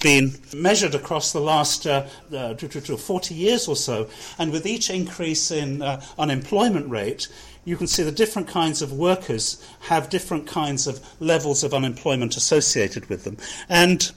been 0.00 0.34
measured 0.54 0.94
across 0.94 1.32
the 1.32 1.40
last 1.40 1.86
uh, 1.86 2.06
uh, 2.34 2.54
40 2.54 3.34
years 3.34 3.68
or 3.68 3.76
so, 3.76 4.08
and 4.38 4.50
with 4.50 4.66
each 4.66 4.90
increase 4.90 5.50
in 5.50 5.82
uh, 5.82 6.02
unemployment 6.18 6.88
rate, 6.90 7.28
you 7.64 7.76
can 7.76 7.86
see 7.86 8.02
the 8.02 8.12
different 8.12 8.48
kinds 8.48 8.82
of 8.82 8.92
workers 8.92 9.64
have 9.80 10.08
different 10.08 10.46
kinds 10.46 10.86
of 10.86 11.00
levels 11.20 11.62
of 11.62 11.74
unemployment 11.74 12.36
associated 12.36 13.08
with 13.08 13.24
them. 13.24 13.36
And 13.68 14.10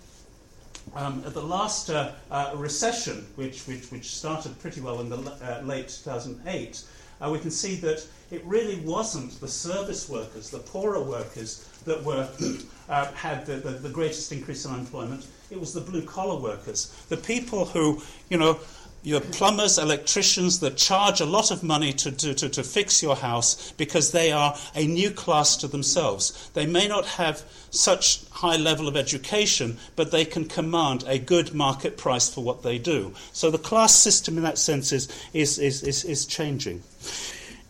um, 0.96 1.24
at 1.26 1.34
the 1.34 1.42
last 1.42 1.90
uh, 1.90 2.12
uh, 2.30 2.54
recession, 2.56 3.26
which, 3.36 3.66
which, 3.68 3.92
which, 3.92 4.16
started 4.16 4.58
pretty 4.60 4.80
well 4.80 5.02
in 5.02 5.10
the 5.10 5.18
uh, 5.18 5.62
late 5.64 5.90
2008, 5.90 6.84
uh, 7.20 7.30
we 7.32 7.40
can 7.40 7.52
see 7.52 7.76
that 7.78 8.06
it 8.32 8.44
really 8.46 8.80
wasn't 8.82 9.40
the 9.40 9.48
service 9.48 10.08
workers, 10.08 10.50
the 10.50 10.60
poorer 10.60 11.02
workers, 11.02 11.68
that 11.86 12.04
were, 12.04 12.30
uh, 12.90 13.12
had 13.14 13.46
the, 13.46 13.56
the, 13.56 13.72
the 13.72 13.90
greatest 13.90 14.32
increase 14.32 14.66
in 14.66 14.72
unemployment. 14.72 15.26
It 15.54 15.60
was 15.60 15.72
the 15.72 15.82
blue 15.82 16.02
collar 16.02 16.42
workers, 16.42 16.92
the 17.10 17.18
people 17.18 17.66
who, 17.66 18.02
you 18.28 18.40
know, 18.40 18.60
your 19.04 19.22
plumbers, 19.22 19.78
electricians 19.78 20.62
that 20.62 20.78
charge 20.78 21.22
a 21.22 21.28
lot 21.28 21.52
of 21.52 21.62
money 21.62 21.94
to, 21.94 22.12
to, 22.12 22.34
to, 22.34 22.50
to, 22.50 22.64
fix 22.64 23.04
your 23.04 23.16
house 23.16 23.72
because 23.74 24.12
they 24.12 24.32
are 24.32 24.58
a 24.74 24.88
new 24.88 25.12
class 25.12 25.56
to 25.58 25.68
themselves. 25.68 26.50
They 26.56 26.66
may 26.66 26.88
not 26.88 27.06
have 27.06 27.44
such 27.70 28.28
high 28.32 28.56
level 28.56 28.88
of 28.88 28.98
education, 28.98 29.78
but 29.96 30.10
they 30.10 30.26
can 30.26 30.46
command 30.46 31.04
a 31.06 31.20
good 31.20 31.54
market 31.54 31.98
price 31.98 32.34
for 32.34 32.44
what 32.44 32.64
they 32.64 32.80
do. 32.80 33.14
So 33.32 33.52
the 33.52 33.60
class 33.60 33.94
system 33.94 34.38
in 34.38 34.44
that 34.44 34.58
sense 34.58 34.92
is, 34.92 35.08
is, 35.34 35.60
is, 35.60 35.84
is, 35.84 36.04
is 36.04 36.26
changing. 36.26 36.82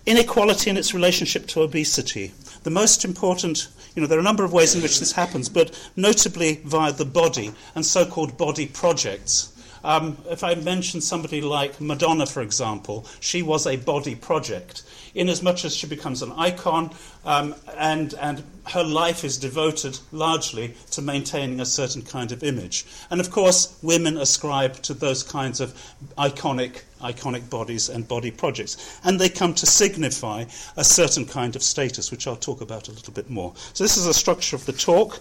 Inequality 0.05 0.69
in 0.69 0.77
its 0.77 0.93
relationship 0.93 1.47
to 1.47 1.63
obesity. 1.63 2.31
The 2.63 2.69
most 2.69 3.03
important, 3.03 3.67
you 3.95 4.01
know, 4.01 4.07
there 4.07 4.17
are 4.17 4.21
a 4.21 4.23
number 4.23 4.43
of 4.43 4.53
ways 4.53 4.75
in 4.75 4.81
which 4.81 4.99
this 4.99 5.11
happens, 5.11 5.49
but 5.49 5.71
notably 5.95 6.61
via 6.65 6.91
the 6.91 7.05
body 7.05 7.51
and 7.75 7.85
so 7.85 8.05
called 8.05 8.37
body 8.37 8.67
projects. 8.67 9.53
Um, 9.83 10.17
if 10.29 10.43
I 10.43 10.55
mention 10.55 11.01
somebody 11.01 11.41
like 11.41 11.81
Madonna, 11.81 12.25
for 12.25 12.41
example, 12.41 13.05
she 13.19 13.41
was 13.41 13.67
a 13.67 13.75
body 13.75 14.15
project. 14.15 14.83
In 15.13 15.29
as 15.29 15.43
much 15.43 15.63
as 15.63 15.75
she 15.75 15.85
becomes 15.85 16.23
an 16.23 16.31
icon, 16.31 16.91
um, 17.25 17.53
and, 17.77 18.15
and 18.15 18.43
her 18.67 18.83
life 18.83 19.23
is 19.23 19.37
devoted 19.37 19.99
largely 20.11 20.75
to 20.91 21.01
maintaining 21.01 21.59
a 21.59 21.65
certain 21.65 22.01
kind 22.01 22.31
of 22.31 22.43
image. 22.43 22.85
And 23.11 23.19
of 23.19 23.29
course, 23.29 23.77
women 23.83 24.17
ascribe 24.17 24.75
to 24.83 24.93
those 24.93 25.21
kinds 25.21 25.59
of 25.59 25.73
iconic, 26.17 26.81
iconic 27.03 27.49
bodies 27.49 27.89
and 27.89 28.07
body 28.07 28.31
projects. 28.31 28.99
And 29.03 29.19
they 29.19 29.29
come 29.29 29.53
to 29.55 29.65
signify 29.65 30.45
a 30.77 30.83
certain 30.83 31.25
kind 31.25 31.55
of 31.55 31.63
status, 31.63 32.11
which 32.11 32.27
I'll 32.27 32.35
talk 32.35 32.61
about 32.61 32.87
a 32.87 32.91
little 32.91 33.13
bit 33.13 33.29
more. 33.29 33.53
So, 33.73 33.83
this 33.83 33.97
is 33.97 34.05
the 34.05 34.13
structure 34.13 34.55
of 34.55 34.65
the 34.65 34.73
talk. 34.73 35.19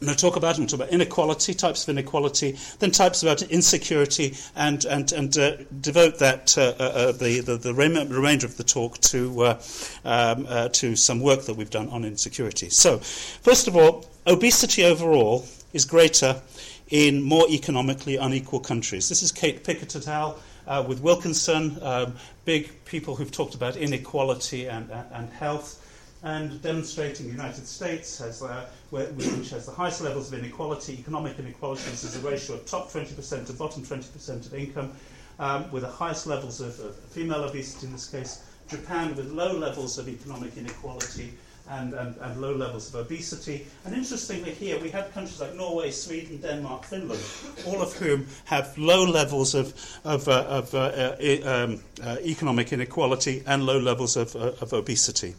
Going 0.00 0.14
to 0.14 0.20
talk 0.20 0.36
about, 0.36 0.56
talk 0.56 0.72
about 0.74 0.90
inequality, 0.90 1.54
types 1.54 1.84
of 1.84 1.88
inequality, 1.88 2.58
then 2.80 2.90
types 2.90 3.22
about 3.22 3.40
insecurity, 3.42 4.36
and, 4.54 4.84
and, 4.84 5.10
and 5.12 5.38
uh, 5.38 5.56
devote 5.80 6.18
that, 6.18 6.56
uh, 6.58 6.74
uh, 6.78 6.82
uh 6.82 7.12
the, 7.12 7.40
the, 7.40 7.56
the, 7.56 7.72
remainder 7.72 8.44
of 8.44 8.56
the 8.58 8.64
talk 8.64 8.98
to, 8.98 9.42
uh, 9.42 9.62
um, 10.04 10.44
uh, 10.48 10.68
to 10.70 10.96
some 10.96 11.20
work 11.20 11.44
that 11.46 11.54
we've 11.54 11.70
done 11.70 11.88
on 11.88 12.04
insecurity. 12.04 12.68
So, 12.68 12.98
first 12.98 13.68
of 13.68 13.76
all, 13.76 14.04
obesity 14.26 14.84
overall 14.84 15.46
is 15.72 15.86
greater 15.86 16.42
in 16.88 17.22
more 17.22 17.48
economically 17.48 18.16
unequal 18.16 18.60
countries. 18.60 19.08
This 19.08 19.22
is 19.22 19.32
Kate 19.32 19.64
Pickett 19.64 19.96
et 19.96 20.06
al. 20.08 20.38
with 20.86 21.00
Wilkinson, 21.00 21.78
um, 21.82 22.14
big 22.44 22.84
people 22.84 23.16
who've 23.16 23.30
talked 23.30 23.54
about 23.54 23.76
inequality 23.76 24.66
and, 24.66 24.90
and, 25.12 25.30
health 25.30 25.82
and 26.22 26.60
demonstrating 26.62 27.26
the 27.26 27.32
United 27.32 27.66
States 27.66 28.18
has, 28.18 28.42
uh, 28.42 28.68
which 28.90 29.50
has 29.50 29.66
the 29.66 29.72
highest 29.72 30.00
levels 30.00 30.32
of 30.32 30.38
inequality, 30.38 30.94
economic 30.94 31.38
inequality. 31.38 31.82
This 31.90 32.04
is 32.04 32.16
a 32.16 32.26
ratio 32.26 32.56
of 32.56 32.66
top 32.66 32.90
20% 32.90 33.46
to 33.46 33.52
bottom 33.52 33.82
20% 33.82 34.46
of 34.46 34.54
income, 34.54 34.92
um, 35.38 35.70
with 35.70 35.82
the 35.82 35.88
highest 35.88 36.26
levels 36.26 36.60
of, 36.60 36.78
of 36.80 36.96
female 36.96 37.44
obesity 37.44 37.86
in 37.86 37.92
this 37.92 38.08
case. 38.08 38.44
Japan 38.68 39.14
with 39.14 39.30
low 39.30 39.52
levels 39.52 39.98
of 39.98 40.08
economic 40.08 40.56
inequality 40.56 41.32
and, 41.70 41.94
and, 41.94 42.16
and, 42.20 42.40
low 42.40 42.54
levels 42.54 42.88
of 42.88 43.00
obesity. 43.00 43.66
And 43.84 43.94
interestingly, 43.94 44.52
here 44.52 44.78
we 44.80 44.90
have 44.90 45.12
countries 45.12 45.40
like 45.40 45.54
Norway, 45.54 45.90
Sweden, 45.90 46.38
Denmark, 46.38 46.84
Finland, 46.84 47.20
all 47.66 47.82
of 47.82 47.92
whom 47.94 48.26
have 48.44 48.76
low 48.78 49.04
levels 49.04 49.54
of, 49.54 49.74
of, 50.04 50.28
uh, 50.28 50.44
of 50.48 50.74
uh, 50.74 50.78
uh, 50.78 51.64
um, 51.64 51.80
uh, 52.02 52.16
economic 52.24 52.72
inequality 52.72 53.42
and 53.46 53.64
low 53.64 53.78
levels 53.78 54.16
of, 54.16 54.36
uh, 54.36 54.52
of 54.60 54.72
obesity. 54.72 55.34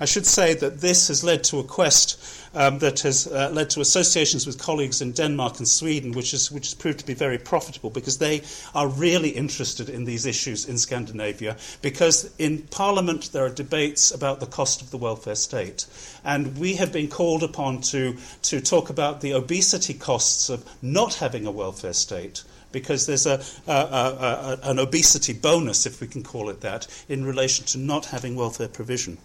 I 0.00 0.04
should 0.04 0.26
say 0.26 0.54
that 0.54 0.80
this 0.80 1.08
has 1.08 1.24
led 1.24 1.44
to 1.44 1.58
a 1.58 1.64
quest 1.64 2.41
um, 2.54 2.78
that 2.78 3.00
has 3.00 3.26
uh, 3.26 3.50
led 3.52 3.70
to 3.70 3.80
associations 3.80 4.46
with 4.46 4.58
colleagues 4.58 5.00
in 5.00 5.12
Denmark 5.12 5.58
and 5.58 5.68
Sweden, 5.68 6.12
which, 6.12 6.34
is, 6.34 6.50
which 6.50 6.66
has 6.66 6.74
proved 6.74 7.00
to 7.00 7.06
be 7.06 7.14
very 7.14 7.38
profitable 7.38 7.90
because 7.90 8.18
they 8.18 8.42
are 8.74 8.88
really 8.88 9.30
interested 9.30 9.88
in 9.88 10.04
these 10.04 10.26
issues 10.26 10.66
in 10.66 10.78
Scandinavia. 10.78 11.56
Because 11.80 12.30
in 12.38 12.62
Parliament 12.62 13.32
there 13.32 13.44
are 13.44 13.50
debates 13.50 14.10
about 14.10 14.40
the 14.40 14.46
cost 14.46 14.82
of 14.82 14.90
the 14.90 14.98
welfare 14.98 15.34
state. 15.34 15.86
And 16.24 16.58
we 16.58 16.74
have 16.76 16.92
been 16.92 17.08
called 17.08 17.42
upon 17.42 17.80
to, 17.82 18.16
to 18.42 18.60
talk 18.60 18.90
about 18.90 19.20
the 19.20 19.32
obesity 19.32 19.94
costs 19.94 20.48
of 20.48 20.64
not 20.82 21.14
having 21.14 21.46
a 21.46 21.50
welfare 21.50 21.92
state 21.92 22.42
because 22.72 23.06
there's 23.06 23.26
a, 23.26 23.42
a, 23.66 23.72
a, 23.72 24.58
an 24.64 24.78
obesity 24.78 25.32
bonus, 25.32 25.86
if 25.86 26.00
we 26.00 26.06
can 26.06 26.22
call 26.22 26.48
it 26.48 26.60
that, 26.62 26.86
in 27.08 27.24
relation 27.24 27.64
to 27.66 27.78
not 27.78 28.06
having 28.06 28.34
welfare 28.34 28.68
provision. 28.68 29.18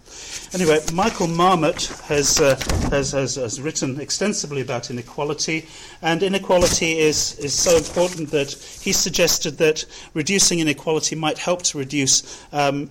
Anyway, 0.52 0.78
Michael 0.92 1.26
Marmot 1.26 1.86
has, 2.04 2.40
uh, 2.40 2.56
has, 2.90 3.12
has, 3.12 3.34
has, 3.36 3.60
written 3.60 4.00
extensively 4.00 4.60
about 4.60 4.90
inequality, 4.90 5.66
and 6.02 6.22
inequality 6.22 6.98
is, 6.98 7.38
is 7.38 7.52
so 7.52 7.76
important 7.76 8.30
that 8.30 8.52
he 8.52 8.92
suggested 8.92 9.58
that 9.58 9.84
reducing 10.14 10.60
inequality 10.60 11.16
might 11.16 11.38
help 11.38 11.62
to 11.62 11.78
reduce 11.78 12.44
um, 12.52 12.90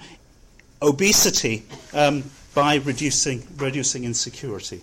obesity 0.82 1.64
um, 1.94 2.24
by 2.54 2.76
reducing, 2.76 3.48
reducing 3.58 4.04
insecurity. 4.04 4.82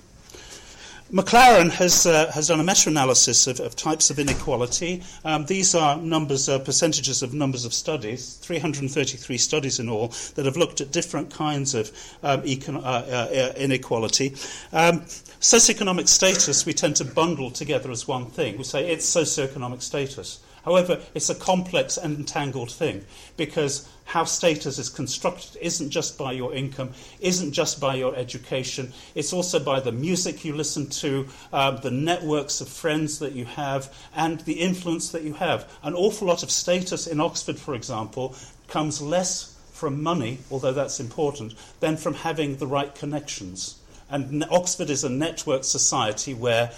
McLaren 1.15 1.71
has, 1.71 2.07
uh, 2.07 2.29
has 2.33 2.49
done 2.49 2.59
a 2.59 2.65
meta 2.65 2.89
analysis 2.89 3.47
of, 3.47 3.61
of, 3.61 3.77
types 3.77 4.11
of 4.11 4.19
inequality. 4.19 5.01
Um, 5.25 5.47
these 5.47 5.73
are 5.73 5.97
numbers, 5.97 6.49
uh, 6.49 6.59
percentages 6.59 7.23
of 7.23 7.33
numbers 7.33 7.65
of 7.65 7.73
studies, 7.73 8.35
333 8.43 9.39
studies 9.39 9.79
in 9.79 9.89
all, 9.89 10.09
that 10.35 10.45
have 10.45 10.57
looked 10.57 10.81
at 10.81 10.91
different 10.91 11.33
kinds 11.33 11.73
of 11.73 11.93
um, 12.25 12.43
econ- 12.43 12.83
uh, 12.83 12.89
uh 12.89 13.53
inequality. 13.57 14.31
Um, 14.73 15.03
socioeconomic 15.41 16.09
status 16.09 16.67
we 16.67 16.73
tend 16.73 16.97
to 16.97 17.05
bundle 17.05 17.53
together 17.53 17.93
as 17.93 18.09
one 18.09 18.27
thing. 18.27 18.59
We 18.59 18.65
say 18.65 18.91
it's 18.91 19.09
socioeconomic 19.09 19.83
status. 19.83 20.41
However, 20.65 21.01
it's 21.15 21.29
a 21.29 21.35
complex 21.35 21.97
and 21.97 22.17
entangled 22.17 22.71
thing 22.71 23.05
because 23.37 23.89
how 24.07 24.25
status 24.25 24.79
is 24.79 24.89
constructed 24.89 25.57
isn't 25.61 25.91
just 25.91 26.17
by 26.19 26.33
your 26.33 26.55
income, 26.55 26.91
isn't 27.21 27.53
just 27.53 27.81
by 27.81 27.95
your 27.97 28.17
education, 28.17 28.93
it's 29.15 29.33
also 29.33 29.59
by 29.59 29.81
the 29.81 29.93
music 29.93 30.45
you 30.45 30.55
listen 30.55 30.89
to, 30.89 31.27
uh, 31.53 31.73
the 31.73 31.91
networks 31.91 32.61
of 32.61 32.69
friends 32.69 33.19
that 33.19 33.33
you 33.33 33.45
have, 33.45 33.93
and 34.15 34.41
the 34.41 34.61
influence 34.61 35.11
that 35.11 35.23
you 35.23 35.35
have. 35.35 35.71
An 35.83 35.95
awful 35.95 36.29
lot 36.29 36.43
of 36.43 36.51
status 36.51 37.07
in 37.07 37.21
Oxford, 37.21 37.59
for 37.59 37.75
example, 37.75 38.35
comes 38.69 39.03
less 39.03 39.59
from 39.73 40.03
money, 40.03 40.39
although 40.51 40.73
that's 40.73 41.01
important, 41.01 41.55
than 41.81 41.97
from 41.97 42.15
having 42.15 42.57
the 42.57 42.67
right 42.67 42.95
connections. 42.95 43.77
And 44.09 44.45
Oxford 44.51 44.91
is 44.91 45.03
a 45.03 45.09
network 45.09 45.65
society 45.65 46.35
where 46.35 46.71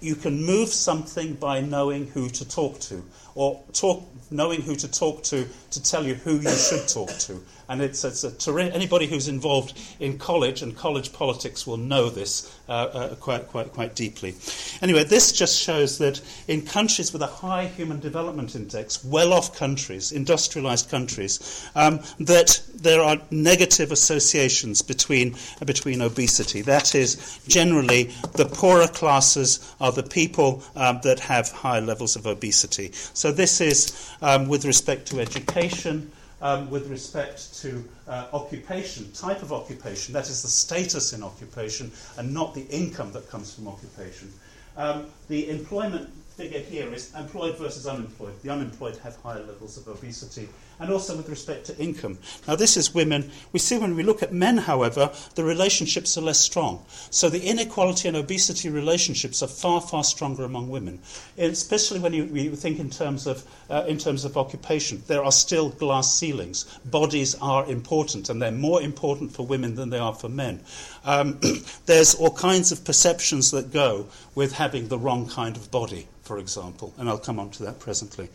you 0.00 0.14
can 0.14 0.44
move 0.44 0.68
something 0.68 1.34
by 1.34 1.60
knowing 1.60 2.08
who 2.08 2.28
to 2.28 2.48
talk 2.48 2.78
to 2.80 3.02
or 3.36 3.62
talk, 3.72 4.02
knowing 4.30 4.62
who 4.62 4.74
to 4.74 4.90
talk 4.90 5.22
to 5.22 5.46
to 5.70 5.82
tell 5.82 6.04
you 6.04 6.14
who 6.14 6.40
you 6.40 6.50
should 6.50 6.88
talk 6.88 7.10
to. 7.10 7.40
And 7.68 7.82
it's, 7.82 8.04
it's 8.04 8.22
a 8.22 8.30
terri- 8.30 8.72
anybody 8.72 9.06
who's 9.06 9.26
involved 9.26 9.76
in 9.98 10.18
college 10.18 10.62
and 10.62 10.76
college 10.76 11.12
politics 11.12 11.66
will 11.66 11.76
know 11.76 12.08
this 12.08 12.56
uh, 12.68 12.72
uh, 12.72 13.14
quite, 13.16 13.48
quite, 13.48 13.72
quite 13.72 13.96
deeply. 13.96 14.36
Anyway, 14.80 15.02
this 15.02 15.32
just 15.32 15.58
shows 15.58 15.98
that 15.98 16.20
in 16.46 16.62
countries 16.62 17.12
with 17.12 17.22
a 17.22 17.26
high 17.26 17.66
human 17.66 17.98
development 17.98 18.54
index, 18.54 19.04
well 19.04 19.32
off 19.32 19.56
countries, 19.58 20.12
industrialized 20.12 20.88
countries, 20.88 21.68
um, 21.74 22.00
that 22.20 22.62
there 22.74 23.02
are 23.02 23.18
negative 23.32 23.90
associations 23.90 24.80
between, 24.80 25.34
uh, 25.60 25.64
between 25.64 26.00
obesity. 26.00 26.62
That 26.62 26.94
is, 26.94 27.40
generally, 27.48 28.04
the 28.34 28.46
poorer 28.46 28.86
classes 28.86 29.74
are 29.80 29.92
the 29.92 30.04
people 30.04 30.62
um, 30.76 31.00
that 31.02 31.18
have 31.18 31.50
high 31.50 31.80
levels 31.80 32.14
of 32.14 32.26
obesity. 32.26 32.92
So, 32.92 33.25
this 33.32 33.60
is 33.60 34.12
um, 34.22 34.48
with 34.48 34.64
respect 34.64 35.06
to 35.08 35.20
education 35.20 36.10
um, 36.42 36.70
with 36.70 36.88
respect 36.88 37.54
to 37.62 37.84
uh, 38.08 38.26
occupation, 38.32 39.10
type 39.12 39.42
of 39.42 39.52
occupation, 39.52 40.12
that 40.12 40.28
is 40.28 40.42
the 40.42 40.48
status 40.48 41.12
in 41.12 41.22
occupation, 41.22 41.90
and 42.18 42.32
not 42.32 42.54
the 42.54 42.66
income 42.68 43.12
that 43.12 43.28
comes 43.30 43.54
from 43.54 43.68
occupation. 43.68 44.32
Um, 44.76 45.06
the 45.28 45.48
employment 45.48 46.10
figure 46.36 46.60
here 46.60 46.92
is 46.92 47.14
employed 47.14 47.56
versus 47.56 47.86
unemployed. 47.86 48.34
The 48.42 48.50
unemployed 48.50 48.98
have 48.98 49.16
higher 49.16 49.42
levels 49.42 49.78
of 49.78 49.88
obesity, 49.88 50.48
and 50.78 50.90
also 50.90 51.16
with 51.16 51.28
respect 51.28 51.66
to 51.66 51.78
income. 51.78 52.18
Now, 52.46 52.56
this 52.56 52.76
is 52.76 52.94
women. 52.94 53.30
We 53.52 53.58
see 53.58 53.78
when 53.78 53.96
we 53.96 54.02
look 54.02 54.22
at 54.22 54.32
men, 54.32 54.58
however, 54.58 55.10
the 55.34 55.44
relationships 55.44 56.16
are 56.18 56.22
less 56.22 56.40
strong. 56.40 56.84
So 57.10 57.28
the 57.28 57.42
inequality 57.42 58.08
and 58.08 58.16
obesity 58.16 58.68
relationships 58.68 59.42
are 59.42 59.48
far, 59.48 59.80
far 59.80 60.04
stronger 60.04 60.44
among 60.44 60.68
women, 60.68 61.00
especially 61.38 62.00
when 62.00 62.12
you, 62.12 62.56
think 62.56 62.78
in 62.78 62.90
terms, 62.90 63.26
of, 63.26 63.44
uh, 63.70 63.84
in 63.88 63.98
terms 63.98 64.24
of 64.24 64.36
occupation. 64.36 65.02
There 65.06 65.24
are 65.24 65.32
still 65.32 65.70
glass 65.70 66.14
ceilings. 66.14 66.64
Bodies 66.84 67.34
are 67.40 67.66
important, 67.66 68.28
and 68.28 68.40
they're 68.40 68.52
more 68.52 68.82
important 68.82 69.32
for 69.32 69.46
women 69.46 69.74
than 69.74 69.90
they 69.90 69.98
are 69.98 70.14
for 70.14 70.28
men. 70.28 70.60
Um, 71.04 71.40
there's 71.86 72.14
all 72.14 72.34
kinds 72.34 72.72
of 72.72 72.84
perceptions 72.84 73.50
that 73.52 73.72
go 73.72 74.06
with 74.34 74.52
having 74.52 74.88
the 74.88 74.98
wrong 74.98 75.28
kind 75.28 75.56
of 75.56 75.70
body 75.70 76.08
for 76.26 76.38
example, 76.38 76.92
and 76.98 77.08
I'll 77.08 77.18
come 77.18 77.38
on 77.38 77.50
to 77.50 77.62
that 77.62 77.78
presently. 77.78 78.28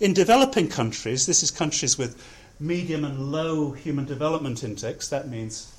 In 0.00 0.12
developing 0.12 0.68
countries, 0.68 1.26
this 1.26 1.44
is 1.44 1.52
countries 1.52 1.85
with 1.98 2.22
medium 2.58 3.04
and 3.04 3.30
low 3.32 3.72
human 3.72 4.04
development 4.04 4.64
index, 4.64 5.08
that 5.08 5.28
means 5.28 5.72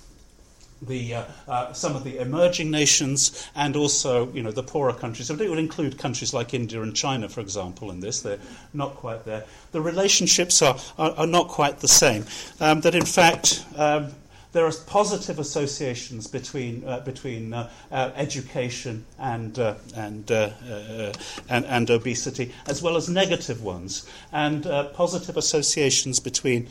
the, 0.81 1.15
uh, 1.15 1.23
uh, 1.47 1.73
some 1.73 1.95
of 1.95 2.03
the 2.03 2.19
emerging 2.19 2.69
nations 2.69 3.47
and 3.55 3.75
also 3.75 4.31
you 4.33 4.43
know, 4.43 4.51
the 4.51 4.63
poorer 4.63 4.93
countries. 4.93 5.29
it 5.29 5.49
would 5.49 5.59
include 5.59 5.97
countries 5.97 6.33
like 6.33 6.53
India 6.53 6.81
and 6.81 6.95
China, 6.95 7.27
for 7.27 7.41
example, 7.41 7.91
in 7.91 7.99
this. 7.99 8.21
They're 8.21 8.39
not 8.73 8.95
quite 8.95 9.25
there. 9.25 9.45
The 9.71 9.81
relationships 9.81 10.61
are, 10.61 10.77
are, 10.97 11.11
are 11.11 11.27
not 11.27 11.47
quite 11.47 11.79
the 11.79 11.87
same. 11.87 12.25
Um, 12.59 12.81
that, 12.81 12.95
in 12.95 13.05
fact, 13.05 13.65
um, 13.75 14.11
there 14.53 14.65
are 14.65 14.71
positive 14.85 15.39
associations 15.39 16.27
between, 16.27 16.83
uh, 16.87 16.99
between 17.01 17.53
uh, 17.53 17.69
uh, 17.91 18.11
education 18.15 19.05
and, 19.19 19.59
uh, 19.59 19.75
and, 19.95 20.31
uh, 20.31 20.49
uh, 20.69 21.13
and, 21.49 21.65
and, 21.65 21.89
obesity, 21.89 22.53
as 22.65 22.81
well 22.81 22.95
as 22.95 23.09
negative 23.09 23.61
ones, 23.61 24.07
and 24.31 24.63
positive 24.93 25.37
associations 25.37 26.19
between, 26.19 26.67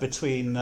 between 0.00 0.58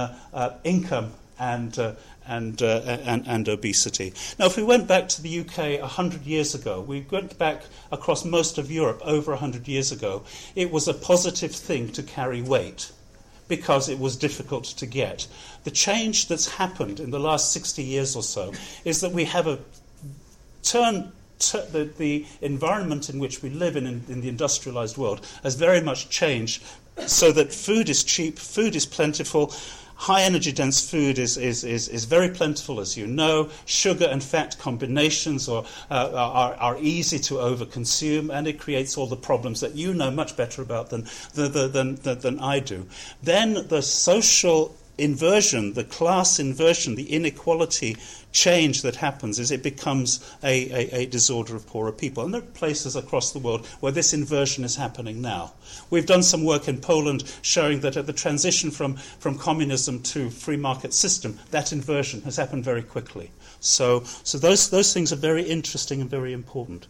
income 0.65 1.13
and, 1.39 1.79
and, 2.27 2.63
uh, 2.63 2.99
and, 3.05 3.27
and, 3.27 3.49
obesity. 3.49 4.13
Now, 4.39 4.47
if 4.47 4.57
we 4.57 4.63
went 4.63 4.89
back 4.89 5.09
to 5.11 5.23
the 5.23 5.41
UK 5.41 5.81
100 5.81 6.25
years 6.25 6.55
ago, 6.55 6.81
we 6.81 7.07
went 7.11 7.39
back 7.39 7.63
across 7.93 8.25
most 8.25 8.59
of 8.59 8.71
Europe 8.71 9.01
over 9.05 9.33
100 9.33 9.69
years 9.69 9.93
ago, 9.93 10.25
it 10.55 10.71
was 10.71 10.89
a 10.89 10.95
positive 10.95 11.55
thing 11.55 11.91
to 11.93 12.03
carry 12.03 12.43
weight 12.43 12.91
because 13.49 13.89
it 13.89 13.99
was 13.99 14.17
difficult 14.17 14.65
to 14.65 14.87
get. 14.87 15.27
The 15.65 15.71
change 15.71 16.29
that's 16.29 16.49
happened 16.49 17.01
in 17.01 17.11
the 17.11 17.21
last 17.21 17.53
60 17.53 17.83
years 17.83 18.17
or 18.17 18.23
so 18.23 18.53
is 18.85 19.01
that 19.01 19.13
we 19.13 19.25
have 19.25 19.47
a 19.47 19.59
turn. 20.63 21.13
the, 21.39 21.91
the, 21.99 22.27
environment 22.41 23.11
in 23.11 23.19
which 23.19 23.43
we 23.43 23.51
live 23.51 23.77
in, 23.77 23.87
in, 23.87 24.05
in 24.09 24.21
the 24.23 24.29
industrialized 24.29 24.97
world 24.97 25.21
has 25.43 25.55
very 25.55 25.83
much 25.83 26.09
changed 26.09 26.63
so 27.07 27.31
that 27.31 27.53
food 27.53 27.89
is 27.89 28.03
cheap, 28.03 28.39
food 28.39 28.75
is 28.75 28.87
plentiful, 28.87 29.53
High 29.97 30.23
energy 30.23 30.53
dense 30.53 30.89
food 30.89 31.19
is, 31.19 31.37
is, 31.39 31.65
is, 31.65 31.89
is 31.89 32.05
very 32.05 32.29
plentiful, 32.29 32.81
as 32.81 32.97
you 32.97 33.07
know. 33.07 33.49
Sugar 33.65 34.05
and 34.05 34.23
fat 34.23 34.57
combinations 34.59 35.49
are, 35.49 35.65
uh, 35.91 36.11
are, 36.15 36.55
are 36.55 36.77
easy 36.79 37.19
to 37.21 37.35
overconsume, 37.35 38.33
and 38.33 38.47
it 38.47 38.61
creates 38.61 38.99
all 38.99 39.07
the 39.07 39.17
problems 39.17 39.61
that 39.61 39.75
you 39.75 39.95
know 39.95 40.11
much 40.11 40.37
better 40.37 40.61
about 40.61 40.91
than, 40.91 41.07
than, 41.35 41.73
than, 41.73 41.95
than, 41.97 42.19
than 42.21 42.41
I 42.41 42.61
do. 42.61 42.87
Then 43.23 43.67
the 43.69 43.81
social 43.81 44.77
inversion, 44.99 45.75
the 45.75 45.85
class 45.85 46.39
inversion, 46.39 46.95
the 46.95 47.13
inequality 47.13 47.97
change 48.33 48.83
that 48.83 48.97
happens 48.97 49.39
is 49.39 49.51
it 49.51 49.63
becomes 49.63 50.21
a, 50.43 50.71
a, 50.71 51.03
a, 51.03 51.07
disorder 51.07 51.57
of 51.57 51.67
poorer 51.67 51.93
people. 51.93 52.25
And 52.25 52.35
there 52.35 52.43
are 52.43 52.45
places 52.45 52.97
across 52.97 53.33
the 53.33 53.39
world 53.39 53.67
where 53.81 53.93
this 53.93 54.13
inversion 54.13 54.65
is 54.65 54.77
happening 54.77 55.23
now. 55.23 55.55
We've 55.91 56.07
done 56.07 56.23
some 56.23 56.45
work 56.45 56.69
in 56.69 56.81
Poland 56.81 57.25
showing 57.43 57.81
that 57.81 57.97
at 57.97 58.07
the 58.07 58.13
transition 58.13 58.71
from, 58.71 58.97
from 58.97 59.39
communism 59.39 60.03
to 60.03 60.31
free 60.31 60.57
market 60.57 60.93
system, 60.93 61.39
that 61.51 61.73
inversion 61.73 62.23
has 62.23 62.37
happened 62.37 62.65
very 62.65 62.83
quickly. 62.83 63.31
So, 63.61 64.05
so 64.23 64.39
those, 64.39 64.71
those 64.71 64.93
things 64.93 65.13
are 65.13 65.17
very 65.17 65.43
interesting 65.43 66.01
and 66.01 66.11
very 66.11 66.33
important. 66.33 66.87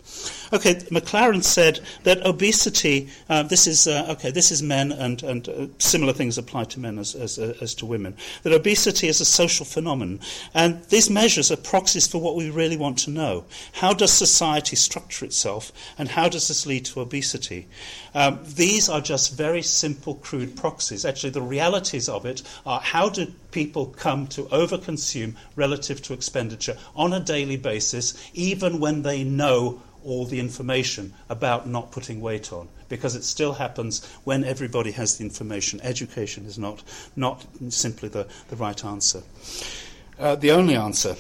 Okay, 0.53 0.75
McLaren 0.91 1.43
said 1.43 1.81
that 2.03 2.25
obesity, 2.27 3.09
uh, 3.29 3.43
this 3.45 3.67
is, 3.67 3.87
uh, 3.87 4.07
okay, 4.11 4.31
this 4.31 4.51
is 4.51 4.63
men 4.63 4.93
and, 4.93 5.23
and 5.23 5.49
uh, 5.49 5.67
similar 5.79 6.13
things 6.13 6.39
apply 6.39 6.65
to 6.65 6.81
men 6.81 6.99
as, 6.99 7.15
as, 7.15 7.39
uh, 7.39 7.55
as 7.61 7.75
to 7.77 7.87
women, 7.87 8.17
that 8.43 8.53
obesity 8.53 9.09
is 9.09 9.21
a 9.21 9.25
social 9.25 9.65
phenomenon. 9.65 10.21
And 10.55 10.83
these 10.85 11.09
measures 11.09 11.51
are 11.51 11.57
proxies 11.57 12.07
for 12.07 12.21
what 12.21 12.37
we 12.37 12.51
really 12.51 12.77
want 12.77 12.99
to 13.01 13.11
know. 13.11 13.45
How 13.73 13.93
does 13.93 14.13
society 14.13 14.77
structure 14.77 15.25
itself 15.25 15.73
and 15.99 16.09
how 16.09 16.29
does 16.29 16.49
this 16.49 16.67
lead 16.67 16.85
to 16.87 17.01
obesity? 17.01 17.69
Um, 18.15 18.41
these 18.45 18.89
are 18.89 19.01
just 19.01 19.37
very 19.37 19.63
simple, 19.63 20.15
crude 20.15 20.57
proxies. 20.57 21.05
Actually, 21.05 21.31
the 21.31 21.43
realities 21.43 22.09
of 22.09 22.25
it 22.25 22.43
are 22.65 22.81
how 22.81 23.09
do 23.09 23.33
people 23.57 23.87
come 23.87 24.27
to 24.27 24.43
overconsume 24.53 25.35
relative 25.55 26.03
to 26.03 26.13
expenditure 26.13 26.77
on 26.95 27.15
a 27.15 27.19
daily 27.19 27.57
basis, 27.57 28.13
even 28.35 28.81
when 28.81 29.01
they 29.01 29.25
know 29.25 29.81
all 30.05 30.27
the 30.27 30.39
information 30.39 31.15
about 31.31 31.67
not 31.67 31.91
putting 31.91 32.21
weight 32.21 32.53
on 32.53 32.69
because 32.91 33.17
it 33.17 33.25
still 33.25 33.55
happens 33.55 34.05
when 34.25 34.45
everybody 34.45 34.91
has 34.91 35.17
the 35.17 35.25
information. 35.25 35.81
Education 35.81 36.45
is 36.45 36.59
not, 36.59 36.83
not 37.17 37.47
simply 37.71 38.11
the, 38.11 38.29
the 38.49 38.57
right 38.57 38.85
answer. 38.85 39.23
Uh, 40.19 40.37
the 40.37 40.51
only 40.51 40.77
answer. 40.77 41.17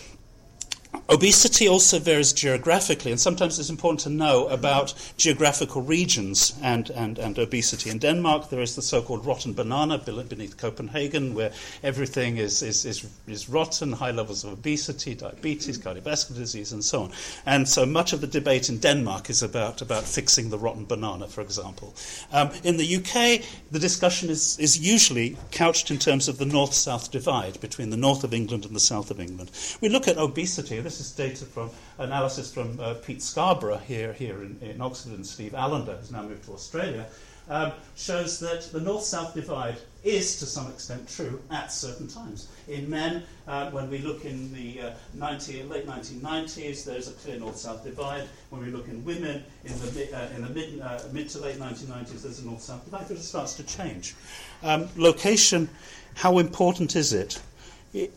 Obesity 1.08 1.68
also 1.68 2.00
varies 2.00 2.32
geographically, 2.32 3.12
and 3.12 3.20
sometimes 3.20 3.60
it's 3.60 3.70
important 3.70 4.00
to 4.00 4.08
know 4.08 4.48
about 4.48 4.92
geographical 5.16 5.80
regions 5.80 6.58
and, 6.62 6.90
and, 6.90 7.18
and 7.18 7.38
obesity. 7.38 7.90
In 7.90 7.98
Denmark, 7.98 8.50
there 8.50 8.60
is 8.60 8.74
the 8.74 8.82
so 8.82 9.02
called 9.02 9.24
rotten 9.24 9.52
banana 9.52 9.98
beneath 9.98 10.56
Copenhagen, 10.56 11.34
where 11.34 11.52
everything 11.84 12.38
is, 12.38 12.60
is, 12.60 12.84
is, 12.84 13.06
is 13.28 13.48
rotten, 13.48 13.92
high 13.92 14.10
levels 14.10 14.42
of 14.42 14.52
obesity, 14.52 15.14
diabetes, 15.14 15.78
cardiovascular 15.78 16.36
disease, 16.36 16.72
and 16.72 16.84
so 16.84 17.02
on. 17.02 17.12
And 17.46 17.68
so 17.68 17.86
much 17.86 18.12
of 18.12 18.20
the 18.20 18.26
debate 18.26 18.68
in 18.68 18.78
Denmark 18.78 19.30
is 19.30 19.44
about, 19.44 19.82
about 19.82 20.04
fixing 20.04 20.50
the 20.50 20.58
rotten 20.58 20.86
banana, 20.86 21.28
for 21.28 21.40
example. 21.40 21.94
Um, 22.32 22.50
in 22.64 22.78
the 22.78 22.96
UK, 22.96 23.44
the 23.70 23.78
discussion 23.78 24.28
is, 24.28 24.58
is 24.58 24.78
usually 24.78 25.36
couched 25.52 25.90
in 25.90 25.98
terms 25.98 26.26
of 26.26 26.38
the 26.38 26.46
north 26.46 26.74
south 26.74 27.12
divide 27.12 27.60
between 27.60 27.90
the 27.90 27.96
north 27.96 28.24
of 28.24 28.34
England 28.34 28.64
and 28.64 28.74
the 28.74 28.80
south 28.80 29.12
of 29.12 29.20
England. 29.20 29.52
We 29.80 29.88
look 29.88 30.08
at 30.08 30.16
obesity 30.16 30.80
this 30.86 31.00
is 31.00 31.10
data 31.10 31.44
from 31.44 31.68
analysis 31.98 32.54
from 32.54 32.78
uh, 32.78 32.94
Pete 32.94 33.20
Scarborough 33.20 33.78
here, 33.78 34.12
here 34.12 34.44
in, 34.44 34.56
in, 34.62 34.80
Oxford 34.80 35.14
and 35.14 35.26
Steve 35.26 35.52
Allender, 35.52 35.96
who's 35.96 36.12
now 36.12 36.22
moved 36.22 36.44
to 36.44 36.52
Australia, 36.52 37.06
um, 37.50 37.72
shows 37.96 38.38
that 38.38 38.70
the 38.70 38.78
north 38.78 39.02
south 39.02 39.34
divide 39.34 39.78
is 40.04 40.38
to 40.38 40.46
some 40.46 40.70
extent 40.70 41.08
true 41.08 41.42
at 41.50 41.72
certain 41.72 42.06
times. 42.06 42.46
In 42.68 42.88
men, 42.88 43.24
uh, 43.48 43.68
when 43.72 43.90
we 43.90 43.98
look 43.98 44.24
in 44.24 44.54
the 44.54 44.80
uh, 44.80 44.90
90, 45.14 45.64
late 45.64 45.88
1990s, 45.88 46.84
there's 46.84 47.08
a 47.08 47.12
clear 47.14 47.40
north 47.40 47.56
south 47.56 47.82
divide. 47.82 48.22
When 48.50 48.64
we 48.64 48.70
look 48.70 48.86
in 48.86 49.04
women 49.04 49.42
in 49.64 49.72
the, 49.80 50.16
uh, 50.16 50.36
in 50.36 50.42
the 50.42 50.50
mid, 50.50 50.80
uh, 50.80 51.00
mid 51.10 51.28
to 51.30 51.40
late 51.40 51.56
1990s, 51.56 52.22
there's 52.22 52.38
a 52.38 52.46
north 52.46 52.62
south 52.62 52.84
divide, 52.84 53.08
but 53.08 53.16
it 53.16 53.22
starts 53.22 53.55
to 53.55 53.64
change. 53.64 54.14
Um, 54.62 54.88
location, 54.94 55.69
how 56.14 56.38
important 56.38 56.94
is 56.94 57.12
it? 57.12 57.43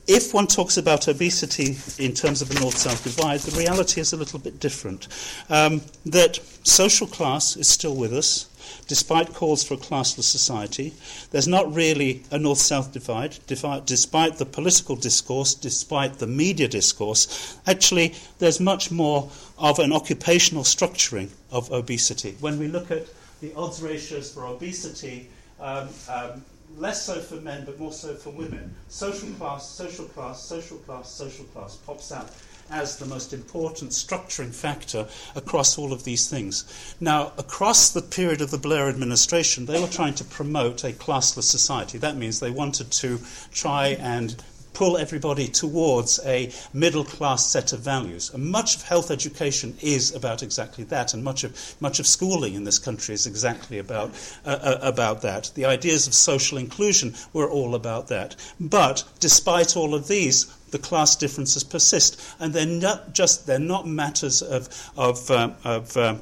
If 0.07 0.33
one 0.33 0.47
talks 0.47 0.77
about 0.77 1.07
obesity 1.07 1.77
in 2.03 2.13
terms 2.13 2.41
of 2.41 2.51
a 2.51 2.59
north 2.59 2.77
south 2.77 3.03
divide, 3.03 3.39
the 3.39 3.57
reality 3.57 4.01
is 4.01 4.11
a 4.11 4.17
little 4.17 4.39
bit 4.39 4.59
different. 4.59 5.07
Um, 5.49 5.81
that 6.05 6.39
social 6.63 7.07
class 7.07 7.55
is 7.55 7.69
still 7.69 7.95
with 7.95 8.13
us, 8.13 8.49
despite 8.87 9.33
calls 9.33 9.63
for 9.63 9.75
a 9.75 9.77
classless 9.77 10.23
society. 10.23 10.93
There's 11.31 11.47
not 11.47 11.73
really 11.73 12.23
a 12.29 12.37
north 12.37 12.57
south 12.57 12.91
divide, 12.91 13.39
despite 13.47 14.37
the 14.37 14.45
political 14.45 14.97
discourse, 14.97 15.53
despite 15.53 16.19
the 16.19 16.27
media 16.27 16.67
discourse. 16.67 17.57
Actually, 17.65 18.15
there's 18.39 18.59
much 18.59 18.91
more 18.91 19.31
of 19.57 19.79
an 19.79 19.93
occupational 19.93 20.63
structuring 20.63 21.29
of 21.51 21.71
obesity. 21.71 22.35
When 22.41 22.59
we 22.59 22.67
look 22.67 22.91
at 22.91 23.07
the 23.39 23.53
odds 23.55 23.81
ratios 23.81 24.33
for 24.33 24.45
obesity, 24.45 25.29
um, 25.61 25.87
um, 26.09 26.43
less 26.77 27.05
so 27.05 27.19
for 27.19 27.35
men, 27.35 27.65
but 27.65 27.79
more 27.79 27.91
so 27.91 28.15
for 28.15 28.29
women. 28.29 28.73
Social 28.87 29.29
class, 29.31 29.69
social 29.69 30.05
class, 30.05 30.41
social 30.41 30.77
class, 30.77 31.09
social 31.09 31.45
class 31.45 31.75
pops 31.77 32.11
out 32.11 32.31
as 32.71 32.97
the 32.97 33.05
most 33.05 33.33
important 33.33 33.91
structuring 33.91 34.53
factor 34.53 35.07
across 35.35 35.77
all 35.77 35.91
of 35.91 36.03
these 36.03 36.29
things. 36.29 36.95
Now, 36.99 37.33
across 37.37 37.89
the 37.89 38.01
period 38.01 38.41
of 38.41 38.51
the 38.51 38.57
Blair 38.57 38.89
administration, 38.89 39.65
they 39.65 39.81
were 39.81 39.87
trying 39.87 40.13
to 40.15 40.23
promote 40.23 40.83
a 40.83 40.91
classless 40.91 41.43
society. 41.43 41.97
That 41.97 42.15
means 42.15 42.39
they 42.39 42.51
wanted 42.51 42.91
to 42.91 43.19
try 43.51 43.89
and 43.99 44.35
pull 44.79 44.95
everybody 44.95 45.45
towards 45.45 46.21
a 46.25 46.49
middle 46.71 47.03
class 47.03 47.45
set 47.45 47.73
of 47.73 47.81
values. 47.81 48.33
And 48.33 48.45
much 48.45 48.77
of 48.77 48.83
health 48.83 49.11
education 49.11 49.75
is 49.81 50.15
about 50.15 50.41
exactly 50.41 50.85
that, 50.85 51.13
and 51.13 51.21
much 51.21 51.43
of, 51.43 51.75
much 51.81 51.99
of 51.99 52.07
schooling 52.07 52.53
in 52.53 52.63
this 52.63 52.79
country 52.79 53.13
is 53.13 53.27
exactly 53.27 53.77
about, 53.77 54.11
uh, 54.45 54.51
uh, 54.51 54.79
about 54.81 55.21
that. 55.23 55.51
The 55.53 55.65
ideas 55.65 56.07
of 56.07 56.13
social 56.13 56.57
inclusion 56.57 57.13
were 57.33 57.51
all 57.51 57.75
about 57.75 58.07
that. 58.07 58.37
But 58.57 59.03
despite 59.19 59.75
all 59.75 59.93
of 59.93 60.07
these, 60.07 60.45
the 60.71 60.79
class 60.79 61.13
differences 61.17 61.65
persist, 61.65 62.17
and 62.39 62.53
they're 62.53 62.65
not 62.65 63.13
just 63.13 63.47
they're 63.47 63.59
not 63.59 63.85
matters 63.85 64.41
of 64.41 64.69
of, 64.95 65.29
uh, 65.29 65.49
of 65.65 65.97
uh, 65.97 66.15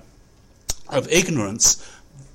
of 0.90 1.08
ignorance, 1.12 1.78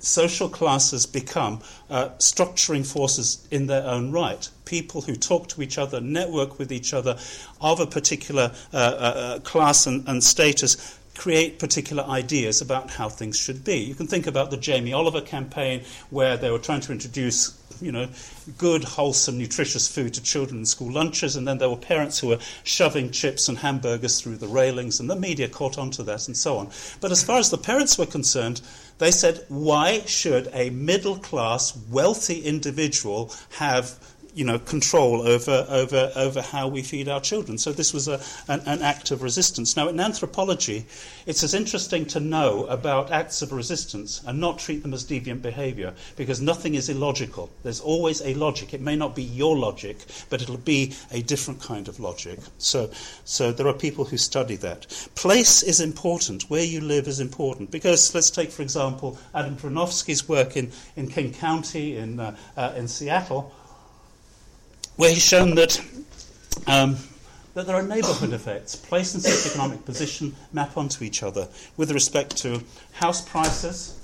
social 0.02 0.48
classes 0.48 1.06
become 1.06 1.60
uh, 1.88 2.08
structuring 2.18 2.86
forces 2.86 3.46
in 3.50 3.66
their 3.66 3.86
own 3.86 4.12
right. 4.12 4.48
People 4.64 5.02
who 5.02 5.14
talk 5.14 5.48
to 5.48 5.62
each 5.62 5.78
other, 5.78 6.00
network 6.00 6.58
with 6.58 6.72
each 6.72 6.92
other 6.92 7.18
of 7.60 7.80
a 7.80 7.86
particular 7.86 8.52
uh, 8.72 8.76
uh, 8.76 8.78
uh 8.78 9.38
class 9.40 9.86
and, 9.86 10.06
and 10.08 10.22
status 10.22 10.98
create 11.14 11.58
particular 11.58 12.04
ideas 12.04 12.60
about 12.60 12.90
how 12.90 13.08
things 13.08 13.36
should 13.38 13.64
be. 13.64 13.76
You 13.76 13.94
can 13.94 14.06
think 14.06 14.26
about 14.26 14.50
the 14.50 14.56
Jamie 14.56 14.92
Oliver 14.92 15.20
campaign, 15.20 15.82
where 16.10 16.36
they 16.36 16.50
were 16.50 16.58
trying 16.58 16.80
to 16.82 16.92
introduce, 16.92 17.58
you 17.80 17.92
know, 17.92 18.08
good, 18.58 18.82
wholesome, 18.82 19.38
nutritious 19.38 19.88
food 19.88 20.14
to 20.14 20.22
children 20.22 20.60
in 20.60 20.66
school 20.66 20.90
lunches, 20.90 21.36
and 21.36 21.46
then 21.46 21.58
there 21.58 21.68
were 21.68 21.76
parents 21.76 22.18
who 22.18 22.28
were 22.28 22.38
shoving 22.64 23.10
chips 23.10 23.48
and 23.48 23.58
hamburgers 23.58 24.20
through 24.20 24.36
the 24.36 24.46
railings, 24.46 25.00
and 25.00 25.10
the 25.10 25.16
media 25.16 25.48
caught 25.48 25.78
on 25.78 25.90
to 25.90 26.02
that, 26.02 26.26
and 26.26 26.36
so 26.36 26.56
on. 26.56 26.70
But 27.00 27.12
as 27.12 27.22
far 27.22 27.38
as 27.38 27.50
the 27.50 27.58
parents 27.58 27.98
were 27.98 28.06
concerned, 28.06 28.62
they 28.98 29.10
said, 29.10 29.44
why 29.48 30.00
should 30.06 30.48
a 30.52 30.70
middle 30.70 31.16
class, 31.16 31.76
wealthy 31.90 32.40
individual 32.40 33.34
have 33.58 33.98
you 34.34 34.44
know, 34.44 34.58
control 34.58 35.22
over, 35.22 35.66
over, 35.68 36.10
over 36.16 36.40
how 36.40 36.66
we 36.66 36.82
feed 36.82 37.08
our 37.08 37.20
children. 37.20 37.58
So 37.58 37.72
this 37.72 37.92
was 37.92 38.08
a, 38.08 38.20
an, 38.48 38.60
an, 38.66 38.82
act 38.82 39.10
of 39.10 39.22
resistance. 39.22 39.76
Now, 39.76 39.88
in 39.88 40.00
anthropology, 40.00 40.86
it's 41.26 41.42
as 41.42 41.54
interesting 41.54 42.06
to 42.06 42.20
know 42.20 42.64
about 42.66 43.10
acts 43.10 43.42
of 43.42 43.52
resistance 43.52 44.22
and 44.26 44.40
not 44.40 44.58
treat 44.58 44.82
them 44.82 44.94
as 44.94 45.04
deviant 45.04 45.42
behavior 45.42 45.94
because 46.16 46.40
nothing 46.40 46.74
is 46.74 46.88
illogical. 46.88 47.50
There's 47.62 47.80
always 47.80 48.22
a 48.22 48.34
logic. 48.34 48.72
It 48.72 48.80
may 48.80 48.96
not 48.96 49.14
be 49.14 49.22
your 49.22 49.56
logic, 49.56 49.98
but 50.30 50.40
it'll 50.40 50.56
be 50.56 50.94
a 51.10 51.22
different 51.22 51.60
kind 51.60 51.86
of 51.88 52.00
logic. 52.00 52.38
So, 52.58 52.90
so 53.24 53.52
there 53.52 53.68
are 53.68 53.74
people 53.74 54.06
who 54.06 54.16
study 54.16 54.56
that. 54.56 54.86
Place 55.14 55.62
is 55.62 55.80
important. 55.80 56.48
Where 56.48 56.64
you 56.64 56.80
live 56.80 57.06
is 57.06 57.20
important 57.20 57.70
because 57.70 58.14
let's 58.14 58.30
take, 58.30 58.50
for 58.50 58.62
example, 58.62 59.18
Adam 59.34 59.56
Drewnowski's 59.56 60.28
work 60.28 60.56
in, 60.56 60.72
in 60.96 61.08
King 61.08 61.32
County 61.32 61.96
in, 61.96 62.18
uh, 62.18 62.36
uh, 62.56 62.72
in 62.76 62.88
Seattle 62.88 63.52
where 64.96 65.10
he's 65.10 65.24
shown 65.24 65.54
that, 65.54 65.80
um, 66.66 66.96
that 67.54 67.66
there 67.66 67.76
are 67.76 67.82
neighbourhood 67.82 68.32
effects. 68.32 68.76
Place 68.76 69.14
and 69.14 69.22
socioeconomic 69.22 69.84
position 69.84 70.34
map 70.52 70.76
onto 70.76 71.04
each 71.04 71.22
other 71.22 71.48
with 71.76 71.90
respect 71.90 72.36
to 72.38 72.62
house 72.92 73.20
prices. 73.20 73.98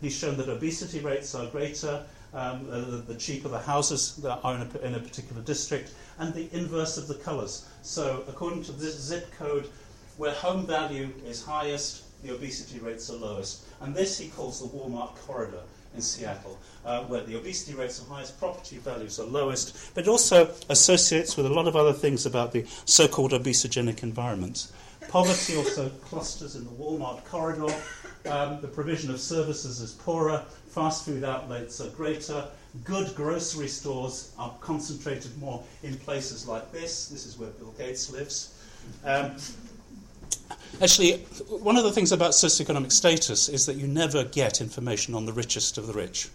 He's 0.00 0.16
shown 0.16 0.36
that 0.38 0.48
obesity 0.48 1.00
rates 1.00 1.34
are 1.34 1.46
greater 1.46 2.04
um, 2.34 2.66
uh, 2.70 3.00
the 3.06 3.14
cheaper 3.14 3.48
the 3.48 3.58
houses 3.58 4.16
that 4.16 4.40
are 4.42 4.54
in 4.54 4.62
a, 4.62 4.78
in 4.86 4.94
a 4.94 4.98
particular 4.98 5.42
district, 5.42 5.92
and 6.18 6.32
the 6.32 6.48
inverse 6.52 6.96
of 6.96 7.08
the 7.08 7.14
colours. 7.14 7.68
So, 7.82 8.24
according 8.28 8.62
to 8.64 8.72
this 8.72 8.98
zip 8.98 9.30
code, 9.36 9.68
where 10.16 10.32
home 10.32 10.66
value 10.66 11.10
is 11.26 11.44
highest, 11.44 12.04
the 12.22 12.34
obesity 12.34 12.78
rates 12.78 13.10
are 13.10 13.16
lowest. 13.16 13.64
And 13.80 13.94
this 13.94 14.18
he 14.18 14.28
calls 14.28 14.60
the 14.60 14.68
Walmart 14.68 15.16
corridor 15.16 15.62
in 15.94 16.00
Seattle, 16.00 16.58
uh, 16.84 17.04
where 17.04 17.22
the 17.22 17.36
obesity 17.36 17.74
rates 17.74 18.02
are 18.02 18.14
highest, 18.14 18.38
property 18.38 18.78
values 18.78 19.18
are 19.20 19.26
lowest, 19.26 19.94
but 19.94 20.08
also 20.08 20.50
associates 20.68 21.36
with 21.36 21.46
a 21.46 21.48
lot 21.52 21.66
of 21.66 21.76
other 21.76 21.92
things 21.92 22.26
about 22.26 22.52
the 22.52 22.64
so 22.84 23.06
called 23.06 23.32
obesogenic 23.32 24.02
environments. 24.02 24.72
Poverty 25.08 25.56
also 25.56 25.88
clusters 26.04 26.56
in 26.56 26.64
the 26.64 26.70
Walmart 26.70 27.24
corridor. 27.24 27.74
Um, 28.30 28.60
the 28.60 28.68
provision 28.68 29.10
of 29.10 29.20
services 29.20 29.80
is 29.80 29.92
poorer, 29.92 30.42
fast 30.68 31.04
food 31.04 31.24
outlets 31.24 31.80
are 31.80 31.88
greater, 31.90 32.46
good 32.84 33.14
grocery 33.14 33.68
stores 33.68 34.32
are 34.38 34.54
concentrated 34.60 35.36
more 35.38 35.62
in 35.82 35.96
places 35.96 36.46
like 36.46 36.72
this. 36.72 37.08
This 37.08 37.26
is 37.26 37.36
where 37.36 37.50
Bill 37.50 37.74
Gates 37.76 38.10
lives. 38.10 38.54
Um, 39.04 39.36
Actually, 40.80 41.18
one 41.48 41.76
of 41.76 41.84
the 41.84 41.92
things 41.92 42.12
about 42.12 42.32
socioeconomic 42.32 42.90
status 42.90 43.48
is 43.48 43.66
that 43.66 43.76
you 43.76 43.86
never 43.86 44.24
get 44.24 44.60
information 44.60 45.14
on 45.14 45.26
the 45.26 45.32
richest 45.32 45.78
of 45.78 45.86
the 45.86 45.92
rich. 45.92 46.28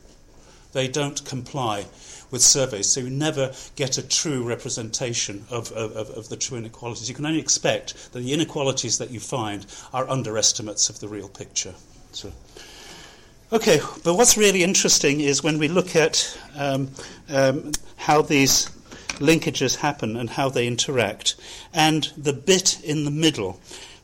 They 0.74 0.88
don't 0.88 1.24
comply 1.26 1.86
with 2.30 2.42
surveys, 2.42 2.88
so 2.88 3.00
you 3.00 3.10
never 3.10 3.54
get 3.76 3.98
a 3.98 4.08
true 4.08 4.44
representation 4.44 5.46
of, 5.50 5.72
of, 5.72 6.10
of, 6.12 6.30
the 6.30 6.36
true 6.36 6.58
inequalities. 6.58 7.08
You 7.08 7.16
can 7.16 7.26
only 7.26 7.40
expect 7.40 8.12
that 8.12 8.20
the 8.20 8.34
inequalities 8.34 8.98
that 8.98 9.10
you 9.10 9.20
find 9.20 9.66
are 9.94 10.10
underestimates 10.10 10.90
of 10.90 11.00
the 11.00 11.08
real 11.08 11.30
picture. 11.30 11.74
So, 12.12 12.32
okay, 13.52 13.80
but 14.04 14.16
what's 14.16 14.38
really 14.38 14.64
interesting 14.64 15.22
is 15.22 15.42
when 15.42 15.58
we 15.58 15.68
look 15.70 15.96
at 15.96 16.38
um, 16.56 16.92
um, 17.30 17.72
how 17.96 18.22
these 18.22 18.70
linkages 19.20 19.78
happen 19.78 20.18
and 20.18 20.30
how 20.30 20.50
they 20.50 20.68
interact, 20.68 21.36
and 21.74 22.12
the 22.18 22.34
bit 22.34 22.82
in 22.84 23.06
the 23.06 23.12
middle 23.12 23.60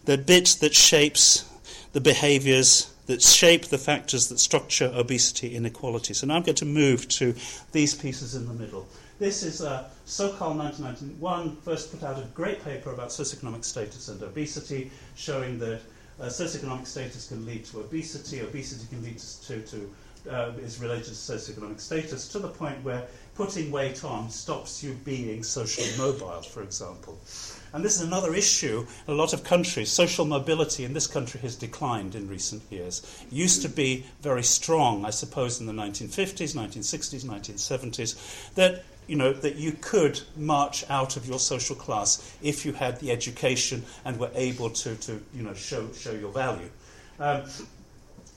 the 0.05 0.17
bit 0.17 0.57
that 0.61 0.75
shapes 0.75 1.49
the 1.93 2.01
behaviors 2.01 2.93
that 3.05 3.21
shape 3.21 3.65
the 3.65 3.77
factors 3.77 4.29
that 4.29 4.39
structure 4.39 4.91
obesity 4.93 5.55
inequality. 5.55 6.13
So 6.13 6.27
now 6.27 6.35
I'm 6.35 6.43
going 6.43 6.55
to 6.55 6.65
move 6.65 7.07
to 7.09 7.35
these 7.71 7.93
pieces 7.93 8.35
in 8.35 8.47
the 8.47 8.53
middle. 8.53 8.87
This 9.19 9.43
is 9.43 9.61
a 9.61 9.89
Sobal 10.07 10.55
1991 10.55 11.57
first 11.57 11.91
put 11.91 12.03
out 12.03 12.17
a 12.17 12.25
great 12.33 12.63
paper 12.63 12.91
about 12.91 13.09
socioeconomic 13.09 13.63
status 13.63 14.07
and 14.07 14.21
obesity, 14.21 14.91
showing 15.15 15.59
that 15.59 15.81
uh, 16.19 16.25
socioeconomic 16.25 16.87
status 16.87 17.27
can 17.27 17.45
lead 17.45 17.65
to 17.65 17.79
obesity, 17.79 18.39
obesity 18.41 18.85
can 18.89 19.03
lead 19.03 19.19
to, 19.19 19.61
to 19.61 19.89
uh, 20.29 20.51
is 20.59 20.79
related 20.79 21.05
to 21.05 21.11
socioeconomic 21.11 21.79
status, 21.79 22.27
to 22.29 22.39
the 22.39 22.47
point 22.47 22.81
where 22.83 23.05
putting 23.35 23.71
weight 23.71 24.03
on 24.03 24.29
stops 24.29 24.83
you 24.83 24.93
being 25.03 25.43
socially 25.43 25.89
mobile, 25.97 26.41
for 26.41 26.63
example. 26.63 27.19
And 27.73 27.83
this 27.83 27.95
is 27.95 28.03
another 28.03 28.35
issue 28.35 28.85
in 29.07 29.13
a 29.13 29.17
lot 29.17 29.33
of 29.33 29.43
countries. 29.43 29.91
Social 29.91 30.25
mobility 30.25 30.85
in 30.85 30.93
this 30.93 31.07
country 31.07 31.39
has 31.41 31.55
declined 31.55 32.13
in 32.13 32.29
recent 32.29 32.61
years. 32.71 33.01
It 33.25 33.33
used 33.33 33.63
to 33.63 33.69
be 33.69 34.05
very 34.21 34.43
strong, 34.43 35.05
I 35.05 35.09
suppose, 35.09 35.59
in 35.59 35.65
the 35.65 35.73
1950s, 35.73 36.55
1960s, 36.55 37.25
1970s, 37.25 38.53
that 38.53 38.83
you 39.07 39.15
know 39.15 39.33
that 39.33 39.55
you 39.55 39.73
could 39.81 40.21
march 40.37 40.89
out 40.89 41.17
of 41.17 41.27
your 41.27 41.39
social 41.39 41.75
class 41.75 42.37
if 42.41 42.63
you 42.63 42.73
had 42.73 42.99
the 42.99 43.11
education 43.11 43.83
and 44.05 44.17
were 44.17 44.31
able 44.35 44.69
to, 44.69 44.95
to 44.95 45.21
you 45.33 45.41
know 45.41 45.55
show 45.55 45.91
show 45.93 46.11
your 46.11 46.31
value. 46.31 46.69
Um, 47.19 47.43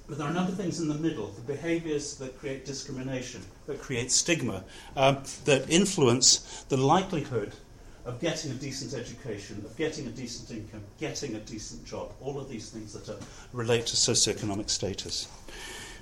but 0.08 0.18
there 0.18 0.26
are 0.26 0.30
a 0.30 0.34
number 0.34 0.52
of 0.52 0.58
things 0.58 0.80
in 0.80 0.88
the 0.88 0.94
middle, 0.94 1.26
the 1.28 1.42
behaviors 1.42 2.16
that 2.16 2.38
create 2.38 2.64
discrimination, 2.64 3.42
that 3.66 3.80
create 3.80 4.10
stigma, 4.10 4.64
um, 4.96 5.18
that 5.44 5.68
influence 5.68 6.64
the 6.68 6.76
likelihood 6.76 7.52
of 8.06 8.20
getting 8.20 8.52
a 8.52 8.54
decent 8.54 8.94
education, 8.94 9.62
of 9.66 9.76
getting 9.76 10.06
a 10.06 10.10
decent 10.10 10.50
income, 10.50 10.82
getting 10.98 11.34
a 11.34 11.40
decent 11.40 11.84
job, 11.84 12.12
all 12.20 12.38
of 12.38 12.48
these 12.48 12.70
things 12.70 12.92
that 12.92 13.08
are, 13.08 13.18
relate 13.52 13.84
to 13.86 13.96
socioeconomic 13.96 14.70
status. 14.70 15.28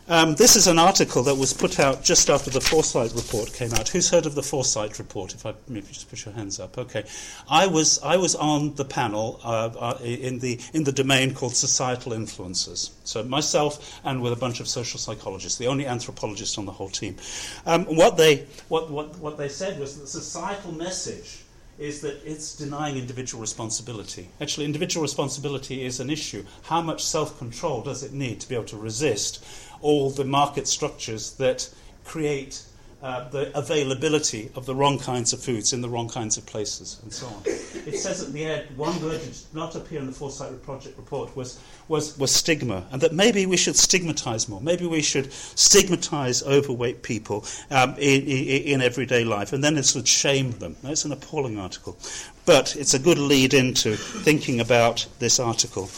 Um, 0.06 0.34
this 0.34 0.54
is 0.54 0.66
an 0.66 0.78
article 0.78 1.22
that 1.22 1.34
was 1.34 1.54
put 1.54 1.80
out 1.80 2.04
just 2.04 2.28
after 2.28 2.50
the 2.50 2.60
Foresight 2.60 3.12
report 3.14 3.54
came 3.54 3.72
out. 3.72 3.88
Who's 3.88 4.10
heard 4.10 4.26
of 4.26 4.34
the 4.34 4.42
Foresight 4.42 4.98
report? 4.98 5.32
If 5.32 5.46
I 5.46 5.54
maybe 5.66 5.86
just 5.86 6.10
put 6.10 6.26
your 6.26 6.34
hands 6.34 6.60
up. 6.60 6.76
Okay, 6.76 7.04
I 7.48 7.66
was 7.66 8.02
I 8.02 8.18
was 8.18 8.34
on 8.34 8.74
the 8.74 8.84
panel 8.84 9.40
uh, 9.42 9.70
uh, 9.78 9.98
in 10.04 10.40
the 10.40 10.60
in 10.74 10.84
the 10.84 10.92
domain 10.92 11.32
called 11.32 11.56
societal 11.56 12.12
influences. 12.12 12.90
So 13.04 13.22
myself 13.24 13.98
and 14.04 14.20
with 14.20 14.34
a 14.34 14.36
bunch 14.36 14.60
of 14.60 14.68
social 14.68 15.00
psychologists, 15.00 15.56
the 15.56 15.68
only 15.68 15.86
anthropologist 15.86 16.58
on 16.58 16.66
the 16.66 16.72
whole 16.72 16.90
team. 16.90 17.16
Um, 17.64 17.86
what 17.86 18.18
they 18.18 18.44
what, 18.68 18.90
what 18.90 19.18
what 19.20 19.38
they 19.38 19.48
said 19.48 19.80
was 19.80 19.94
that 19.94 20.02
the 20.02 20.06
societal 20.06 20.72
message 20.72 21.43
is 21.78 22.00
that 22.00 22.20
it's 22.24 22.54
denying 22.54 22.96
individual 22.96 23.40
responsibility. 23.40 24.28
Actually, 24.40 24.66
individual 24.66 25.02
responsibility 25.02 25.84
is 25.84 26.00
an 26.00 26.10
issue. 26.10 26.44
How 26.64 26.80
much 26.80 27.04
self 27.04 27.38
control 27.38 27.82
does 27.82 28.02
it 28.02 28.12
need 28.12 28.40
to 28.40 28.48
be 28.48 28.54
able 28.54 28.64
to 28.66 28.76
resist 28.76 29.44
all 29.80 30.10
the 30.10 30.24
market 30.24 30.68
structures 30.68 31.32
that 31.32 31.68
create 32.04 32.62
uh, 33.04 33.28
the 33.28 33.56
availability 33.56 34.50
of 34.56 34.64
the 34.64 34.74
wrong 34.74 34.98
kinds 34.98 35.34
of 35.34 35.40
foods 35.42 35.74
in 35.74 35.82
the 35.82 35.88
wrong 35.90 36.08
kinds 36.08 36.38
of 36.38 36.46
places, 36.46 36.98
and 37.02 37.12
so 37.12 37.26
on. 37.26 37.42
It 37.44 37.98
says 37.98 38.22
at 38.22 38.32
the 38.32 38.46
end, 38.46 38.78
one 38.78 38.98
word 39.02 39.20
that 39.20 39.26
did 39.26 39.54
not 39.54 39.74
appear 39.74 40.00
in 40.00 40.06
the 40.06 40.12
Foresight 40.12 40.62
Project 40.62 40.96
report 40.96 41.36
was, 41.36 41.60
was, 41.86 42.16
was 42.16 42.32
stigma, 42.32 42.86
and 42.90 43.02
that 43.02 43.12
maybe 43.12 43.44
we 43.44 43.58
should 43.58 43.76
stigmatize 43.76 44.48
more. 44.48 44.58
Maybe 44.58 44.86
we 44.86 45.02
should 45.02 45.30
stigmatize 45.34 46.42
overweight 46.44 47.02
people 47.02 47.44
um, 47.70 47.90
in, 47.98 48.22
in, 48.22 48.62
in, 48.62 48.80
everyday 48.80 49.22
life, 49.22 49.52
and 49.52 49.62
then 49.62 49.74
this 49.74 49.94
would 49.94 50.08
shame 50.08 50.52
them. 50.52 50.74
It's 50.82 51.04
an 51.04 51.12
appalling 51.12 51.58
article. 51.58 51.98
But 52.46 52.74
it's 52.74 52.94
a 52.94 52.98
good 52.98 53.18
lead 53.18 53.52
into 53.52 53.96
thinking 53.96 54.60
about 54.60 55.06
this 55.18 55.38
article. 55.38 55.90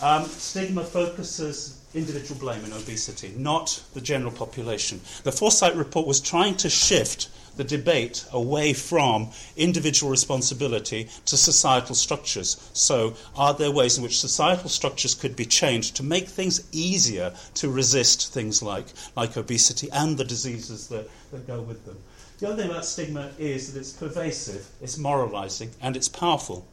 Um, 0.00 0.24
stigma 0.24 0.82
focuses 0.82 1.81
individual 1.94 2.40
blame 2.40 2.64
in 2.64 2.72
obesity, 2.72 3.32
not 3.36 3.82
the 3.94 4.00
general 4.00 4.32
population. 4.32 5.00
The 5.24 5.32
Foresight 5.32 5.76
report 5.76 6.06
was 6.06 6.20
trying 6.20 6.56
to 6.56 6.70
shift 6.70 7.28
the 7.56 7.64
debate 7.64 8.24
away 8.32 8.72
from 8.72 9.30
individual 9.56 10.10
responsibility 10.10 11.08
to 11.26 11.36
societal 11.36 11.94
structures. 11.94 12.56
So, 12.72 13.14
are 13.36 13.52
there 13.54 13.70
ways 13.70 13.98
in 13.98 14.02
which 14.02 14.20
societal 14.20 14.70
structures 14.70 15.14
could 15.14 15.36
be 15.36 15.44
changed 15.44 15.96
to 15.96 16.02
make 16.02 16.28
things 16.28 16.66
easier 16.72 17.34
to 17.54 17.70
resist 17.70 18.32
things 18.32 18.62
like, 18.62 18.86
like 19.16 19.36
obesity 19.36 19.90
and 19.92 20.16
the 20.16 20.24
diseases 20.24 20.88
that, 20.88 21.08
that 21.30 21.46
go 21.46 21.60
with 21.60 21.84
them? 21.84 21.98
The 22.38 22.48
other 22.48 22.62
thing 22.62 22.70
about 22.70 22.84
stigma 22.84 23.30
is 23.38 23.72
that 23.72 23.78
it's 23.78 23.92
pervasive, 23.92 24.66
it's 24.80 24.98
moralizing, 24.98 25.70
and 25.80 25.96
it's 25.96 26.08
powerful. 26.08 26.66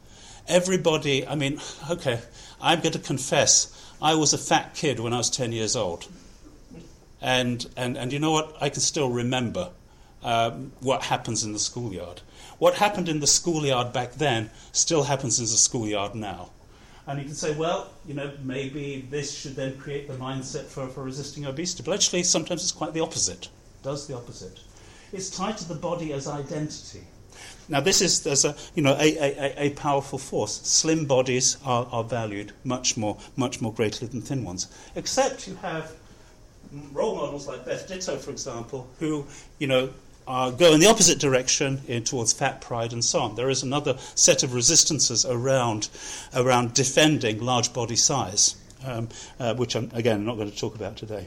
Everybody, 0.50 1.26
I 1.26 1.34
mean, 1.34 1.60
okay, 1.88 2.20
I'm 2.60 2.80
going 2.80 2.92
to 2.92 2.98
confess, 2.98 3.74
I 4.02 4.14
was 4.14 4.32
a 4.32 4.38
fat 4.38 4.74
kid 4.74 5.00
when 5.00 5.12
I 5.12 5.18
was 5.18 5.30
10 5.30 5.52
years 5.52 5.76
old. 5.76 6.06
And, 7.22 7.66
and, 7.76 7.96
and 7.96 8.12
you 8.12 8.18
know 8.18 8.32
what? 8.32 8.56
I 8.60 8.68
can 8.68 8.80
still 8.80 9.10
remember 9.10 9.70
um, 10.22 10.72
what 10.80 11.02
happens 11.02 11.44
in 11.44 11.52
the 11.52 11.58
schoolyard. 11.58 12.22
What 12.58 12.74
happened 12.74 13.08
in 13.08 13.20
the 13.20 13.26
schoolyard 13.26 13.92
back 13.92 14.14
then 14.14 14.50
still 14.72 15.04
happens 15.04 15.38
in 15.38 15.44
the 15.44 15.50
schoolyard 15.50 16.14
now. 16.14 16.50
And 17.06 17.18
you 17.18 17.24
can 17.24 17.34
say, 17.34 17.54
well, 17.56 17.90
you 18.06 18.14
know, 18.14 18.30
maybe 18.42 19.06
this 19.10 19.36
should 19.36 19.56
then 19.56 19.78
create 19.78 20.08
the 20.08 20.14
mindset 20.14 20.64
for, 20.64 20.86
for 20.88 21.02
resisting 21.02 21.46
obesity. 21.46 21.82
But 21.82 21.94
actually, 21.94 22.22
sometimes 22.22 22.62
it's 22.62 22.72
quite 22.72 22.92
the 22.92 23.00
opposite. 23.00 23.46
It 23.46 23.82
does 23.82 24.06
the 24.06 24.14
opposite. 24.14 24.60
It's 25.12 25.30
tied 25.30 25.56
to 25.58 25.68
the 25.68 25.74
body 25.74 26.12
as 26.12 26.28
identity. 26.28 27.02
Now, 27.70 27.80
this 27.80 28.02
is 28.02 28.22
there's 28.22 28.44
a 28.44 28.54
you 28.74 28.82
know 28.82 28.96
a, 28.98 29.16
a, 29.16 29.66
a 29.66 29.70
powerful 29.70 30.18
force. 30.18 30.60
Slim 30.62 31.06
bodies 31.06 31.56
are, 31.64 31.86
are 31.90 32.04
valued 32.04 32.52
much 32.64 32.96
more 32.96 33.16
much 33.36 33.60
more 33.60 33.72
greatly 33.72 34.08
than 34.08 34.20
thin 34.20 34.44
ones. 34.44 34.66
Except 34.96 35.46
you 35.46 35.54
have 35.56 35.92
role 36.92 37.14
models 37.14 37.46
like 37.46 37.64
Beth 37.64 37.86
Ditto, 37.88 38.16
for 38.18 38.30
example, 38.32 38.88
who 38.98 39.24
you 39.58 39.68
know 39.68 39.90
uh, 40.26 40.50
go 40.50 40.72
in 40.72 40.80
the 40.80 40.86
opposite 40.86 41.18
direction 41.18 41.80
in, 41.88 42.04
towards 42.04 42.32
fat 42.32 42.60
pride 42.60 42.92
and 42.92 43.04
so 43.04 43.20
on. 43.20 43.34
There 43.34 43.50
is 43.50 43.62
another 43.62 43.96
set 44.14 44.42
of 44.42 44.54
resistances 44.54 45.24
around, 45.24 45.88
around 46.34 46.74
defending 46.74 47.40
large 47.40 47.72
body 47.72 47.96
size, 47.96 48.54
um, 48.84 49.08
uh, 49.38 49.54
which 49.54 49.74
I'm, 49.74 49.90
again, 49.92 50.24
not 50.24 50.36
going 50.36 50.50
to 50.50 50.56
talk 50.56 50.74
about 50.74 50.96
today. 50.96 51.26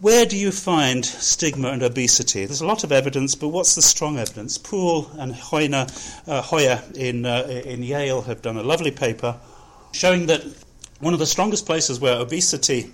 Where 0.00 0.24
do 0.24 0.34
you 0.34 0.50
find 0.50 1.04
stigma 1.04 1.68
and 1.68 1.82
obesity? 1.82 2.46
There's 2.46 2.62
a 2.62 2.66
lot 2.66 2.84
of 2.84 2.90
evidence, 2.90 3.34
but 3.34 3.48
what's 3.48 3.74
the 3.74 3.82
strong 3.82 4.18
evidence? 4.18 4.56
Puhl 4.56 5.10
and 5.18 5.34
Hoyner, 5.34 5.86
uh, 6.26 6.40
Heuer 6.40 6.96
in, 6.96 7.26
uh, 7.26 7.42
in 7.66 7.82
Yale 7.82 8.22
have 8.22 8.40
done 8.40 8.56
a 8.56 8.62
lovely 8.62 8.92
paper 8.92 9.38
showing 9.92 10.24
that 10.26 10.42
one 11.00 11.12
of 11.12 11.18
the 11.18 11.26
strongest 11.26 11.66
places 11.66 12.00
where 12.00 12.16
obesity 12.16 12.90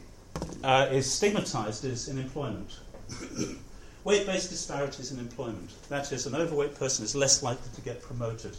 uh, 0.64 0.88
is 0.90 1.08
stigmatized 1.08 1.84
is 1.84 2.08
in 2.08 2.18
employment. 2.18 2.80
Weight 4.04 4.26
based 4.26 4.50
disparities 4.50 5.12
in 5.12 5.20
employment. 5.20 5.70
That 5.88 6.10
is, 6.10 6.26
an 6.26 6.34
overweight 6.34 6.74
person 6.74 7.04
is 7.04 7.14
less 7.14 7.40
likely 7.40 7.70
to 7.76 7.80
get 7.82 8.02
promoted. 8.02 8.56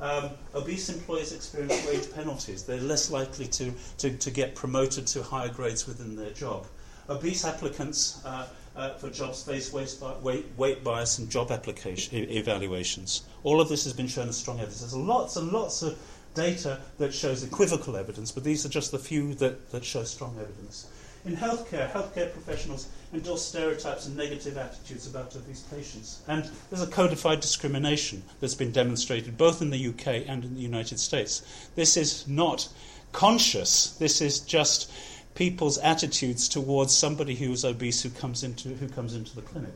Um, 0.00 0.30
obese 0.54 0.90
employees 0.90 1.32
experience 1.32 1.84
wage 1.88 2.12
penalties. 2.14 2.62
They're 2.62 2.80
less 2.80 3.10
likely 3.10 3.48
to, 3.48 3.72
to, 3.98 4.16
to 4.16 4.30
get 4.30 4.54
promoted 4.54 5.08
to 5.08 5.24
higher 5.24 5.48
grades 5.48 5.88
within 5.88 6.14
their 6.14 6.30
job. 6.30 6.68
Obese 7.10 7.44
applicants 7.44 8.24
uh, 8.24 8.46
uh, 8.76 8.94
for 8.94 9.10
jobs 9.10 9.42
face 9.42 9.72
weight, 9.72 10.46
weight, 10.56 10.84
bias 10.84 11.18
and 11.18 11.28
job 11.28 11.50
application 11.50 12.16
evaluations. 12.30 13.22
All 13.42 13.60
of 13.60 13.68
this 13.68 13.82
has 13.84 13.92
been 13.92 14.06
shown 14.06 14.28
as 14.28 14.36
strong 14.36 14.58
evidence. 14.58 14.80
There's 14.80 14.94
lots 14.94 15.36
and 15.36 15.50
lots 15.50 15.82
of 15.82 15.98
data 16.34 16.78
that 16.98 17.12
shows 17.12 17.42
equivocal 17.42 17.96
evidence, 17.96 18.30
but 18.30 18.44
these 18.44 18.64
are 18.64 18.68
just 18.68 18.92
the 18.92 18.98
few 18.98 19.34
that, 19.34 19.72
that 19.72 19.84
show 19.84 20.04
strong 20.04 20.36
evidence. 20.40 20.86
In 21.24 21.36
healthcare, 21.36 21.90
healthcare 21.90 22.32
professionals 22.32 22.88
endorse 23.12 23.44
stereotypes 23.44 24.06
and 24.06 24.16
negative 24.16 24.56
attitudes 24.56 25.06
about 25.06 25.34
obese 25.36 25.60
patients. 25.62 26.22
And 26.28 26.48
there's 26.70 26.82
a 26.82 26.90
codified 26.90 27.40
discrimination 27.40 28.22
that's 28.40 28.54
been 28.54 28.70
demonstrated 28.70 29.36
both 29.36 29.60
in 29.60 29.70
the 29.70 29.88
UK 29.88 30.28
and 30.28 30.44
in 30.44 30.54
the 30.54 30.62
United 30.62 30.98
States. 30.98 31.42
This 31.74 31.96
is 31.96 32.26
not 32.26 32.68
conscious, 33.12 33.90
this 33.98 34.20
is 34.22 34.40
just 34.40 34.90
people's 35.34 35.78
attitudes 35.78 36.48
towards 36.48 36.96
somebody 36.96 37.34
who's 37.34 37.64
obese 37.64 38.02
who 38.02 38.10
comes 38.10 38.42
into, 38.42 38.70
who 38.70 38.88
comes 38.88 39.14
into 39.14 39.34
the 39.34 39.42
clinic. 39.42 39.72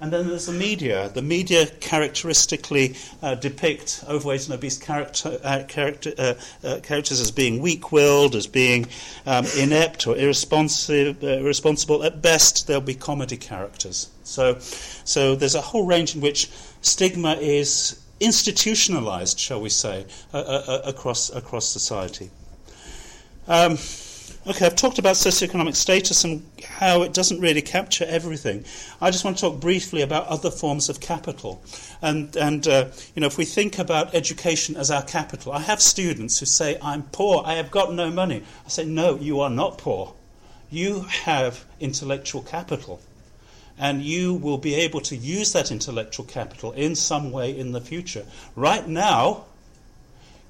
And 0.00 0.12
then 0.12 0.28
there's 0.28 0.46
the 0.46 0.52
media. 0.52 1.08
The 1.08 1.22
media 1.22 1.66
characteristically 1.66 2.96
uh, 3.22 3.36
depict 3.36 4.04
overweight 4.08 4.44
and 4.46 4.54
obese 4.54 4.76
character, 4.76 5.38
uh, 5.42 5.62
character, 5.68 6.12
uh, 6.18 6.34
uh 6.64 6.80
characters 6.80 7.20
as 7.20 7.30
being 7.30 7.62
weak 7.62 7.92
willed, 7.92 8.34
as 8.34 8.46
being 8.46 8.86
um, 9.24 9.46
inept 9.56 10.06
or 10.06 10.16
irresponsive, 10.16 11.22
uh, 11.22 11.38
irresponsible. 11.38 12.02
At 12.02 12.20
best, 12.20 12.66
they'll 12.66 12.80
be 12.80 12.94
comedy 12.94 13.36
characters. 13.36 14.10
So, 14.24 14.58
so 14.58 15.36
there's 15.36 15.54
a 15.54 15.60
whole 15.60 15.86
range 15.86 16.16
in 16.16 16.20
which 16.20 16.50
stigma 16.82 17.34
is 17.34 18.00
institutionalized, 18.20 19.38
shall 19.38 19.60
we 19.60 19.68
say, 19.68 20.06
across, 20.32 21.30
across 21.30 21.68
society. 21.68 22.30
Um, 23.46 23.76
Okay, 24.46 24.66
I've 24.66 24.76
talked 24.76 24.98
about 24.98 25.16
socioeconomic 25.16 25.74
status 25.74 26.22
and 26.22 26.46
how 26.68 27.00
it 27.00 27.14
doesn't 27.14 27.40
really 27.40 27.62
capture 27.62 28.04
everything. 28.06 28.66
I 29.00 29.10
just 29.10 29.24
want 29.24 29.38
to 29.38 29.40
talk 29.40 29.58
briefly 29.58 30.02
about 30.02 30.26
other 30.26 30.50
forms 30.50 30.90
of 30.90 31.00
capital. 31.00 31.62
And, 32.02 32.36
and 32.36 32.68
uh, 32.68 32.88
you 33.14 33.20
know, 33.22 33.26
if 33.26 33.38
we 33.38 33.46
think 33.46 33.78
about 33.78 34.14
education 34.14 34.76
as 34.76 34.90
our 34.90 35.02
capital, 35.02 35.52
I 35.52 35.60
have 35.60 35.80
students 35.80 36.38
who 36.40 36.44
say, 36.44 36.76
I'm 36.82 37.04
poor, 37.04 37.42
I 37.46 37.54
have 37.54 37.70
got 37.70 37.94
no 37.94 38.10
money. 38.10 38.42
I 38.66 38.68
say, 38.68 38.84
no, 38.84 39.16
you 39.16 39.40
are 39.40 39.48
not 39.48 39.78
poor. 39.78 40.12
You 40.70 41.00
have 41.04 41.64
intellectual 41.80 42.42
capital. 42.42 43.00
And 43.78 44.02
you 44.02 44.34
will 44.34 44.58
be 44.58 44.74
able 44.74 45.00
to 45.02 45.16
use 45.16 45.54
that 45.54 45.72
intellectual 45.72 46.26
capital 46.26 46.72
in 46.72 46.96
some 46.96 47.32
way 47.32 47.58
in 47.58 47.72
the 47.72 47.80
future. 47.80 48.26
Right 48.56 48.86
now, 48.86 49.46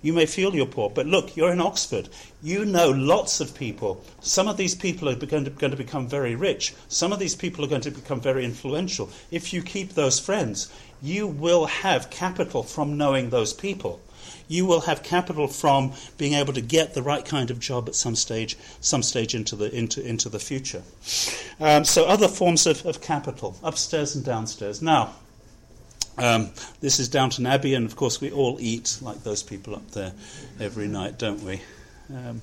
you 0.04 0.12
may 0.12 0.26
feel 0.26 0.54
you're 0.54 0.66
poor, 0.66 0.90
but 0.90 1.06
look, 1.06 1.34
you're 1.34 1.50
in 1.50 1.62
Oxford. 1.62 2.10
You 2.42 2.66
know 2.66 2.90
lots 2.90 3.40
of 3.40 3.54
people. 3.54 4.04
Some 4.20 4.48
of 4.48 4.58
these 4.58 4.74
people 4.74 5.08
are 5.08 5.14
going 5.14 5.44
to, 5.44 5.50
going 5.50 5.70
to 5.70 5.78
become 5.78 6.06
very 6.06 6.34
rich. 6.34 6.74
Some 6.88 7.10
of 7.10 7.18
these 7.18 7.34
people 7.34 7.64
are 7.64 7.68
going 7.68 7.80
to 7.80 7.90
become 7.90 8.20
very 8.20 8.44
influential. 8.44 9.08
If 9.30 9.54
you 9.54 9.62
keep 9.62 9.94
those 9.94 10.20
friends, 10.20 10.70
you 11.00 11.26
will 11.26 11.64
have 11.64 12.10
capital 12.10 12.62
from 12.62 12.98
knowing 12.98 13.30
those 13.30 13.54
people. 13.54 13.98
You 14.46 14.66
will 14.66 14.82
have 14.82 15.02
capital 15.02 15.48
from 15.48 15.94
being 16.18 16.34
able 16.34 16.52
to 16.52 16.60
get 16.60 16.92
the 16.92 17.02
right 17.02 17.24
kind 17.24 17.50
of 17.50 17.58
job 17.58 17.88
at 17.88 17.94
some 17.94 18.14
stage, 18.14 18.58
some 18.82 19.02
stage 19.02 19.34
into 19.34 19.56
the 19.56 19.74
into 19.74 20.06
into 20.06 20.28
the 20.28 20.38
future. 20.38 20.82
Um, 21.58 21.84
so 21.84 22.04
other 22.04 22.28
forms 22.28 22.66
of, 22.66 22.84
of 22.84 23.00
capital, 23.00 23.56
upstairs 23.62 24.14
and 24.14 24.22
downstairs. 24.22 24.82
Now, 24.82 25.14
um, 26.18 26.50
this 26.80 27.00
is 27.00 27.08
Downton 27.08 27.46
Abbey, 27.46 27.74
and 27.74 27.86
of 27.86 27.96
course, 27.96 28.20
we 28.20 28.30
all 28.30 28.58
eat 28.60 28.98
like 29.00 29.22
those 29.22 29.42
people 29.42 29.74
up 29.74 29.90
there 29.92 30.12
every 30.60 30.88
night, 30.88 31.18
don't 31.18 31.42
we? 31.42 31.60
Um, 32.14 32.40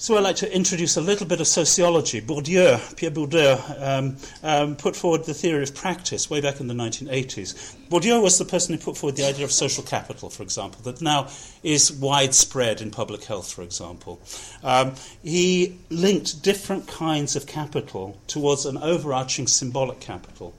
so 0.00 0.16
I'd 0.16 0.22
like 0.22 0.36
to 0.36 0.54
introduce 0.54 0.96
a 0.96 1.00
little 1.00 1.26
bit 1.26 1.40
of 1.40 1.48
sociology. 1.48 2.20
Bourdieu, 2.20 2.78
Pierre 2.96 3.10
Bourdieu, 3.10 3.82
um, 3.82 4.16
um, 4.44 4.76
put 4.76 4.94
forward 4.94 5.24
the 5.24 5.34
theory 5.34 5.64
of 5.64 5.74
practice 5.74 6.30
way 6.30 6.40
back 6.40 6.60
in 6.60 6.68
the 6.68 6.74
1980s. 6.74 7.74
Bourdieu 7.88 8.22
was 8.22 8.38
the 8.38 8.44
person 8.44 8.76
who 8.76 8.80
put 8.80 8.96
forward 8.96 9.16
the 9.16 9.26
idea 9.26 9.44
of 9.44 9.50
social 9.50 9.82
capital, 9.82 10.30
for 10.30 10.44
example, 10.44 10.80
that 10.82 11.02
now 11.02 11.26
is 11.64 11.90
widespread 11.90 12.80
in 12.80 12.92
public 12.92 13.24
health, 13.24 13.52
for 13.52 13.62
example. 13.62 14.20
Um, 14.62 14.94
he 15.24 15.80
linked 15.90 16.44
different 16.44 16.86
kinds 16.86 17.34
of 17.34 17.48
capital 17.48 18.20
towards 18.28 18.66
an 18.66 18.78
overarching 18.78 19.48
symbolic 19.48 19.98
capital. 19.98 20.54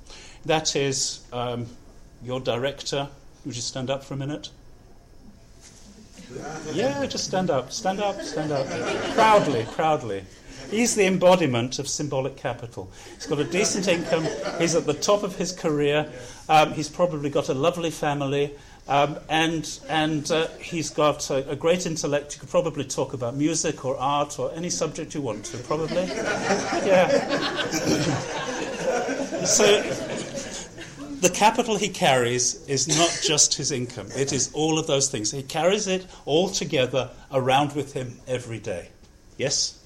That 0.46 0.76
is 0.76 1.22
um, 1.32 1.68
your 2.24 2.40
director. 2.40 3.08
Would 3.46 3.56
you 3.56 3.62
stand 3.62 3.90
up 3.90 4.04
for 4.04 4.14
a 4.14 4.18
minute? 4.18 4.50
Yeah, 6.74 7.06
just 7.06 7.26
stand 7.26 7.50
up, 7.50 7.72
stand 7.72 8.00
up, 8.00 8.22
stand 8.22 8.52
up. 8.52 8.68
proudly, 9.16 9.66
proudly. 9.72 10.24
He's 10.70 10.94
the 10.94 11.06
embodiment 11.06 11.80
of 11.80 11.88
symbolic 11.88 12.38
capital. 12.38 12.92
He's 13.16 13.26
got 13.26 13.40
a 13.40 13.44
decent 13.44 13.88
income. 13.88 14.28
He's 14.60 14.76
at 14.76 14.86
the 14.86 14.94
top 14.94 15.24
of 15.24 15.36
his 15.36 15.52
career. 15.52 16.12
Um, 16.48 16.74
he's 16.74 16.90
probably 16.90 17.32
got 17.32 17.50
a 17.50 17.56
lovely 17.56 17.90
family. 17.90 18.52
Um, 18.88 19.18
and 19.30 19.80
and 19.88 20.30
uh, 20.32 20.48
he's 20.60 20.90
got 20.90 21.30
a, 21.30 21.48
a, 21.52 21.56
great 21.56 21.86
intellect. 21.86 22.34
You 22.34 22.40
could 22.40 22.50
probably 22.50 22.84
talk 22.84 23.14
about 23.14 23.36
music 23.36 23.86
or 23.86 23.96
art 23.98 24.40
or 24.40 24.52
any 24.56 24.72
subject 24.72 25.14
you 25.14 25.22
want 25.22 25.46
to, 25.46 25.58
probably. 25.60 26.06
Yeah. 26.06 27.08
so 29.46 29.99
the 31.22 31.30
capital 31.30 31.78
he 31.78 31.90
carries 31.90 32.66
is 32.68 32.88
not 32.88 33.20
just 33.24 33.56
his 33.56 33.72
income, 33.72 34.08
it 34.16 34.32
is 34.32 34.52
all 34.54 34.80
of 34.80 34.88
those 34.88 35.10
things. 35.10 35.32
He 35.32 35.44
carries 35.44 35.88
it 35.88 36.06
all 36.26 36.50
together 36.50 37.10
around 37.32 37.74
with 37.74 37.94
him 37.94 38.20
every 38.28 38.60
day. 38.60 38.90
Yes? 39.38 39.80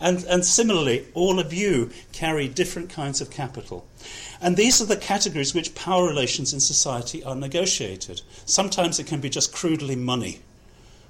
And, 0.00 0.24
and 0.24 0.44
similarly, 0.44 1.06
all 1.14 1.38
of 1.38 1.52
you 1.52 1.90
carry 2.12 2.48
different 2.48 2.90
kinds 2.90 3.20
of 3.20 3.30
capital. 3.30 3.86
And 4.40 4.56
these 4.56 4.82
are 4.82 4.86
the 4.86 4.96
categories 4.96 5.54
which 5.54 5.76
power 5.76 6.06
relations 6.06 6.52
in 6.52 6.58
society 6.58 7.22
are 7.22 7.36
negotiated. 7.36 8.22
Sometimes 8.44 8.98
it 8.98 9.06
can 9.06 9.20
be 9.20 9.30
just 9.30 9.54
crudely 9.54 9.94
money, 9.94 10.40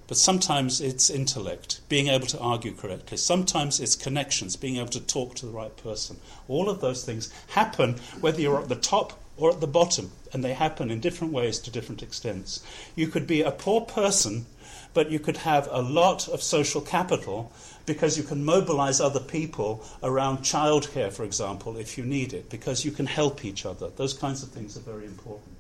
but 0.09 0.19
sometimes 0.19 0.83
it's 0.83 1.09
intellect, 1.09 1.81
being 1.89 2.09
able 2.09 2.27
to 2.27 2.39
argue 2.39 2.73
correctly. 2.73 3.17
Sometimes 3.17 3.81
it's 3.81 3.97
connections, 3.97 4.57
being 4.57 4.77
able 4.77 4.91
to 4.91 5.01
talk 5.01 5.35
to 5.37 5.47
the 5.47 5.53
right 5.53 5.75
person. 5.79 6.19
All 6.49 6.69
of 6.69 6.83
those 6.83 7.03
things 7.03 7.33
happen 7.49 7.99
whether 8.21 8.43
you're 8.43 8.61
at 8.61 8.69
the 8.69 8.77
top 8.77 9.19
or 9.37 9.51
at 9.51 9.61
the 9.61 9.67
bottom, 9.67 10.13
and 10.33 10.45
they 10.45 10.53
happen 10.53 10.91
in 10.91 11.01
different 11.01 11.33
ways 11.33 11.59
to 11.61 11.71
different 11.71 12.03
extents. 12.03 12.63
You 12.95 13.09
could 13.09 13.27
be 13.27 13.43
a 13.43 13.51
poor 13.51 13.81
person, 13.81 14.47
but 14.95 15.11
you 15.11 15.19
could 15.19 15.39
have 15.39 15.69
a 15.71 15.81
lot 15.81 16.29
of 16.29 16.43
social 16.43 16.81
capital 16.81 17.53
because 17.87 18.17
you 18.17 18.23
can 18.23 18.45
mobilize 18.45 19.01
other 19.01 19.21
people 19.21 19.85
around 20.03 20.39
childcare, 20.39 21.13
for 21.13 21.25
example, 21.25 21.77
if 21.77 21.99
you 21.99 22.05
need 22.05 22.33
it, 22.33 22.51
because 22.51 22.85
you 22.85 22.91
can 22.91 23.07
help 23.07 23.45
each 23.45 23.67
other. 23.67 23.89
Those 23.97 24.15
kinds 24.15 24.43
of 24.43 24.51
things 24.51 24.77
are 24.77 24.81
very 24.81 25.07
important. 25.07 25.57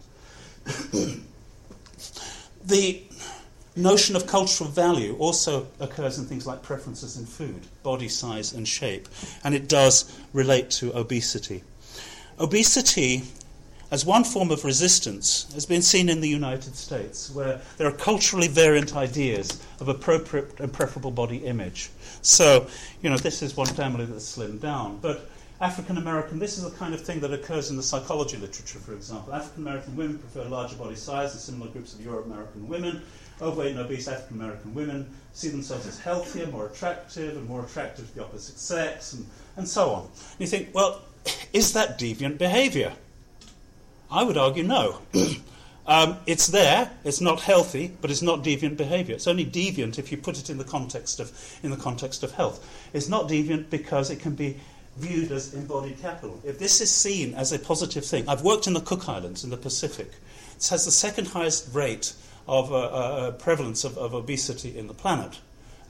The 2.64 3.02
notion 3.74 4.14
of 4.14 4.28
cultural 4.28 4.70
value 4.70 5.16
also 5.16 5.66
occurs 5.80 6.18
in 6.18 6.26
things 6.26 6.46
like 6.46 6.62
preferences 6.62 7.16
in 7.16 7.26
food, 7.26 7.66
body 7.82 8.08
size 8.08 8.52
and 8.52 8.68
shape, 8.68 9.08
and 9.42 9.52
it 9.54 9.68
does 9.68 10.16
relate 10.32 10.70
to 10.70 10.96
obesity. 10.96 11.64
Obesity, 12.38 13.22
as 13.92 14.06
one 14.06 14.24
form 14.24 14.50
of 14.50 14.64
resistance, 14.64 15.52
has 15.52 15.66
been 15.66 15.82
seen 15.82 16.08
in 16.08 16.22
the 16.22 16.28
United 16.28 16.74
States, 16.74 17.30
where 17.30 17.60
there 17.76 17.86
are 17.86 17.92
culturally 17.92 18.48
variant 18.48 18.96
ideas 18.96 19.62
of 19.80 19.88
appropriate 19.88 20.58
and 20.58 20.72
preferable 20.72 21.10
body 21.10 21.36
image. 21.44 21.90
So, 22.22 22.66
you 23.02 23.10
know, 23.10 23.18
this 23.18 23.42
is 23.42 23.54
one 23.54 23.66
family 23.66 24.06
that's 24.06 24.36
slimmed 24.36 24.62
down, 24.62 24.98
but 25.02 25.28
African 25.60 25.98
American, 25.98 26.38
this 26.38 26.56
is 26.56 26.64
the 26.64 26.76
kind 26.78 26.94
of 26.94 27.02
thing 27.02 27.20
that 27.20 27.34
occurs 27.34 27.68
in 27.68 27.76
the 27.76 27.82
psychology 27.82 28.38
literature, 28.38 28.78
for 28.78 28.94
example. 28.94 29.34
African 29.34 29.62
American 29.62 29.94
women 29.94 30.18
prefer 30.18 30.48
larger 30.48 30.76
body 30.76 30.96
size, 30.96 31.32
and 31.32 31.40
similar 31.40 31.70
groups 31.70 31.92
of 31.92 32.00
Euro 32.00 32.24
American 32.24 32.66
women 32.66 33.02
overweight 33.42 33.72
and 33.72 33.80
obese 33.80 34.08
African 34.08 34.40
American 34.40 34.72
women 34.72 35.06
see 35.34 35.48
themselves 35.48 35.86
as 35.86 35.98
healthier, 35.98 36.46
more 36.46 36.66
attractive, 36.66 37.36
and 37.36 37.46
more 37.46 37.62
attractive 37.62 38.08
to 38.08 38.14
the 38.14 38.24
opposite 38.24 38.58
sex, 38.58 39.12
and, 39.12 39.26
and 39.56 39.68
so 39.68 39.90
on. 39.90 40.02
And 40.04 40.40
you 40.40 40.46
think, 40.46 40.70
well, 40.72 41.02
is 41.52 41.74
that 41.74 41.98
deviant 41.98 42.38
behavior? 42.38 42.94
I 44.12 44.24
would 44.24 44.36
argue 44.36 44.62
no. 44.62 44.98
um, 45.86 46.18
it's 46.26 46.48
there, 46.48 46.90
it's 47.02 47.20
not 47.20 47.40
healthy, 47.40 47.96
but 48.00 48.10
it's 48.10 48.22
not 48.22 48.44
deviant 48.44 48.76
behavior. 48.76 49.14
It's 49.14 49.26
only 49.26 49.46
deviant 49.46 49.98
if 49.98 50.12
you 50.12 50.18
put 50.18 50.38
it 50.38 50.50
in 50.50 50.58
the 50.58 50.64
context 50.64 51.18
of, 51.18 51.32
in 51.62 51.70
the 51.70 51.76
context 51.78 52.22
of 52.22 52.32
health. 52.32 52.88
It's 52.92 53.08
not 53.08 53.28
deviant 53.28 53.70
because 53.70 54.10
it 54.10 54.20
can 54.20 54.34
be 54.34 54.58
viewed 54.96 55.32
as 55.32 55.54
embodied 55.54 55.98
capital. 56.00 56.38
If 56.44 56.58
this 56.58 56.82
is 56.82 56.90
seen 56.90 57.34
as 57.34 57.52
a 57.52 57.58
positive 57.58 58.04
thing, 58.04 58.28
I've 58.28 58.42
worked 58.42 58.66
in 58.66 58.74
the 58.74 58.80
Cook 58.80 59.08
Islands 59.08 59.44
in 59.44 59.50
the 59.50 59.56
Pacific. 59.56 60.10
It 60.56 60.68
has 60.68 60.84
the 60.84 60.90
second 60.90 61.28
highest 61.28 61.74
rate 61.74 62.12
of 62.46 62.72
uh, 62.72 62.76
uh, 62.76 63.30
prevalence 63.32 63.84
of, 63.84 63.96
of, 63.96 64.14
obesity 64.14 64.76
in 64.76 64.88
the 64.88 64.94
planet. 64.94 65.38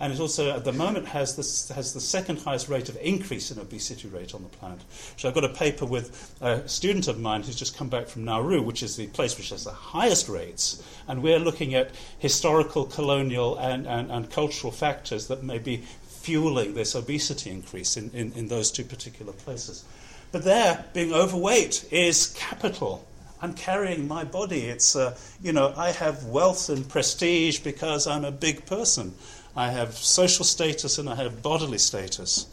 And 0.01 0.13
it 0.13 0.19
also, 0.19 0.51
at 0.51 0.65
the 0.65 0.73
moment, 0.73 1.07
has, 1.07 1.37
this, 1.37 1.69
has 1.69 1.93
the 1.95 2.01
second 2.01 2.41
highest 2.41 2.69
rate 2.69 2.89
of 2.89 2.97
increase 3.01 3.51
in 3.51 3.59
obesity 3.59 4.09
rate 4.09 4.35
on 4.35 4.43
the 4.43 4.49
planet. 4.49 4.81
So 5.17 5.29
I've 5.29 5.35
got 5.35 5.45
a 5.45 5.49
paper 5.49 5.87
with 5.87 6.35
a 6.41 6.69
student 6.69 7.09
of 7.09 7.21
mine 7.21 7.43
who's 7.43 7.57
just 7.57 7.77
come 7.77 7.89
back 7.89 8.09
from 8.09 8.25
Nauru, 8.25 8.63
which 8.63 8.83
is 8.83 8.97
the 8.97 9.07
place 9.09 9.37
which 9.37 9.51
has 9.51 9.65
the 9.65 9.71
highest 9.71 10.29
rates. 10.29 10.83
And 11.07 11.23
we're 11.23 11.39
looking 11.39 11.75
at 11.75 11.91
historical, 12.19 12.85
colonial, 12.85 13.57
and, 13.59 13.87
and, 13.87 14.11
and 14.11 14.31
cultural 14.31 14.73
factors 14.73 15.29
that 15.29 15.43
may 15.43 15.59
be 15.59 15.85
fueling 16.07 16.75
this 16.75 16.95
obesity 16.95 17.51
increase 17.51 17.97
in, 17.97 18.11
in, 18.11 18.33
in 18.33 18.49
those 18.49 18.71
two 18.71 18.85
particular 18.85 19.33
places. 19.33 19.85
But 20.31 20.45
there, 20.45 20.85
being 20.95 21.13
overweight 21.13 21.87
is 21.93 22.29
capital. 22.37 23.07
I'm 23.43 23.55
carrying 23.55 24.07
my 24.07 24.23
body. 24.23 24.67
It's, 24.67 24.95
uh, 24.95 25.17
you 25.43 25.53
know, 25.53 25.75
I 25.77 25.91
have 25.91 26.27
wealth 26.27 26.69
and 26.69 26.89
prestige 26.89 27.59
because 27.59 28.07
I'm 28.07 28.25
a 28.25 28.31
big 28.31 28.67
person. 28.67 29.15
I 29.55 29.71
have 29.71 29.95
social 29.95 30.45
status 30.45 30.99
and 30.99 31.09
I 31.09 31.15
have 31.17 31.43
bodily 31.43 31.79
status. 31.79 32.47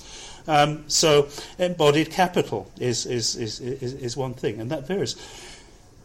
Um, 0.47 0.83
so, 0.87 1.29
embodied 1.57 2.11
capital 2.11 2.71
is, 2.79 3.05
is, 3.05 3.35
is, 3.35 3.59
is, 3.59 3.93
is 3.93 4.17
one 4.17 4.33
thing, 4.33 4.59
and 4.59 4.71
that 4.71 4.87
varies. 4.87 5.15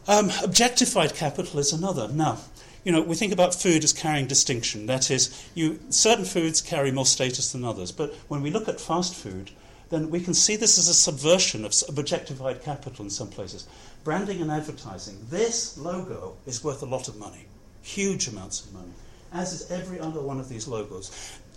Um, 0.07 0.31
objectified 0.43 1.15
capital 1.15 1.59
is 1.59 1.73
another. 1.73 2.07
Now, 2.09 2.37
you 2.83 2.91
know, 2.91 3.01
we 3.01 3.15
think 3.15 3.33
about 3.33 3.55
food 3.55 3.83
as 3.83 3.91
carrying 3.91 4.27
distinction. 4.27 4.85
That 4.85 5.09
is, 5.09 5.49
you, 5.55 5.79
certain 5.89 6.25
foods 6.25 6.61
carry 6.61 6.91
more 6.91 7.07
status 7.07 7.51
than 7.51 7.65
others. 7.65 7.91
But 7.91 8.13
when 8.27 8.43
we 8.43 8.51
look 8.51 8.67
at 8.67 8.79
fast 8.79 9.15
food, 9.15 9.49
then 9.89 10.11
we 10.11 10.19
can 10.19 10.35
see 10.35 10.55
this 10.55 10.77
as 10.77 10.87
a 10.87 10.93
subversion 10.93 11.65
of 11.65 11.73
objectified 11.97 12.61
capital 12.61 13.05
in 13.05 13.09
some 13.09 13.29
places 13.29 13.67
branding 14.03 14.39
and 14.39 14.51
advertising. 14.51 15.17
This 15.31 15.79
logo 15.79 16.37
is 16.45 16.63
worth 16.63 16.83
a 16.83 16.85
lot 16.85 17.07
of 17.07 17.17
money, 17.17 17.47
huge 17.81 18.27
amounts 18.27 18.63
of 18.63 18.71
money, 18.71 18.91
as 19.35 19.51
is 19.51 19.69
every 19.69 19.99
other 19.99 20.21
one 20.21 20.39
of 20.39 20.49
these 20.49 20.67
logos. 20.67 21.11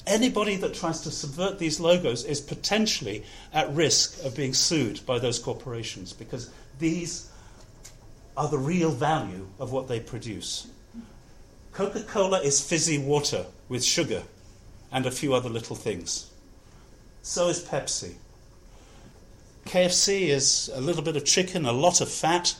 Anybody 0.06 0.56
that 0.56 0.74
tries 0.74 1.00
to 1.02 1.10
subvert 1.10 1.58
these 1.58 1.78
logos 1.78 2.24
is 2.24 2.40
potentially 2.40 3.24
at 3.52 3.72
risk 3.72 4.24
of 4.24 4.34
being 4.34 4.52
sued 4.52 5.04
by 5.06 5.18
those 5.18 5.38
corporations 5.38 6.12
because 6.12 6.50
these 6.78 7.30
are 8.36 8.48
the 8.48 8.58
real 8.58 8.90
value 8.90 9.46
of 9.60 9.72
what 9.72 9.86
they 9.86 10.00
produce. 10.00 10.66
Coca 11.72 12.02
Cola 12.02 12.40
is 12.40 12.60
fizzy 12.60 12.98
water 12.98 13.46
with 13.68 13.84
sugar 13.84 14.22
and 14.90 15.06
a 15.06 15.10
few 15.10 15.34
other 15.34 15.48
little 15.48 15.76
things. 15.76 16.30
So 17.22 17.48
is 17.48 17.62
Pepsi. 17.62 18.14
KFC 19.66 20.28
is 20.28 20.70
a 20.74 20.80
little 20.80 21.02
bit 21.02 21.16
of 21.16 21.24
chicken, 21.24 21.66
a 21.66 21.72
lot 21.72 22.00
of 22.00 22.08
fat, 22.08 22.56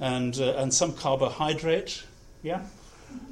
and, 0.00 0.38
uh, 0.40 0.54
and 0.56 0.72
some 0.72 0.94
carbohydrate. 0.94 2.02
Yeah? 2.42 2.62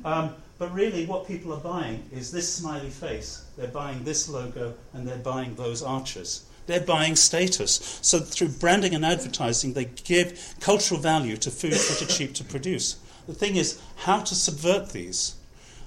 Um, 0.04 0.34
but 0.58 0.72
really, 0.72 1.04
what 1.06 1.26
people 1.26 1.52
are 1.52 1.60
buying 1.60 2.08
is 2.12 2.30
this 2.30 2.52
smiley 2.52 2.90
face. 2.90 3.44
They're 3.56 3.68
buying 3.68 4.04
this 4.04 4.28
logo 4.28 4.74
and 4.92 5.06
they're 5.06 5.16
buying 5.16 5.54
those 5.56 5.82
arches. 5.82 6.44
They're 6.66 6.80
buying 6.80 7.16
status. 7.16 7.98
So, 8.02 8.20
through 8.20 8.48
branding 8.48 8.94
and 8.94 9.04
advertising, 9.04 9.72
they 9.72 9.86
give 9.86 10.54
cultural 10.60 11.00
value 11.00 11.36
to 11.38 11.50
foods 11.50 11.88
that 11.88 12.02
are 12.02 12.12
cheap 12.12 12.34
to 12.34 12.44
produce. 12.44 12.96
The 13.26 13.34
thing 13.34 13.56
is, 13.56 13.80
how 13.96 14.20
to 14.20 14.34
subvert 14.34 14.90
these. 14.90 15.34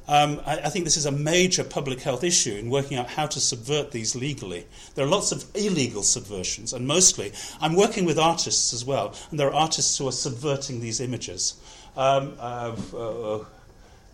Um, 0.10 0.42
I, 0.46 0.58
I, 0.60 0.70
think 0.70 0.86
this 0.86 0.96
is 0.96 1.06
a 1.06 1.12
major 1.12 1.66
public 1.66 2.00
health 2.00 2.24
issue 2.24 2.54
in 2.54 2.70
working 2.70 2.98
out 2.98 3.10
how 3.10 3.26
to 3.28 3.40
subvert 3.42 3.92
these 3.92 4.16
legally. 4.16 4.66
There 4.96 5.06
are 5.06 5.10
lots 5.10 5.34
of 5.34 5.44
illegal 5.54 6.02
subversions, 6.02 6.74
and 6.74 6.88
mostly 6.88 7.34
I'm 7.60 7.76
working 7.76 8.06
with 8.06 8.18
artists 8.18 8.74
as 8.74 8.86
well, 8.86 9.14
and 9.32 9.40
there 9.40 9.50
are 9.50 9.54
artists 9.54 9.98
who 9.98 10.08
are 10.08 10.14
subverting 10.14 10.80
these 10.80 11.02
images. 11.02 11.56
Um, 11.98 12.36
uh, 12.40 12.76
uh, 12.96 13.46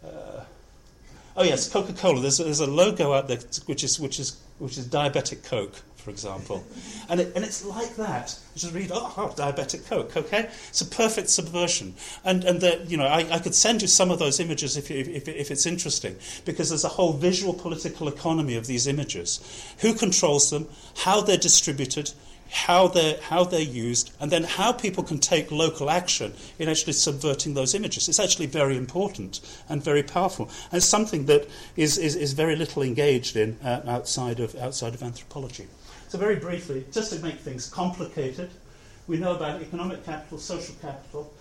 uh, 0.05 0.43
oh 1.37 1.43
yes, 1.43 1.69
Coca-Cola. 1.69 2.21
There's, 2.21 2.37
there's 2.37 2.59
a 2.59 2.67
logo 2.67 3.13
out 3.13 3.27
there 3.27 3.39
which 3.65 3.83
is 3.83 3.99
which 3.99 4.19
is 4.19 4.39
which 4.59 4.77
is 4.77 4.87
diabetic 4.87 5.43
Coke 5.43 5.81
for 6.03 6.09
example. 6.11 6.63
And, 7.09 7.19
it, 7.19 7.33
and 7.35 7.43
it's 7.43 7.65
like 7.65 7.97
that. 7.97 8.39
You 8.55 8.61
just 8.61 8.73
read, 8.73 8.89
oh, 8.93 9.13
oh, 9.17 9.33
diabetic 9.35 9.85
Coke, 9.87 10.15
okay? 10.15 10.49
It's 10.69 10.79
a 10.79 10.85
perfect 10.85 11.29
subversion. 11.29 11.95
And, 12.23 12.45
and 12.45 12.61
the, 12.61 12.83
you 12.87 12.95
know, 12.95 13.05
I, 13.05 13.27
I 13.29 13.39
could 13.39 13.53
send 13.53 13.81
you 13.81 13.89
some 13.89 14.09
of 14.09 14.19
those 14.19 14.39
images 14.39 14.77
if, 14.77 14.89
if, 14.89 15.27
if 15.27 15.51
it's 15.51 15.65
interesting, 15.65 16.15
because 16.45 16.69
there's 16.69 16.85
a 16.85 16.89
whole 16.89 17.11
visual 17.11 17.53
political 17.53 18.07
economy 18.07 18.55
of 18.55 18.67
these 18.67 18.87
images. 18.87 19.41
Who 19.79 19.93
controls 19.93 20.49
them, 20.49 20.69
how 20.95 21.21
they're 21.21 21.37
distributed, 21.37 22.13
how 22.53 22.87
they're, 22.87 23.19
how 23.19 23.43
they're 23.43 23.59
used, 23.59 24.11
and 24.19 24.31
then 24.31 24.43
how 24.43 24.71
people 24.71 25.03
can 25.03 25.17
take 25.17 25.51
local 25.51 25.89
action 25.89 26.33
in 26.59 26.69
actually 26.69 26.93
subverting 26.93 27.55
those 27.55 27.73
images. 27.73 28.07
It's 28.07 28.19
actually 28.19 28.45
very 28.45 28.77
important 28.77 29.41
and 29.67 29.83
very 29.83 30.03
powerful. 30.03 30.49
And 30.71 30.77
it's 30.77 30.85
something 30.85 31.25
that 31.25 31.47
is, 31.75 31.97
is, 31.97 32.15
is 32.15 32.33
very 32.33 32.55
little 32.55 32.83
engaged 32.83 33.35
in 33.35 33.57
uh, 33.63 33.81
outside, 33.87 34.39
of, 34.39 34.55
outside 34.55 34.93
of 34.93 35.01
anthropology. 35.01 35.67
So, 36.09 36.19
very 36.19 36.35
briefly, 36.35 36.85
just 36.91 37.11
to 37.11 37.19
make 37.19 37.39
things 37.39 37.67
complicated, 37.67 38.51
we 39.07 39.17
know 39.17 39.35
about 39.35 39.61
economic 39.61 40.05
capital, 40.05 40.37
social 40.37 40.75
capital. 40.75 41.33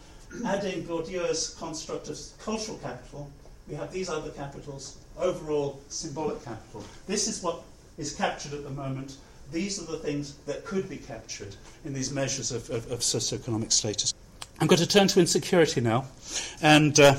Adding 0.47 0.85
Bourdieu's 0.85 1.55
construct 1.61 2.09
of 2.09 2.19
cultural 2.43 2.79
capital, 2.79 3.31
we 3.69 3.75
have 3.75 3.93
these 3.93 4.09
other 4.09 4.31
capitals, 4.31 4.97
overall 5.19 5.79
symbolic 5.89 6.43
capital. 6.43 6.83
This 7.07 7.29
is 7.29 7.43
what 7.43 7.63
is 7.99 8.15
captured 8.15 8.55
at 8.55 8.65
the 8.65 8.71
moment. 8.71 9.17
These 9.53 9.83
are 9.83 9.93
the 9.93 9.99
things 9.99 10.35
that 10.47 10.65
could 10.65 10.89
be 10.89 10.97
captured 10.97 11.55
in 11.85 11.93
these 11.93 12.11
measures 12.11 12.53
of, 12.53 12.71
of, 12.71 12.91
of 12.91 13.01
socioeconomic 13.01 13.71
status. 13.71 14.15
I'm 14.61 14.67
going 14.67 14.79
to 14.79 14.87
turn 14.87 15.09
to 15.09 15.21
insecurity 15.21 15.83
now 15.83 16.07
and 16.63 16.99
uh, 16.99 17.17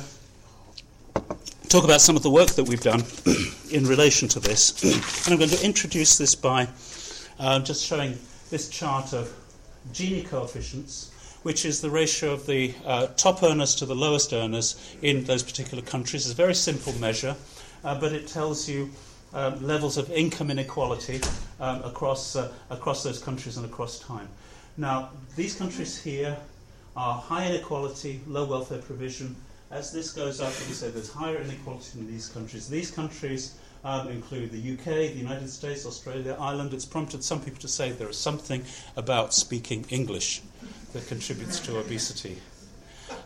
talk 1.70 1.84
about 1.84 2.02
some 2.02 2.16
of 2.16 2.24
the 2.24 2.32
work 2.32 2.50
that 2.52 2.64
we've 2.64 2.82
done 2.82 3.04
in 3.72 3.86
relation 3.86 4.28
to 4.30 4.40
this. 4.40 4.84
and 5.26 5.34
I'm 5.34 5.38
going 5.38 5.56
to 5.56 5.64
introduce 5.64 6.18
this 6.18 6.34
by 6.34 6.68
uh, 7.40 7.60
just 7.60 7.86
showing 7.86 8.18
this 8.50 8.68
chart 8.68 9.14
of 9.14 9.32
Gini 9.92 10.26
coefficients, 10.26 11.12
which 11.44 11.66
is 11.66 11.82
the 11.82 11.90
ratio 11.92 12.34
of 12.34 12.48
the 12.48 12.74
uh, 12.84 13.08
top 13.16 13.44
earners 13.44 13.76
to 13.76 13.86
the 13.86 13.96
lowest 13.96 14.34
earners 14.34 14.96
in 15.04 15.24
those 15.26 15.44
particular 15.44 15.84
countries. 15.84 16.26
It's 16.26 16.34
a 16.34 16.36
very 16.36 16.56
simple 16.56 16.94
measure, 16.94 17.36
uh, 17.84 18.00
but 18.00 18.12
it 18.12 18.26
tells 18.26 18.68
you 18.68 18.90
um, 19.34 19.66
levels 19.66 19.98
of 19.98 20.12
income 20.12 20.52
inequality 20.52 21.22
um, 21.60 21.84
across, 21.84 22.36
uh, 22.36 22.52
across 22.70 23.04
those 23.04 23.22
countries 23.22 23.58
and 23.58 23.66
across 23.66 24.00
time. 24.00 24.28
Now, 24.78 25.10
these 25.36 25.56
countries 25.56 26.02
here 26.02 26.38
are 26.96 27.16
high 27.16 27.48
inequality, 27.48 28.22
low 28.28 28.46
welfare 28.46 28.80
provision. 28.80 29.36
As 29.72 29.92
this 29.92 30.12
goes 30.12 30.40
up, 30.40 30.54
you 30.68 30.74
say 30.74 30.90
there's 30.90 31.12
higher 31.12 31.38
inequality 31.38 32.00
in 32.00 32.08
these 32.08 32.30
countries. 32.30 32.68
These 32.68 32.92
countries 32.92 33.56
um, 33.84 34.08
include 34.08 34.52
the 34.52 34.74
UK, 34.74 34.86
the 34.86 35.18
United 35.18 35.50
States, 35.50 35.86
Australia, 35.86 36.38
Ireland. 36.40 36.74
It's 36.74 36.86
prompted 36.86 37.24
some 37.24 37.42
people 37.42 37.60
to 37.62 37.68
say 37.68 37.92
there 37.92 38.10
is 38.10 38.18
something 38.18 38.64
about 38.96 39.34
speaking 39.34 39.86
English 39.90 40.42
that 40.94 41.08
contributes 41.08 41.60
to 41.62 41.80
obesity. 41.80 42.38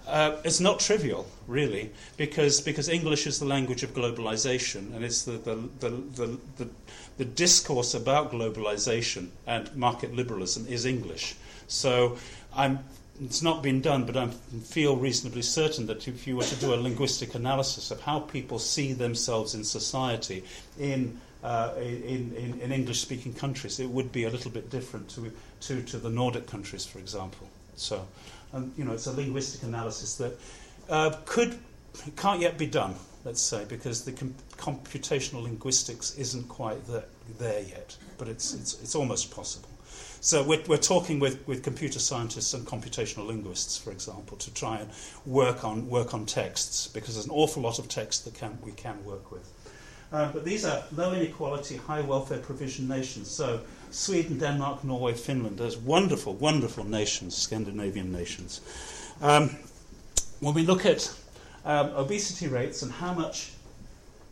Uh, 0.07 0.37
it's 0.43 0.59
not 0.59 0.79
trivial, 0.79 1.27
really, 1.47 1.91
because, 2.17 2.61
because 2.61 2.89
English 2.89 3.27
is 3.27 3.39
the 3.39 3.45
language 3.45 3.83
of 3.83 3.93
globalization, 3.93 4.95
and 4.95 5.03
it's 5.03 5.23
the, 5.23 5.33
the, 5.33 5.55
the, 5.79 5.89
the, 5.89 6.37
the, 6.57 6.69
the 7.17 7.25
discourse 7.25 7.93
about 7.93 8.31
globalization 8.31 9.29
and 9.45 9.75
market 9.75 10.13
liberalism 10.15 10.65
is 10.67 10.85
English. 10.85 11.35
So 11.67 12.17
I'm 12.55 12.79
it's 13.23 13.41
not 13.41 13.63
been 13.63 13.81
done, 13.81 14.05
but 14.05 14.15
I 14.15 14.27
feel 14.27 14.95
reasonably 14.95 15.41
certain 15.41 15.87
that 15.87 16.07
if 16.07 16.27
you 16.27 16.37
were 16.37 16.43
to 16.43 16.55
do 16.57 16.73
a 16.73 16.75
linguistic 16.75 17.35
analysis 17.35 17.89
of 17.91 18.01
how 18.01 18.19
people 18.19 18.59
see 18.59 18.93
themselves 18.93 19.55
in 19.55 19.63
society 19.63 20.43
in, 20.79 21.19
uh, 21.43 21.73
in, 21.79 22.33
in, 22.35 22.59
in 22.61 22.71
English 22.71 22.99
speaking 22.99 23.33
countries, 23.33 23.79
it 23.79 23.89
would 23.89 24.11
be 24.11 24.25
a 24.25 24.29
little 24.29 24.51
bit 24.51 24.69
different 24.69 25.09
to, 25.09 25.31
to, 25.61 25.81
to 25.83 25.97
the 25.97 26.09
Nordic 26.09 26.47
countries, 26.47 26.85
for 26.85 26.99
example. 26.99 27.47
So, 27.75 28.07
um, 28.53 28.71
you 28.77 28.83
know, 28.83 28.93
it's 28.93 29.07
a 29.07 29.11
linguistic 29.11 29.63
analysis 29.63 30.15
that 30.17 30.39
uh, 30.89 31.15
could, 31.25 31.57
can't 32.15 32.39
yet 32.39 32.57
be 32.57 32.65
done, 32.65 32.95
let's 33.25 33.41
say, 33.41 33.65
because 33.67 34.03
the 34.05 34.11
com- 34.11 34.35
computational 34.57 35.43
linguistics 35.43 36.15
isn't 36.17 36.47
quite 36.47 36.77
there 37.39 37.61
yet, 37.61 37.97
but 38.17 38.27
it's, 38.27 38.53
it's, 38.53 38.81
it's 38.81 38.95
almost 38.95 39.31
possible. 39.31 39.69
So 40.19 40.43
we're, 40.43 40.63
we're 40.67 40.77
talking 40.77 41.19
with, 41.19 41.47
with 41.47 41.63
computer 41.63 41.99
scientists 41.99 42.53
and 42.53 42.65
computational 42.65 43.27
linguists, 43.27 43.77
for 43.77 43.91
example, 43.91 44.37
to 44.37 44.53
try 44.53 44.77
and 44.77 44.89
work 45.25 45.63
on, 45.63 45.87
work 45.89 46.13
on 46.13 46.25
texts, 46.25 46.87
because 46.87 47.15
there's 47.15 47.25
an 47.25 47.31
awful 47.31 47.61
lot 47.61 47.79
of 47.79 47.87
text 47.87 48.25
that 48.25 48.33
can, 48.33 48.57
we 48.63 48.71
can 48.71 49.03
work 49.05 49.31
with. 49.31 49.51
Uh, 50.11 50.31
but 50.31 50.45
these 50.45 50.65
are 50.65 50.83
low 50.95 51.13
inequality, 51.13 51.75
high 51.75 52.01
welfare 52.01 52.39
provision 52.39 52.87
nations. 52.87 53.29
So 53.29 53.61
Sweden, 53.91 54.37
Denmark, 54.37 54.83
Norway, 54.83 55.13
Finland, 55.13 55.57
those 55.57 55.77
wonderful, 55.77 56.33
wonderful 56.33 56.83
nations, 56.83 57.35
Scandinavian 57.35 58.11
nations. 58.11 58.61
Um, 59.21 59.57
when 60.39 60.53
we 60.53 60.63
look 60.63 60.85
at 60.85 61.13
um, 61.65 61.91
obesity 61.95 62.47
rates 62.47 62.81
and 62.81 62.91
how 62.91 63.13
much 63.13 63.51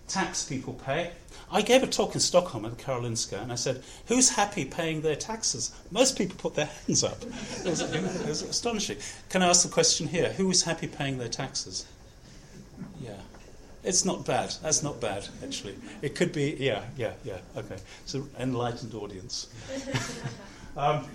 tax 0.08 0.44
people 0.44 0.74
pay, 0.74 1.12
I 1.52 1.62
gave 1.62 1.84
a 1.84 1.88
talk 1.88 2.16
in 2.16 2.22
Stockholm 2.22 2.66
at 2.66 2.78
the 2.78 2.84
Karolinska, 2.84 3.42
and 3.42 3.52
I 3.52 3.56
said, 3.56 3.84
"Who's 4.08 4.30
happy 4.30 4.66
paying 4.66 5.02
their 5.02 5.16
taxes?" 5.16 5.72
Most 5.92 6.18
people 6.18 6.36
put 6.38 6.56
their 6.56 6.70
hands 6.88 7.04
up. 7.04 7.24
It 7.24 7.66
was, 7.66 7.82
it 7.82 8.28
was 8.28 8.42
astonishing. 8.42 8.98
Can 9.30 9.42
I 9.42 9.48
ask 9.48 9.64
the 9.64 9.74
question 9.74 10.08
here? 10.08 10.34
Who 10.34 10.50
is 10.52 10.64
happy 10.64 10.88
paying 10.88 11.18
their 11.18 11.30
taxes? 11.30 11.86
Yeah, 13.02 13.18
it's 13.86 14.04
not 14.04 14.26
bad. 14.26 14.54
That's 14.62 14.84
not 14.84 15.00
bad, 15.00 15.28
actually. 15.44 15.76
It 16.02 16.16
could 16.16 16.34
be. 16.34 16.58
Yeah, 16.60 16.84
yeah, 16.98 17.14
yeah. 17.24 17.38
Okay, 17.56 17.78
it's 18.04 18.14
an 18.14 18.30
enlightened 18.40 18.94
audience. 18.94 19.48
um, 20.78 21.08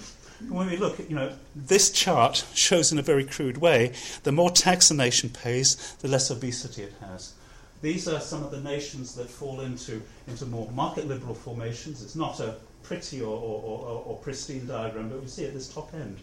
when 0.48 0.68
we 0.68 0.76
look 0.76 1.00
at, 1.00 1.10
you 1.10 1.16
know, 1.16 1.32
this 1.54 1.90
chart 1.90 2.44
shows 2.54 2.92
in 2.92 2.98
a 2.98 3.02
very 3.02 3.24
crude 3.24 3.58
way, 3.58 3.92
the 4.22 4.32
more 4.32 4.50
tax 4.50 4.90
a 4.90 4.94
nation 4.94 5.28
pays, 5.28 5.96
the 6.00 6.08
less 6.08 6.30
obesity 6.30 6.82
it 6.82 6.94
has. 7.00 7.34
These 7.82 8.08
are 8.08 8.20
some 8.20 8.44
of 8.44 8.50
the 8.50 8.60
nations 8.60 9.14
that 9.14 9.28
fall 9.28 9.60
into, 9.60 10.02
into 10.28 10.46
more 10.46 10.70
market 10.70 11.08
liberal 11.08 11.34
formations. 11.34 12.02
It's 12.02 12.16
not 12.16 12.40
a 12.40 12.56
pretty 12.82 13.20
or, 13.20 13.36
or, 13.36 13.62
or, 13.62 14.04
or 14.06 14.16
pristine 14.18 14.66
diagram, 14.66 15.08
but 15.08 15.20
we 15.20 15.28
see 15.28 15.44
at 15.44 15.54
this 15.54 15.72
top 15.72 15.92
end. 15.94 16.18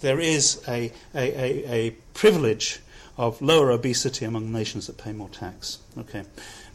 There 0.00 0.20
is 0.20 0.62
a, 0.68 0.92
a, 1.14 1.18
a, 1.18 1.70
a 1.70 1.90
privilege 2.14 2.80
of 3.16 3.40
lower 3.40 3.70
obesity 3.70 4.24
among 4.24 4.52
nations 4.52 4.86
that 4.86 4.98
pay 4.98 5.12
more 5.12 5.30
tax. 5.30 5.78
Okay. 5.98 6.24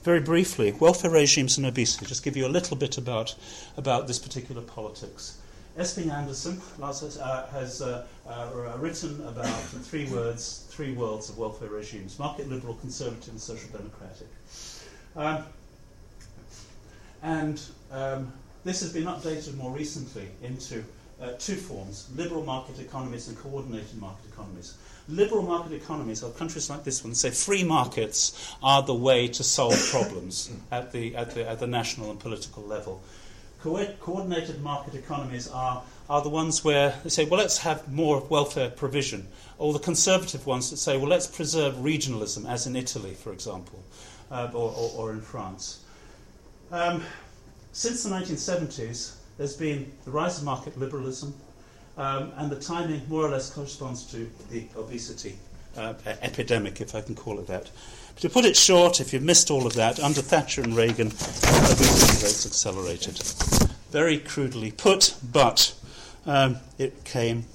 Very 0.04 0.20
briefly, 0.20 0.72
welfare 0.72 1.12
regimes 1.12 1.58
and 1.58 1.68
obesity. 1.68 2.08
Just 2.08 2.24
give 2.24 2.36
you 2.36 2.48
a 2.48 2.50
little 2.50 2.76
bit 2.76 2.98
about, 2.98 3.36
about 3.78 4.08
this 4.08 4.18
particular 4.18 4.64
politics. 4.64 5.38
Esping 5.78 6.12
Andersen 6.12 6.60
uh, 6.82 7.48
has 7.48 7.82
uh, 7.82 8.06
uh, 8.28 8.78
written 8.78 9.26
about 9.28 9.46
three 9.46 10.06
words, 10.10 10.66
three 10.70 10.94
worlds 10.94 11.30
of 11.30 11.38
welfare 11.38 11.70
regimes 11.70 12.20
market, 12.20 12.50
liberal, 12.50 12.74
conservative, 12.76 13.30
and 13.30 13.40
social 13.40 13.70
democratic. 13.70 14.28
Um, 15.16 15.44
and 17.22 17.62
um, 17.92 18.34
this 18.64 18.82
has 18.82 18.92
been 18.92 19.06
updated 19.06 19.56
more 19.56 19.72
recently 19.72 20.28
into 20.44 20.84
uh, 21.22 21.32
two 21.38 21.56
forms 21.56 22.10
liberal 22.16 22.44
market 22.44 22.80
economies 22.80 23.28
and 23.28 23.38
coordinated 23.38 24.00
market 24.00 24.26
economies. 24.32 24.76
Liberal 25.08 25.44
market 25.44 25.74
economies 25.74 26.24
are 26.24 26.32
countries 26.32 26.70
like 26.70 26.84
this 26.84 27.04
one 27.04 27.14
say 27.16 27.30
free 27.30 27.64
markets 27.64 28.56
are 28.64 28.82
the 28.84 28.94
way 28.94 29.28
to 29.28 29.44
solve 29.44 29.78
problems 29.92 30.52
at 30.72 30.92
the, 30.92 31.16
at 31.16 31.32
the, 31.32 31.48
at 31.50 31.60
the 31.60 31.68
national 31.68 32.12
and 32.12 32.20
political 32.20 32.64
level 32.64 33.02
co- 33.62 33.94
coordinated 34.00 34.62
market 34.62 34.96
economies 34.96 35.48
are, 35.48 35.84
are 36.10 36.22
the 36.22 36.30
ones 36.30 36.64
where 36.64 36.96
they 37.04 37.10
say, 37.10 37.26
well, 37.26 37.40
let's 37.40 37.60
have 37.60 37.92
more 37.92 38.22
welfare 38.30 38.70
provision, 38.70 39.28
or 39.58 39.74
the 39.74 39.80
conservative 39.80 40.46
ones 40.46 40.70
that 40.70 40.78
say, 40.78 40.98
well, 40.98 41.08
let's 41.08 41.28
preserve 41.28 41.76
regionalism, 41.76 42.50
as 42.50 42.68
in 42.68 42.76
Italy, 42.76 43.14
for 43.14 43.32
example, 43.32 43.84
uh, 44.30 44.50
or, 44.54 44.74
or, 44.76 44.92
or, 44.98 45.12
in 45.12 45.22
France. 45.22 45.84
Um, 46.72 47.04
since 47.72 48.04
the 48.04 48.10
1970s, 48.10 49.16
there's 49.42 49.58
been 49.58 49.92
the 50.06 50.12
rise 50.12 50.38
of 50.38 50.44
market 50.44 50.78
liberalism, 50.78 51.34
um, 51.98 52.32
and 52.38 52.52
the 52.52 52.60
timing 52.60 53.02
more 53.10 53.26
or 53.26 53.30
less 53.30 53.50
corresponds 53.50 54.04
to 54.12 54.30
the 54.52 54.66
obesity 54.78 55.36
uh, 55.76 55.96
epidemic, 56.22 56.80
if 56.80 56.94
I 56.94 57.02
can 57.02 57.16
call 57.16 57.40
it 57.40 57.48
that. 57.48 57.72
To 58.18 58.30
put 58.30 58.46
it 58.46 58.56
short, 58.56 59.02
if 59.02 59.14
you've 59.14 59.24
missed 59.24 59.50
all 59.50 59.66
of 59.66 59.74
that, 59.74 60.00
under 60.00 60.22
Thatcher 60.22 60.62
and 60.62 60.78
Reagan, 60.78 61.08
obesity 61.08 62.24
rates 62.24 62.46
accelerated. 62.46 63.18
Very 63.90 64.20
crudely 64.20 64.74
put, 64.74 65.16
but 65.24 65.74
um, 66.28 66.58
it 66.78 67.04
came 67.04 67.46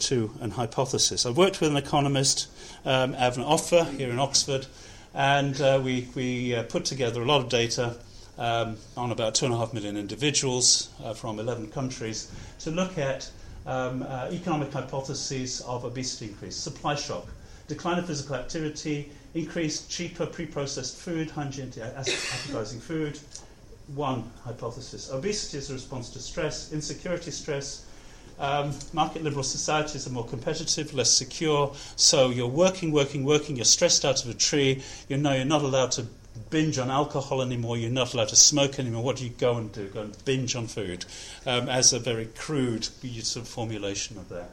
to 0.00 0.32
an 0.42 0.50
hypothesis. 0.50 1.24
I 1.24 1.30
worked 1.30 1.62
with 1.62 1.70
an 1.70 1.78
economist, 1.78 2.48
um, 2.84 3.14
Avner 3.14 3.46
Offer, 3.46 3.84
here 3.84 4.10
in 4.10 4.18
Oxford, 4.18 4.66
and 5.14 5.58
uh, 5.62 5.80
we, 5.82 6.08
we 6.14 6.54
uh, 6.54 6.64
put 6.64 6.84
together 6.84 7.22
a 7.22 7.24
lot 7.24 7.40
of 7.40 7.48
data 7.48 7.96
um, 8.38 8.76
on 8.96 9.12
about 9.12 9.34
two 9.34 9.46
and 9.46 9.54
a 9.54 9.58
half 9.58 9.72
million 9.72 9.96
individuals 9.96 10.90
uh, 11.04 11.14
from 11.14 11.38
11 11.38 11.70
countries 11.70 12.30
to 12.60 12.70
look 12.70 12.98
at 12.98 13.30
um, 13.66 14.02
uh, 14.02 14.28
economic 14.30 14.72
hypotheses 14.72 15.60
of 15.62 15.84
obesity 15.84 16.26
increase, 16.30 16.56
supply 16.56 16.94
shock, 16.94 17.26
decline 17.68 17.98
of 17.98 18.06
physical 18.06 18.36
activity, 18.36 19.10
increased 19.34 19.90
cheaper 19.90 20.26
pre-processed 20.26 20.96
food, 20.96 21.30
hygienic 21.30 21.78
appetizing 21.78 22.80
food. 22.80 23.18
One 23.94 24.30
hypothesis. 24.44 25.12
Obesity 25.12 25.58
is 25.58 25.70
a 25.70 25.74
response 25.74 26.10
to 26.10 26.18
stress, 26.18 26.72
insecurity 26.72 27.30
stress. 27.30 27.86
Um, 28.38 28.72
market 28.92 29.22
liberal 29.22 29.44
societies 29.44 30.06
are 30.06 30.10
more 30.10 30.26
competitive, 30.26 30.92
less 30.92 31.10
secure. 31.10 31.74
So 31.96 32.30
you're 32.30 32.46
working, 32.46 32.92
working, 32.92 33.24
working. 33.24 33.56
You're 33.56 33.64
stressed 33.64 34.04
out 34.04 34.24
of 34.24 34.30
a 34.30 34.34
tree. 34.34 34.82
You 35.08 35.16
know 35.16 35.32
you're 35.32 35.44
not 35.44 35.62
allowed 35.62 35.92
to 35.92 36.06
binge 36.50 36.78
on 36.78 36.90
alcohol 36.90 37.42
anymore. 37.42 37.76
You're 37.76 37.90
not 37.90 38.14
allowed 38.14 38.28
to 38.28 38.36
smoke 38.36 38.78
anymore. 38.78 39.02
What 39.02 39.16
do 39.16 39.24
you 39.24 39.30
go 39.30 39.56
and 39.56 39.72
do? 39.72 39.88
Go 39.88 40.02
and 40.02 40.24
binge 40.24 40.56
on 40.56 40.66
food, 40.66 41.04
um, 41.46 41.68
as 41.68 41.92
a 41.92 41.98
very 41.98 42.26
crude 42.26 42.84
sort 42.84 43.44
of 43.44 43.48
formulation 43.48 44.18
of 44.18 44.28
that. 44.28 44.50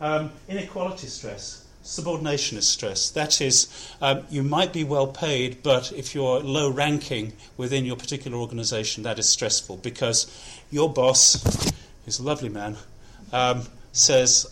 Um, 0.00 0.32
inequality 0.48 1.06
stress 1.06 1.62
subordination 1.82 2.56
is 2.58 2.68
stress. 2.68 3.10
That 3.10 3.40
is, 3.40 3.68
um, 4.00 4.24
you 4.30 4.42
might 4.42 4.72
be 4.72 4.84
well 4.84 5.06
paid, 5.06 5.62
but 5.62 5.92
if 5.92 6.14
you're 6.14 6.40
low 6.40 6.70
ranking 6.70 7.32
within 7.56 7.84
your 7.84 7.96
particular 7.96 8.38
organization, 8.38 9.02
that 9.02 9.18
is 9.18 9.28
stressful 9.28 9.78
because 9.78 10.26
your 10.70 10.92
boss, 10.92 11.72
who's 12.04 12.18
a 12.18 12.22
lovely 12.22 12.48
man, 12.48 12.76
um, 13.32 13.62
says, 13.92 14.46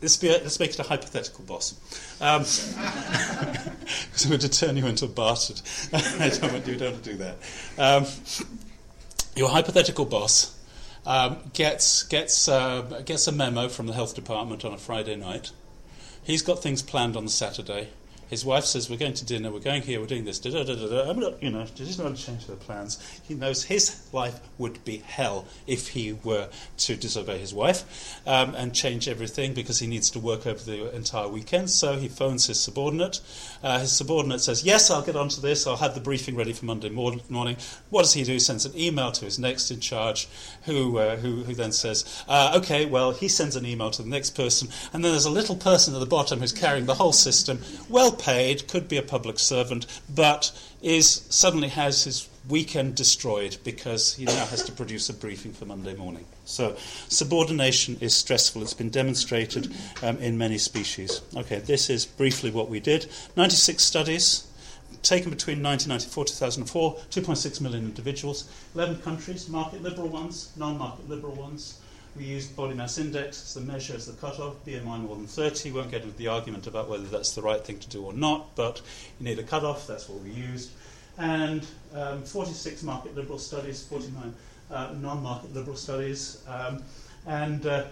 let's, 0.00 0.16
be 0.16 0.28
a, 0.28 0.32
let's, 0.32 0.58
make 0.60 0.70
it 0.70 0.78
a 0.78 0.82
hypothetical 0.82 1.44
boss. 1.44 1.74
Um, 2.20 2.44
so 2.44 4.30
we're 4.30 4.38
to 4.38 4.48
turn 4.48 4.76
you 4.76 4.86
into 4.86 5.06
a 5.06 5.08
bastard. 5.08 5.60
I 5.92 6.28
don't 6.28 6.52
want 6.52 6.66
you 6.66 6.76
don't 6.76 7.02
do 7.02 7.16
that. 7.16 7.36
Um, 7.78 8.06
your 9.36 9.48
hypothetical 9.48 10.04
boss 10.04 10.58
um, 11.06 11.38
gets, 11.52 12.02
gets, 12.04 12.48
uh, 12.48 13.02
gets 13.04 13.26
a 13.26 13.32
memo 13.32 13.68
from 13.68 13.86
the 13.86 13.92
health 13.92 14.14
department 14.14 14.64
on 14.64 14.72
a 14.72 14.78
Friday 14.78 15.16
night 15.16 15.50
He's 16.24 16.40
got 16.40 16.62
things 16.62 16.82
planned 16.82 17.16
on 17.16 17.26
the 17.26 17.30
Saturday. 17.30 17.90
His 18.34 18.44
wife 18.44 18.64
says, 18.64 18.90
We're 18.90 18.96
going 18.96 19.14
to 19.14 19.24
dinner, 19.24 19.52
we're 19.52 19.60
going 19.60 19.82
here, 19.82 20.00
we're 20.00 20.06
doing 20.06 20.24
this. 20.24 20.40
Da, 20.40 20.50
da, 20.50 20.64
da, 20.64 20.74
da. 20.74 21.12
Not, 21.12 21.40
you 21.40 21.52
know, 21.52 21.64
he's 21.76 21.98
not 21.98 22.06
want 22.06 22.16
to 22.16 22.26
change 22.26 22.48
their 22.48 22.56
plans. 22.56 22.98
He 23.22 23.34
knows 23.34 23.62
his 23.62 24.08
life 24.12 24.40
would 24.58 24.84
be 24.84 24.96
hell 25.06 25.46
if 25.68 25.86
he 25.86 26.14
were 26.14 26.48
to 26.78 26.96
disobey 26.96 27.38
his 27.38 27.54
wife 27.54 28.20
um, 28.26 28.56
and 28.56 28.74
change 28.74 29.06
everything 29.06 29.54
because 29.54 29.78
he 29.78 29.86
needs 29.86 30.10
to 30.10 30.18
work 30.18 30.48
over 30.48 30.58
the 30.58 30.92
entire 30.96 31.28
weekend. 31.28 31.70
So 31.70 31.96
he 31.96 32.08
phones 32.08 32.48
his 32.48 32.58
subordinate. 32.58 33.20
Uh, 33.62 33.78
his 33.78 33.92
subordinate 33.92 34.40
says, 34.40 34.64
Yes, 34.64 34.90
I'll 34.90 35.02
get 35.02 35.14
onto 35.14 35.40
this. 35.40 35.64
I'll 35.64 35.76
have 35.76 35.94
the 35.94 36.00
briefing 36.00 36.34
ready 36.34 36.52
for 36.52 36.64
Monday 36.64 36.90
morning. 36.90 37.56
What 37.90 38.02
does 38.02 38.14
he 38.14 38.24
do? 38.24 38.32
He 38.32 38.40
sends 38.40 38.66
an 38.66 38.76
email 38.76 39.12
to 39.12 39.24
his 39.24 39.38
next 39.38 39.70
in 39.70 39.78
charge, 39.78 40.26
who, 40.64 40.98
uh, 40.98 41.18
who, 41.18 41.44
who 41.44 41.54
then 41.54 41.70
says, 41.70 42.24
uh, 42.26 42.54
Okay, 42.56 42.84
well, 42.84 43.12
he 43.12 43.28
sends 43.28 43.54
an 43.54 43.64
email 43.64 43.92
to 43.92 44.02
the 44.02 44.08
next 44.08 44.30
person. 44.30 44.66
And 44.92 45.04
then 45.04 45.12
there's 45.12 45.24
a 45.24 45.30
little 45.30 45.54
person 45.54 45.94
at 45.94 46.00
the 46.00 46.06
bottom 46.06 46.40
who's 46.40 46.52
carrying 46.52 46.86
the 46.86 46.96
whole 46.96 47.12
system. 47.12 47.60
Well, 47.88 48.10
paid, 48.24 48.66
could 48.68 48.88
be 48.88 48.96
a 48.96 49.02
public 49.02 49.38
servant, 49.38 49.86
but 50.12 50.50
is 50.80 51.26
suddenly 51.28 51.68
has 51.68 52.04
his 52.04 52.28
weekend 52.48 52.94
destroyed 52.94 53.56
because 53.64 54.14
he 54.14 54.24
now 54.24 54.46
has 54.46 54.62
to 54.62 54.72
produce 54.72 55.08
a 55.10 55.12
briefing 55.12 55.52
for 55.52 55.66
Monday 55.66 55.94
morning. 55.94 56.24
So, 56.46 56.76
subordination 57.08 57.98
is 58.00 58.14
stressful. 58.14 58.62
It's 58.62 58.74
been 58.74 58.90
demonstrated 58.90 59.74
um, 60.02 60.16
in 60.18 60.38
many 60.38 60.58
species. 60.58 61.20
Okay, 61.36 61.58
this 61.58 61.90
is 61.90 62.06
briefly 62.06 62.50
what 62.50 62.70
we 62.70 62.80
did. 62.80 63.06
96 63.36 63.82
studies 63.82 64.46
taken 65.02 65.28
between 65.28 65.62
1994 65.62 66.24
2004, 66.24 66.96
2.6 67.10 67.60
million 67.60 67.84
individuals, 67.84 68.48
11 68.74 69.02
countries, 69.02 69.50
market 69.50 69.82
liberal 69.82 70.08
ones, 70.08 70.50
non 70.56 70.78
market 70.78 71.08
liberal 71.10 71.34
ones. 71.34 71.78
We 72.16 72.24
used 72.24 72.54
body 72.54 72.74
mass 72.74 72.98
index 72.98 73.42
as 73.42 73.54
the 73.54 73.60
measure, 73.60 73.94
as 73.94 74.06
the 74.06 74.12
cutoff, 74.12 74.64
BMI 74.64 75.00
more 75.00 75.16
than 75.16 75.26
30. 75.26 75.70
We 75.70 75.78
won't 75.78 75.90
get 75.90 76.02
into 76.02 76.16
the 76.16 76.28
argument 76.28 76.66
about 76.68 76.88
whether 76.88 77.04
that's 77.04 77.34
the 77.34 77.42
right 77.42 77.64
thing 77.64 77.78
to 77.80 77.88
do 77.88 78.04
or 78.04 78.12
not, 78.12 78.54
but 78.54 78.80
you 79.18 79.24
need 79.26 79.38
a 79.40 79.42
cutoff, 79.42 79.86
that's 79.86 80.08
what 80.08 80.22
we 80.22 80.30
used. 80.30 80.70
And 81.18 81.66
um, 81.92 82.22
46 82.22 82.82
market 82.84 83.16
liberal 83.16 83.38
studies, 83.38 83.82
49 83.84 84.34
uh, 84.70 84.94
non 85.00 85.22
market 85.22 85.52
liberal 85.54 85.76
studies. 85.76 86.42
Um, 86.48 86.82
and 87.26 87.66
uh, 87.66 87.86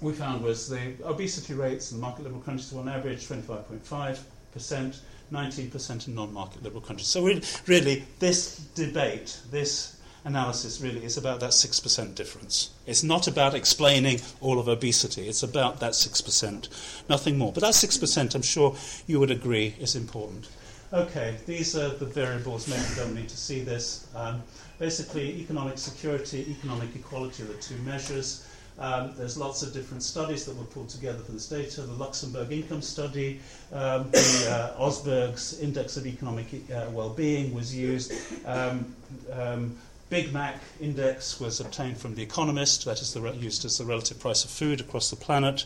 we 0.00 0.12
found 0.12 0.42
was 0.42 0.68
the 0.68 0.94
obesity 1.04 1.54
rates 1.54 1.92
in 1.92 2.00
market 2.00 2.24
liberal 2.24 2.42
countries 2.42 2.72
were 2.72 2.80
on 2.80 2.88
average 2.88 3.26
25.5%, 3.26 4.98
19% 5.32 6.08
in 6.08 6.14
non 6.14 6.32
market 6.32 6.62
liberal 6.62 6.82
countries. 6.82 7.06
So, 7.08 7.24
really, 7.66 8.04
this 8.18 8.56
debate, 8.74 9.38
this 9.50 10.01
analysis 10.24 10.80
really 10.80 11.04
is 11.04 11.16
about 11.16 11.40
that 11.40 11.50
6% 11.50 12.14
difference. 12.14 12.70
It's 12.86 13.02
not 13.02 13.26
about 13.26 13.54
explaining 13.54 14.20
all 14.40 14.58
of 14.58 14.68
obesity, 14.68 15.28
it's 15.28 15.42
about 15.42 15.80
that 15.80 15.92
6%, 15.92 16.68
nothing 17.08 17.38
more. 17.38 17.52
But 17.52 17.62
that 17.62 17.74
6%, 17.74 18.34
I'm 18.34 18.42
sure 18.42 18.76
you 19.06 19.18
would 19.20 19.30
agree, 19.30 19.74
is 19.80 19.96
important. 19.96 20.48
Okay, 20.92 21.36
these 21.46 21.74
are 21.74 21.88
the 21.88 22.04
variables. 22.04 22.68
Maybe 22.68 22.82
you 22.90 22.96
don't 22.96 23.14
need 23.14 23.28
to 23.30 23.36
see 23.36 23.60
this. 23.62 24.06
Um, 24.14 24.42
basically, 24.78 25.40
economic 25.40 25.78
security, 25.78 26.46
economic 26.50 26.94
equality 26.94 27.44
are 27.44 27.46
the 27.46 27.54
two 27.54 27.78
measures. 27.78 28.46
Um, 28.78 29.12
there's 29.16 29.38
lots 29.38 29.62
of 29.62 29.72
different 29.72 30.02
studies 30.02 30.44
that 30.44 30.56
were 30.56 30.64
pulled 30.64 30.88
together 30.88 31.18
for 31.18 31.32
this 31.32 31.48
data. 31.48 31.82
The 31.82 31.92
Luxembourg 31.92 32.52
Income 32.52 32.82
Study, 32.82 33.40
um, 33.72 34.10
the 34.10 34.74
uh, 34.76 34.82
Osberg's 34.82 35.60
Index 35.60 35.96
of 35.96 36.06
Economic 36.06 36.46
uh, 36.70 36.86
Well-being 36.90 37.54
was 37.54 37.74
used. 37.74 38.12
Um, 38.46 38.94
um, 39.32 39.76
Big 40.12 40.30
Mac 40.30 40.60
index 40.78 41.40
was 41.40 41.58
obtained 41.58 41.96
from 41.96 42.14
The 42.14 42.22
Economist, 42.22 42.84
that 42.84 43.00
is 43.00 43.14
the, 43.14 43.30
used 43.30 43.64
as 43.64 43.78
the 43.78 43.86
relative 43.86 44.20
price 44.20 44.44
of 44.44 44.50
food 44.50 44.78
across 44.78 45.08
the 45.08 45.16
planet. 45.16 45.64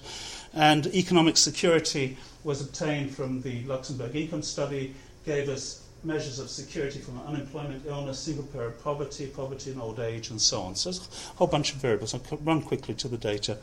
And 0.54 0.86
economic 0.94 1.36
security 1.36 2.16
was 2.44 2.60
obtained 2.60 3.12
from 3.12 3.42
the 3.42 3.64
Luxembourg 3.64 4.14
Income 4.14 4.42
Study, 4.42 4.94
gave 5.24 5.48
us 5.48 5.82
measures 6.04 6.38
of 6.38 6.48
security 6.48 7.00
from 7.00 7.20
unemployment, 7.26 7.86
illness, 7.86 8.20
single 8.20 8.44
parent 8.44 8.80
poverty, 8.84 9.26
poverty 9.26 9.72
in 9.72 9.80
old 9.80 9.98
age, 9.98 10.30
and 10.30 10.40
so 10.40 10.60
on. 10.60 10.76
So 10.76 10.90
there's 10.90 11.28
a 11.32 11.36
whole 11.38 11.48
bunch 11.48 11.72
of 11.72 11.80
variables. 11.80 12.14
I'll 12.14 12.38
run 12.44 12.62
quickly 12.62 12.94
to 12.94 13.08
the 13.08 13.18
data. 13.18 13.58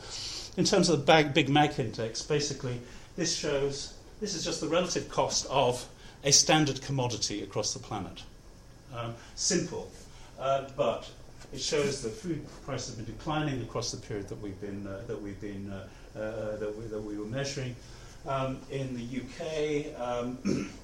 In 0.58 0.66
terms 0.66 0.90
of 0.90 1.06
the 1.06 1.32
Big 1.34 1.48
Mac 1.48 1.80
index, 1.80 2.22
basically, 2.24 2.82
this 3.16 3.34
shows 3.34 3.94
this 4.20 4.36
is 4.36 4.44
just 4.44 4.60
the 4.60 4.68
relative 4.68 5.08
cost 5.08 5.46
of 5.50 5.88
a 6.26 6.34
standard 6.34 6.82
commodity 6.82 7.42
across 7.42 7.74
the 7.74 7.80
planet. 7.80 8.24
Um, 8.94 9.16
simple, 9.36 9.90
uh, 10.40 10.66
but 10.76 11.10
it 11.52 11.62
shows 11.62 12.02
that 12.02 12.12
food 12.12 12.46
prices 12.66 12.96
have 12.96 13.06
been 13.06 13.16
declining 13.16 13.62
across 13.62 13.92
the 13.92 13.98
period 13.98 14.28
that 14.30 14.42
we've 14.42 14.60
been 14.60 14.88
uh, 14.88 15.02
that 15.08 15.22
we've 15.22 15.40
been 15.42 15.72
uh, 15.72 16.20
uh 16.20 16.58
that, 16.58 16.74
we, 16.78 16.86
that 16.86 17.02
we 17.02 17.18
were 17.18 17.26
measuring. 17.26 17.76
Um, 18.26 18.58
in 18.72 18.96
the 18.96 19.20
UK. 19.20 20.00
Um, 20.00 20.70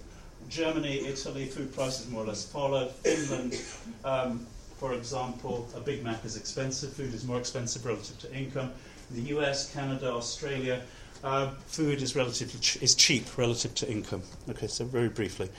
Germany, 0.49 1.05
Italy, 1.05 1.45
food 1.45 1.73
prices 1.73 2.09
more 2.09 2.23
or 2.23 2.27
less 2.27 2.45
follow. 2.45 2.88
Finland, 3.03 3.62
um, 4.03 4.45
for 4.77 4.93
example, 4.93 5.67
a 5.75 5.79
Big 5.79 6.03
Mac 6.03 6.23
is 6.25 6.38
expensive. 6.38 6.93
Food 6.93 7.13
is 7.13 7.25
more 7.25 7.39
expensive 7.39 7.85
relative 7.85 8.17
to 8.19 8.33
income. 8.33 8.71
In 9.09 9.23
the 9.23 9.29
US, 9.38 9.71
Canada, 9.73 10.12
Australia, 10.12 10.81
uh, 11.23 11.51
food 11.67 12.01
is 12.01 12.15
relatively 12.15 12.59
ch- 12.59 12.81
is 12.81 12.95
cheap 12.95 13.38
relative 13.38 13.75
to 13.75 13.91
income. 13.91 14.23
Okay, 14.49 14.67
so 14.67 14.85
very 14.85 15.09
briefly. 15.09 15.49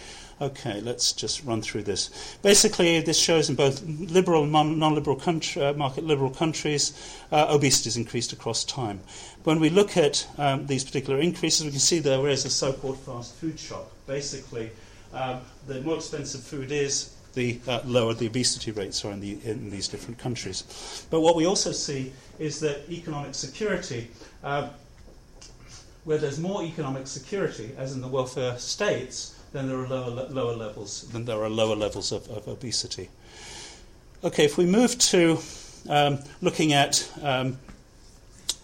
Okay, 0.40 0.80
let's 0.80 1.12
just 1.12 1.44
run 1.44 1.60
through 1.60 1.82
this. 1.82 2.38
Basically, 2.40 2.98
this 3.00 3.18
shows 3.18 3.50
in 3.50 3.56
both 3.56 3.82
liberal 3.86 4.44
and 4.44 4.78
non-liberal 4.78 5.16
country, 5.16 5.62
uh, 5.62 5.74
market 5.74 6.04
liberal 6.04 6.30
countries, 6.30 6.94
uh, 7.30 7.48
obesity 7.50 7.88
has 7.88 7.98
increased 7.98 8.32
across 8.32 8.64
time. 8.64 9.00
When 9.44 9.60
we 9.60 9.68
look 9.68 9.98
at 9.98 10.26
um, 10.38 10.66
these 10.66 10.82
particular 10.82 11.20
increases, 11.20 11.66
we 11.66 11.72
can 11.72 11.78
see 11.78 11.98
there 11.98 12.26
is 12.26 12.46
a 12.46 12.50
so-called 12.50 12.98
fast 13.00 13.34
food 13.34 13.60
shock. 13.60 13.90
Basically, 14.06 14.70
um, 15.12 15.40
the 15.66 15.82
more 15.82 15.96
expensive 15.96 16.40
food 16.40 16.72
is, 16.72 17.14
the 17.34 17.60
uh, 17.68 17.80
lower 17.84 18.14
the 18.14 18.26
obesity 18.26 18.70
rates 18.70 19.04
are 19.04 19.12
in, 19.12 19.20
the, 19.20 19.38
in, 19.44 19.68
these 19.70 19.88
different 19.88 20.18
countries. 20.18 21.06
But 21.10 21.20
what 21.20 21.36
we 21.36 21.44
also 21.44 21.70
see 21.70 22.12
is 22.38 22.60
that 22.60 22.90
economic 22.90 23.34
security, 23.34 24.10
uh, 24.42 24.70
where 26.04 26.16
there's 26.16 26.40
more 26.40 26.62
economic 26.62 27.06
security, 27.06 27.72
as 27.76 27.92
in 27.94 28.00
the 28.00 28.08
welfare 28.08 28.56
states, 28.58 29.36
then 29.52 29.68
there 29.68 29.78
are 29.78 29.86
lower, 29.86 30.28
lower 30.28 30.56
levels. 30.56 31.02
Then 31.12 31.24
there 31.24 31.42
are 31.42 31.48
lower 31.48 31.76
levels 31.76 32.12
of, 32.12 32.28
of 32.28 32.46
obesity. 32.48 33.08
Okay, 34.22 34.44
if 34.44 34.58
we 34.58 34.66
move 34.66 34.98
to 34.98 35.38
um, 35.88 36.18
looking 36.42 36.72
at 36.72 37.10
um, 37.22 37.58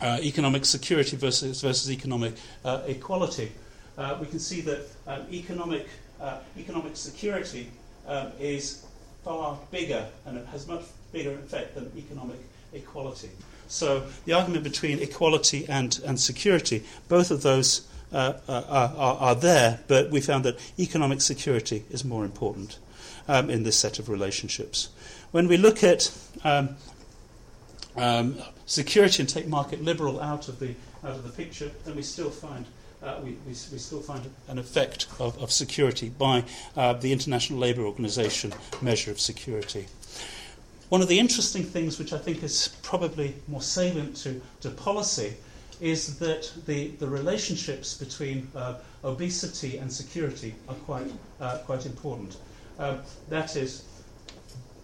uh, 0.01 0.19
economic 0.23 0.65
security 0.65 1.17
versus 1.17 1.63
versus 1.63 1.91
economic 1.91 2.35
uh, 2.65 2.83
equality, 2.87 3.53
uh, 3.97 4.19
we 4.21 4.27
can 4.27 4.39
see 4.39 4.61
that 4.61 4.87
um, 5.07 5.23
economic 5.33 5.89
uh, 6.21 6.41
economic 6.59 6.97
security 6.97 7.71
um, 8.07 8.33
is 8.39 8.85
far 9.25 9.59
bigger 9.71 10.07
and 10.27 10.39
it 10.39 10.47
has 10.47 10.69
much 10.69 10.85
bigger 11.13 11.33
effect 11.33 11.75
than 11.75 11.91
economic 11.97 12.39
equality. 12.73 13.31
So 13.69 14.07
the 14.25 14.33
argument 14.33 14.63
between 14.63 15.01
equality 15.01 15.67
and, 15.69 15.99
and 16.07 16.21
security, 16.21 16.85
both 17.09 17.31
of 17.31 17.43
those 17.43 17.89
uh, 18.13 18.35
uh, 18.49 18.63
are, 18.69 19.17
are, 19.17 19.35
there, 19.35 19.81
but 19.89 20.11
we 20.11 20.21
found 20.21 20.45
that 20.45 20.59
economic 20.79 21.21
security 21.21 21.85
is 21.91 22.05
more 22.05 22.25
important 22.25 22.79
um, 23.29 23.51
in 23.51 23.65
this 23.65 23.77
set 23.77 23.99
of 23.99 24.09
relationships. 24.09 24.91
When 25.33 25.49
we 25.49 25.57
look 25.57 25.83
at 25.83 26.17
um, 26.45 26.77
um, 27.97 28.37
security 28.67 29.23
and 29.23 29.29
take 29.29 29.49
market 29.49 29.83
liberal 29.83 30.21
out 30.21 30.49
of 30.49 30.59
the 30.61 30.75
out 31.05 31.17
of 31.17 31.25
the 31.25 31.31
picture, 31.31 31.71
then 31.85 31.97
we 31.97 32.03
still 32.03 32.31
find 32.31 32.67
uh, 33.03 33.17
we, 33.23 33.31
we, 33.31 33.49
we, 33.49 33.79
still 33.79 34.01
find 34.01 34.29
an 34.49 34.59
effect 34.59 35.07
of, 35.21 35.41
of 35.41 35.53
security 35.53 36.09
by 36.09 36.43
uh, 36.77 36.93
the 36.95 37.13
International 37.13 37.59
Labour 37.59 37.83
Organization 37.83 38.53
measure 38.81 39.11
of 39.11 39.21
security. 39.21 39.87
One 40.89 41.03
of 41.03 41.09
the 41.09 41.19
interesting 41.19 41.65
things, 41.65 41.99
which 41.99 42.13
I 42.13 42.19
think 42.19 42.43
is 42.43 42.75
probably 42.83 43.35
more 43.49 43.61
salient 43.61 44.17
to, 44.19 44.41
to 44.61 44.71
policy, 44.71 45.35
is 45.81 46.19
that 46.19 46.51
the, 46.67 46.89
the 46.99 47.07
relationships 47.07 47.97
between 47.97 48.49
uh, 48.57 48.75
obesity 49.05 49.79
and 49.79 49.93
security 49.93 50.55
are 50.69 50.75
quite, 50.75 51.11
uh, 51.41 51.59
quite 51.59 51.87
important. 51.87 52.37
Um, 52.79 53.01
that 53.29 53.57
is, 53.57 53.85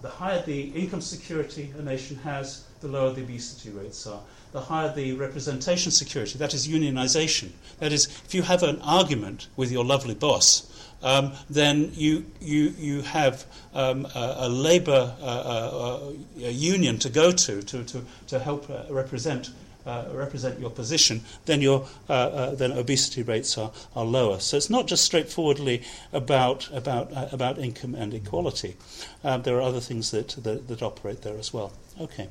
the 0.01 0.09
higher 0.09 0.43
the 0.43 0.63
income 0.71 1.01
security 1.01 1.73
a 1.79 1.83
nation 1.83 2.17
has, 2.19 2.65
the 2.81 2.89
lower 2.89 3.13
the 3.13 3.23
obesity 3.23 3.71
rates 3.71 4.07
are. 4.07 4.21
The 4.53 4.61
higher 4.61 4.93
the 4.93 5.13
representation 5.13 5.93
security, 5.93 6.39
that 6.39 6.53
is 6.53 6.69
unionization. 6.69 7.51
That 7.79 7.93
is, 7.93 8.07
if 8.25 8.35
you 8.35 8.43
have 8.43 8.63
an 8.63 8.81
argument 8.83 9.49
with 9.57 9.71
your 9.73 9.85
lovely 9.85 10.15
boss, 10.15 10.69
um, 11.03 11.33
then 11.49 11.91
you, 11.95 12.27
you, 12.41 12.75
you 12.79 13.03
have 13.03 13.45
um, 13.75 14.07
a, 14.15 14.35
a 14.41 14.49
labour 14.49 15.15
uh, 15.21 15.25
uh, 15.25 16.13
a 16.43 16.51
union 16.51 16.99
to 16.99 17.09
go 17.09 17.33
to 17.33 17.63
to, 17.63 17.85
to, 17.85 18.05
to 18.29 18.39
help 18.39 18.69
uh, 18.71 18.83
represent 18.91 19.51
uh, 19.87 20.05
represent 20.13 20.59
your 20.61 20.71
position, 20.71 21.23
then 21.47 21.61
your 21.61 21.87
uh, 22.09 22.13
uh, 22.13 22.55
then 22.55 22.73
obesity 22.73 23.23
rates 23.23 23.57
are, 23.59 23.73
are 23.95 24.05
lower. 24.05 24.39
So 24.39 24.57
it's 24.57 24.71
not 24.71 24.87
just 24.87 25.05
straightforwardly 25.05 25.83
about 26.13 26.71
about 26.73 27.13
uh, 27.13 27.29
about 27.33 27.59
income 27.59 27.95
and 27.95 28.15
equality. 28.15 28.77
Um, 29.25 29.43
there 29.43 29.57
are 29.57 29.63
other 29.63 29.81
things 29.81 30.11
that, 30.11 30.29
that, 30.43 30.69
that 30.69 30.83
operate 30.83 31.23
there 31.23 31.39
as 31.39 31.53
well. 31.53 31.73
Okay, 32.01 32.29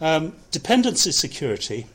um, 0.00 0.34
dependency 0.50 1.12
security. 1.12 1.86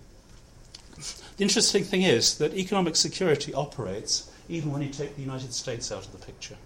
The 1.38 1.44
interesting 1.44 1.84
thing 1.84 2.04
is 2.04 2.38
that 2.38 2.54
economic 2.54 2.96
security 2.96 3.54
operates 3.54 4.30
even 4.50 4.72
when 4.72 4.82
you 4.82 4.90
take 4.90 5.16
the 5.16 5.22
United 5.22 5.54
States 5.54 5.92
out 5.92 6.06
of 6.06 6.12
the 6.12 6.26
picture. 6.26 6.58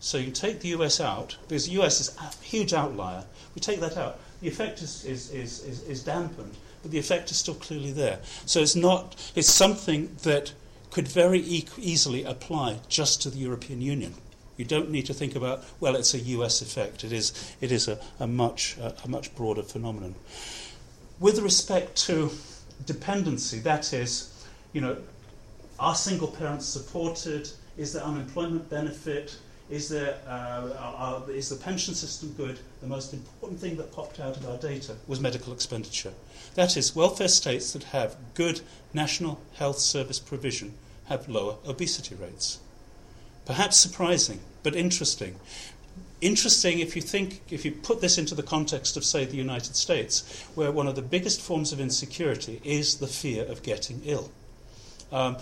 So 0.00 0.18
you 0.18 0.30
take 0.30 0.60
the 0.60 0.68
US 0.68 1.00
out, 1.00 1.36
because 1.48 1.66
the 1.66 1.80
US 1.80 2.00
is 2.00 2.16
a 2.18 2.44
huge 2.44 2.74
outlier. 2.74 3.24
We 3.54 3.60
take 3.60 3.80
that 3.80 3.96
out, 3.96 4.20
the 4.40 4.48
effect 4.48 4.82
is, 4.82 5.04
is, 5.04 5.30
is, 5.30 5.64
is, 5.64 5.82
is 5.84 6.04
dampened 6.04 6.56
but 6.84 6.90
the 6.90 6.98
effect 6.98 7.30
is 7.30 7.38
still 7.38 7.54
clearly 7.54 7.92
there. 7.92 8.18
So 8.44 8.60
it's 8.60 8.76
not, 8.76 9.16
it's 9.34 9.48
something 9.48 10.14
that 10.22 10.52
could 10.90 11.08
very 11.08 11.40
e- 11.40 11.66
easily 11.78 12.24
apply 12.24 12.80
just 12.90 13.22
to 13.22 13.30
the 13.30 13.38
European 13.38 13.80
Union. 13.80 14.12
You 14.58 14.66
don't 14.66 14.90
need 14.90 15.06
to 15.06 15.14
think 15.14 15.34
about, 15.34 15.64
well, 15.80 15.96
it's 15.96 16.12
a 16.12 16.18
US 16.18 16.60
effect. 16.60 17.02
It 17.02 17.10
is, 17.10 17.56
it 17.62 17.72
is 17.72 17.88
a, 17.88 17.98
a 18.20 18.26
much, 18.26 18.76
a, 18.76 18.94
a 19.02 19.08
much 19.08 19.34
broader 19.34 19.62
phenomenon. 19.62 20.14
With 21.18 21.38
respect 21.38 21.96
to 22.06 22.30
dependency, 22.84 23.60
that 23.60 23.94
is, 23.94 24.44
you 24.74 24.82
know, 24.82 24.98
are 25.80 25.94
single 25.94 26.28
parents 26.28 26.66
supported? 26.66 27.50
Is 27.78 27.94
there 27.94 28.02
unemployment 28.02 28.68
benefit? 28.68 29.38
Is, 29.70 29.88
there, 29.88 30.18
uh, 30.28 30.68
are, 30.78 31.30
is 31.30 31.48
the 31.48 31.56
pension 31.56 31.94
system 31.94 32.34
good? 32.36 32.58
The 32.82 32.86
most 32.86 33.14
important 33.14 33.58
thing 33.58 33.76
that 33.78 33.90
popped 33.92 34.20
out 34.20 34.36
of 34.36 34.46
our 34.46 34.58
data 34.58 34.94
was 35.08 35.18
medical 35.18 35.54
expenditure. 35.54 36.12
That 36.54 36.76
is, 36.76 36.94
welfare 36.94 37.28
states 37.28 37.72
that 37.72 37.84
have 37.84 38.16
good 38.34 38.60
national 38.92 39.40
health 39.54 39.78
service 39.78 40.20
provision 40.20 40.74
have 41.06 41.28
lower 41.28 41.56
obesity 41.66 42.14
rates. 42.14 42.60
Perhaps 43.44 43.76
surprising, 43.76 44.40
but 44.62 44.74
interesting. 44.74 45.36
interesting 46.20 46.78
if 46.78 46.96
you 46.96 47.02
think, 47.02 47.42
if 47.50 47.64
you 47.64 47.72
put 47.72 48.00
this 48.00 48.18
into 48.18 48.34
the 48.34 48.42
context 48.42 48.96
of, 48.96 49.04
say, 49.04 49.24
the 49.24 49.36
United 49.36 49.76
States, 49.76 50.44
where 50.54 50.72
one 50.72 50.86
of 50.86 50.96
the 50.96 51.02
biggest 51.02 51.40
forms 51.40 51.72
of 51.72 51.80
insecurity 51.80 52.60
is 52.64 52.96
the 52.96 53.06
fear 53.06 53.44
of 53.44 53.62
getting 53.62 54.00
ill. 54.04 54.30
Um, 55.12 55.36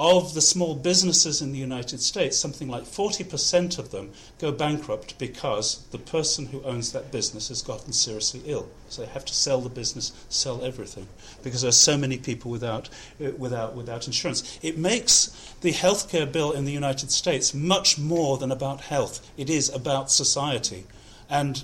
of 0.00 0.32
the 0.32 0.40
small 0.40 0.74
businesses 0.74 1.42
in 1.42 1.52
the 1.52 1.58
United 1.58 2.00
States, 2.00 2.38
something 2.38 2.68
like 2.68 2.84
40% 2.84 3.78
of 3.78 3.90
them 3.90 4.12
go 4.38 4.50
bankrupt 4.50 5.18
because 5.18 5.84
the 5.90 5.98
person 5.98 6.46
who 6.46 6.62
owns 6.62 6.92
that 6.92 7.12
business 7.12 7.48
has 7.48 7.60
gotten 7.60 7.92
seriously 7.92 8.40
ill. 8.46 8.66
So 8.88 9.02
they 9.02 9.08
have 9.08 9.26
to 9.26 9.34
sell 9.34 9.60
the 9.60 9.68
business, 9.68 10.12
sell 10.30 10.64
everything, 10.64 11.06
because 11.42 11.60
there 11.60 11.68
are 11.68 11.72
so 11.72 11.98
many 11.98 12.16
people 12.16 12.50
without, 12.50 12.88
uh, 13.22 13.32
without, 13.36 13.74
without 13.74 14.06
insurance. 14.06 14.58
It 14.62 14.78
makes 14.78 15.54
the 15.60 15.72
healthcare 15.72 16.32
bill 16.32 16.52
in 16.52 16.64
the 16.64 16.72
United 16.72 17.10
States 17.10 17.52
much 17.52 17.98
more 17.98 18.38
than 18.38 18.50
about 18.50 18.80
health, 18.80 19.30
it 19.36 19.50
is 19.50 19.68
about 19.68 20.10
society. 20.10 20.86
And 21.28 21.62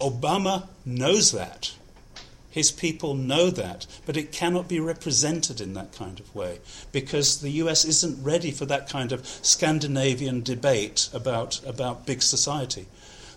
Obama 0.00 0.68
knows 0.86 1.32
that. 1.32 1.74
His 2.54 2.70
people 2.70 3.14
know 3.14 3.50
that, 3.50 3.84
but 4.06 4.16
it 4.16 4.30
cannot 4.30 4.68
be 4.68 4.78
represented 4.78 5.60
in 5.60 5.74
that 5.74 5.90
kind 5.90 6.20
of 6.20 6.32
way 6.36 6.60
because 6.92 7.40
the 7.40 7.50
US 7.50 7.84
isn't 7.84 8.22
ready 8.22 8.52
for 8.52 8.64
that 8.66 8.88
kind 8.88 9.10
of 9.10 9.26
Scandinavian 9.26 10.40
debate 10.40 11.08
about, 11.12 11.60
about 11.66 12.06
big 12.06 12.22
society. 12.22 12.86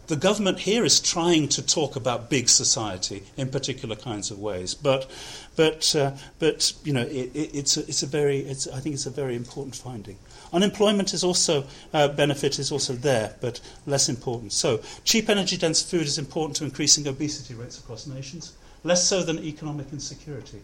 The 0.06 0.18
government 0.18 0.60
here 0.60 0.86
is 0.86 1.00
trying 1.00 1.48
to 1.50 1.66
talk 1.66 1.96
about 1.96 2.30
big 2.30 2.48
society 2.48 3.24
in 3.38 3.50
particular 3.50 3.96
kinds 3.96 4.30
of 4.30 4.38
ways, 4.38 4.76
but, 4.76 5.10
but, 5.56 5.96
uh, 5.96 6.12
but 6.38 6.74
you 6.84 6.94
know, 6.94 7.02
it, 7.02 7.32
it, 7.34 7.56
it's, 7.56 7.76
a, 7.76 7.80
it's 7.90 8.04
a 8.04 8.08
very, 8.08 8.42
it's, 8.42 8.68
I 8.68 8.80
think 8.82 8.94
it's 8.94 9.08
a 9.08 9.10
very 9.10 9.36
important 9.36 9.76
finding. 9.76 10.20
Unemployment 10.54 11.16
is 11.16 11.24
also 11.24 11.66
uh, 11.92 12.08
benefit 12.10 12.60
is 12.60 12.72
also 12.72 12.94
there, 12.94 13.36
but 13.42 13.62
less 13.88 14.10
important. 14.10 14.54
So, 14.54 14.80
cheap 15.04 15.28
energy 15.28 15.58
dense 15.58 15.82
food 15.82 16.04
is 16.04 16.20
important 16.20 16.58
to 16.58 16.66
increasing 16.66 17.08
obesity 17.08 17.56
rates 17.56 17.80
across 17.80 18.06
nations 18.06 18.54
less 18.84 19.08
so 19.08 19.24
than 19.24 19.44
economic 19.44 19.88
insecurity. 19.92 20.62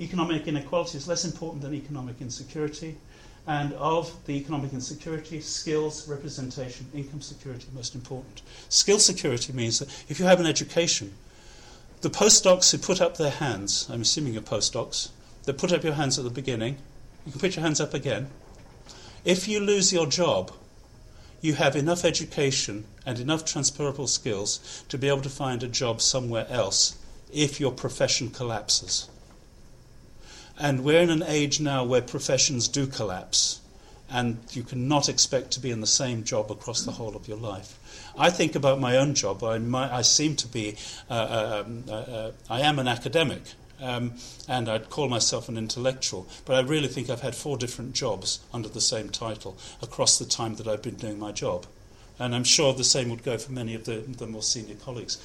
Economic 0.00 0.46
inequality 0.48 0.98
is 0.98 1.06
less 1.06 1.24
important 1.24 1.62
than 1.62 1.74
economic 1.74 2.20
insecurity. 2.20 2.96
And 3.46 3.74
of 3.74 4.12
the 4.24 4.32
economic 4.32 4.72
insecurity, 4.72 5.40
skills, 5.40 6.08
representation, 6.08 6.86
income 6.94 7.20
security, 7.20 7.66
most 7.74 7.94
important. 7.94 8.40
Skill 8.70 8.98
security 8.98 9.52
means 9.52 9.78
that 9.78 9.88
if 10.08 10.18
you 10.18 10.24
have 10.24 10.40
an 10.40 10.46
education, 10.46 11.12
the 12.00 12.08
postdocs 12.08 12.70
who 12.70 12.78
put 12.78 13.00
up 13.00 13.16
their 13.16 13.30
hands, 13.30 13.86
I'm 13.90 14.00
assuming 14.00 14.32
you're 14.32 14.42
postdocs, 14.42 15.10
that 15.44 15.58
put 15.58 15.72
up 15.72 15.84
your 15.84 15.92
hands 15.92 16.18
at 16.18 16.24
the 16.24 16.30
beginning, 16.30 16.78
you 17.26 17.32
can 17.32 17.40
put 17.40 17.54
your 17.54 17.62
hands 17.62 17.80
up 17.80 17.92
again. 17.92 18.30
If 19.24 19.46
you 19.46 19.60
lose 19.60 19.92
your 19.92 20.06
job, 20.06 20.50
you 21.42 21.54
have 21.54 21.76
enough 21.76 22.04
education 22.04 22.86
and 23.04 23.18
enough 23.18 23.44
transferable 23.44 24.06
skills 24.06 24.84
to 24.88 24.96
be 24.96 25.08
able 25.08 25.20
to 25.20 25.28
find 25.28 25.62
a 25.62 25.68
job 25.68 26.00
somewhere 26.00 26.46
else 26.48 26.96
if 27.34 27.60
your 27.60 27.72
profession 27.72 28.30
collapses. 28.30 29.08
And 30.58 30.84
we're 30.84 31.00
in 31.00 31.10
an 31.10 31.24
age 31.26 31.60
now 31.60 31.84
where 31.84 32.00
professions 32.00 32.68
do 32.68 32.86
collapse, 32.86 33.60
and 34.08 34.38
you 34.52 34.62
cannot 34.62 35.08
expect 35.08 35.50
to 35.52 35.60
be 35.60 35.70
in 35.70 35.80
the 35.80 35.86
same 35.86 36.22
job 36.22 36.50
across 36.50 36.82
the 36.82 36.92
whole 36.92 37.16
of 37.16 37.26
your 37.26 37.36
life. 37.36 37.78
I 38.16 38.30
think 38.30 38.54
about 38.54 38.80
my 38.80 38.96
own 38.96 39.14
job. 39.14 39.42
I, 39.42 39.58
my, 39.58 39.92
I 39.92 40.02
seem 40.02 40.36
to 40.36 40.46
be, 40.46 40.76
uh, 41.10 41.14
uh 41.14 41.64
um, 41.66 41.84
uh, 41.88 41.92
uh, 41.92 42.32
I 42.48 42.60
am 42.60 42.78
an 42.78 42.86
academic, 42.86 43.42
um, 43.80 44.12
and 44.48 44.68
I'd 44.68 44.90
call 44.90 45.08
myself 45.08 45.48
an 45.48 45.58
intellectual, 45.58 46.28
but 46.44 46.54
I 46.54 46.60
really 46.60 46.88
think 46.88 47.10
I've 47.10 47.22
had 47.22 47.34
four 47.34 47.56
different 47.56 47.94
jobs 47.94 48.40
under 48.52 48.68
the 48.68 48.80
same 48.80 49.08
title 49.08 49.56
across 49.82 50.18
the 50.18 50.24
time 50.24 50.54
that 50.56 50.68
I've 50.68 50.82
been 50.82 50.94
doing 50.94 51.18
my 51.18 51.32
job. 51.32 51.66
And 52.18 52.32
I'm 52.34 52.44
sure 52.44 52.72
the 52.72 52.84
same 52.84 53.10
would 53.10 53.24
go 53.24 53.38
for 53.38 53.50
many 53.50 53.74
of 53.74 53.84
the, 53.86 53.96
the 53.96 54.26
more 54.26 54.42
senior 54.42 54.76
colleagues. 54.76 55.18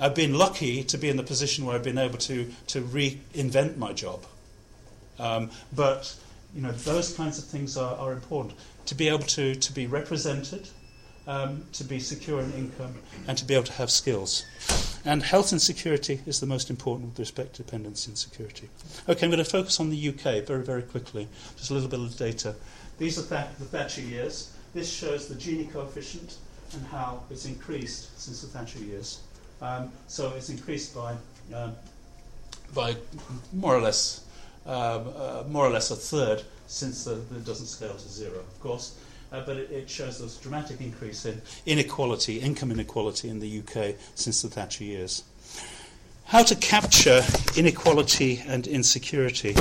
I've 0.00 0.14
been 0.14 0.34
lucky 0.34 0.84
to 0.84 0.98
be 0.98 1.08
in 1.08 1.16
the 1.16 1.22
position 1.22 1.64
where 1.64 1.74
I've 1.74 1.84
been 1.84 1.98
able 1.98 2.18
to, 2.18 2.50
to 2.68 2.82
reinvent 2.82 3.76
my 3.76 3.92
job. 3.92 4.24
Um, 5.18 5.50
but 5.74 6.14
you 6.54 6.62
know, 6.62 6.72
those 6.72 7.14
kinds 7.14 7.38
of 7.38 7.44
things 7.44 7.76
are, 7.76 7.96
are 7.96 8.12
important. 8.12 8.54
To 8.86 8.94
be 8.94 9.08
able 9.08 9.24
to, 9.24 9.54
to 9.54 9.72
be 9.72 9.86
represented, 9.86 10.68
um, 11.26 11.64
to 11.72 11.84
be 11.84 12.00
secure 12.00 12.40
in 12.40 12.52
income, 12.52 12.94
and 13.26 13.36
to 13.36 13.44
be 13.44 13.54
able 13.54 13.64
to 13.64 13.72
have 13.72 13.90
skills. 13.90 14.46
And 15.04 15.22
health 15.22 15.52
and 15.52 15.60
security 15.60 16.20
is 16.26 16.40
the 16.40 16.46
most 16.46 16.70
important 16.70 17.10
with 17.10 17.18
respect 17.18 17.56
to 17.56 17.62
dependency 17.62 18.10
and 18.10 18.18
security. 18.18 18.68
Okay, 19.08 19.26
I'm 19.26 19.30
going 19.30 19.44
to 19.44 19.50
focus 19.50 19.78
on 19.78 19.90
the 19.90 20.08
UK 20.08 20.46
very, 20.46 20.64
very 20.64 20.82
quickly. 20.82 21.28
Just 21.56 21.70
a 21.70 21.74
little 21.74 21.88
bit 21.88 22.00
of 22.00 22.16
data. 22.16 22.54
These 22.98 23.18
are 23.18 23.22
the 23.22 23.64
Thatcher 23.64 24.00
years. 24.00 24.52
This 24.74 24.90
shows 24.90 25.28
the 25.28 25.34
Gini 25.34 25.70
coefficient 25.72 26.36
and 26.72 26.86
how 26.86 27.22
it's 27.30 27.46
increased 27.46 28.18
since 28.20 28.42
the 28.42 28.48
Thatcher 28.48 28.80
years. 28.80 29.20
Um, 29.60 29.90
so 30.06 30.32
it's 30.36 30.50
increased 30.50 30.94
by, 30.94 31.14
um, 31.54 31.74
by 32.74 32.96
more 33.52 33.74
or 33.74 33.80
less 33.80 34.24
um, 34.68 35.14
uh, 35.16 35.44
more 35.48 35.66
or 35.66 35.70
less 35.70 35.90
a 35.90 35.96
third 35.96 36.42
since 36.66 37.04
the, 37.04 37.12
it 37.12 37.44
doesn't 37.46 37.66
scale 37.66 37.94
to 37.94 38.08
zero, 38.08 38.38
of 38.38 38.60
course. 38.60 38.98
Uh, 39.32 39.42
but 39.44 39.56
it, 39.56 39.70
it, 39.70 39.90
shows 39.90 40.20
this 40.20 40.36
dramatic 40.36 40.80
increase 40.80 41.24
in 41.24 41.40
inequality, 41.64 42.38
income 42.38 42.70
inequality 42.70 43.28
in 43.28 43.40
the 43.40 43.60
UK 43.60 43.94
since 44.14 44.42
the 44.42 44.48
Thatcher 44.48 44.84
years. 44.84 45.24
How 46.26 46.42
to 46.42 46.54
capture 46.56 47.22
inequality 47.56 48.42
and 48.46 48.66
insecurity. 48.66 49.54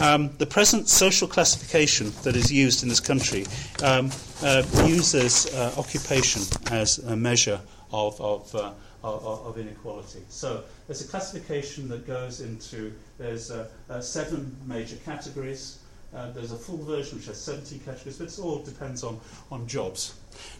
Um, 0.00 0.30
the 0.38 0.46
present 0.46 0.88
social 0.88 1.28
classification 1.28 2.12
that 2.24 2.34
is 2.34 2.52
used 2.52 2.82
in 2.82 2.88
this 2.88 2.98
country 2.98 3.46
um, 3.84 4.10
uh, 4.42 4.64
uses 4.86 5.46
uh, 5.54 5.74
occupation 5.76 6.42
as 6.72 6.98
a 6.98 7.14
measure 7.16 7.60
of, 7.92 8.20
of 8.20 8.54
uh, 8.56 8.72
of, 9.02 9.24
of, 9.24 9.58
inequality. 9.58 10.20
So 10.28 10.64
there's 10.86 11.04
a 11.04 11.08
classification 11.08 11.88
that 11.88 12.06
goes 12.06 12.40
into, 12.40 12.92
there's 13.18 13.50
uh, 13.50 13.68
uh, 13.88 14.00
seven 14.00 14.56
major 14.66 14.96
categories. 15.04 15.78
Uh, 16.14 16.30
there's 16.32 16.52
a 16.52 16.56
full 16.56 16.78
version 16.78 17.18
which 17.18 17.26
has 17.26 17.40
17 17.40 17.80
categories, 17.80 18.18
but 18.18 18.28
it 18.28 18.38
all 18.38 18.58
depends 18.58 19.04
on, 19.04 19.20
on 19.50 19.66
jobs. 19.66 20.14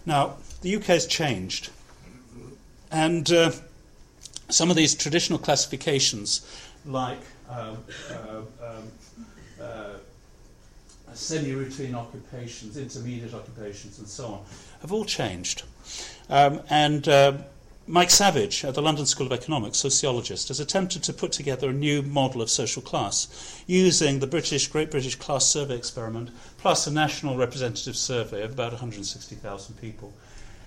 Now, 0.06 0.36
the 0.62 0.76
UK 0.76 0.84
has 0.84 1.06
changed. 1.06 1.70
And 2.90 3.30
uh, 3.32 3.52
some 4.48 4.70
of 4.70 4.76
these 4.76 4.94
traditional 4.94 5.38
classifications, 5.38 6.46
like 6.84 7.20
um, 7.48 7.78
uh, 8.10 8.40
um, 8.64 8.90
uh, 9.60 9.92
semi 11.14 11.52
routine 11.52 11.94
occupations, 11.94 12.76
intermediate 12.76 13.34
occupations, 13.34 13.98
and 13.98 14.08
so 14.08 14.26
on, 14.26 14.44
have 14.80 14.92
all 14.92 15.04
changed. 15.04 15.64
Um, 16.28 16.60
and 16.70 17.08
Mike 17.90 18.10
Savage 18.10 18.64
at 18.64 18.74
the 18.74 18.82
London 18.82 19.04
School 19.04 19.26
of 19.26 19.32
Economics, 19.32 19.78
sociologist, 19.78 20.46
has 20.46 20.60
attempted 20.60 21.02
to 21.02 21.12
put 21.12 21.32
together 21.32 21.70
a 21.70 21.72
new 21.72 22.02
model 22.02 22.40
of 22.40 22.48
social 22.48 22.80
class 22.80 23.64
using 23.66 24.20
the 24.20 24.28
British 24.28 24.68
Great 24.68 24.92
British 24.92 25.16
Class 25.16 25.44
Survey 25.44 25.74
experiment 25.74 26.30
plus 26.56 26.86
a 26.86 26.92
national 26.92 27.36
representative 27.36 27.96
survey 27.96 28.42
of 28.42 28.52
about 28.52 28.70
160,000 28.70 29.74
people. 29.80 30.12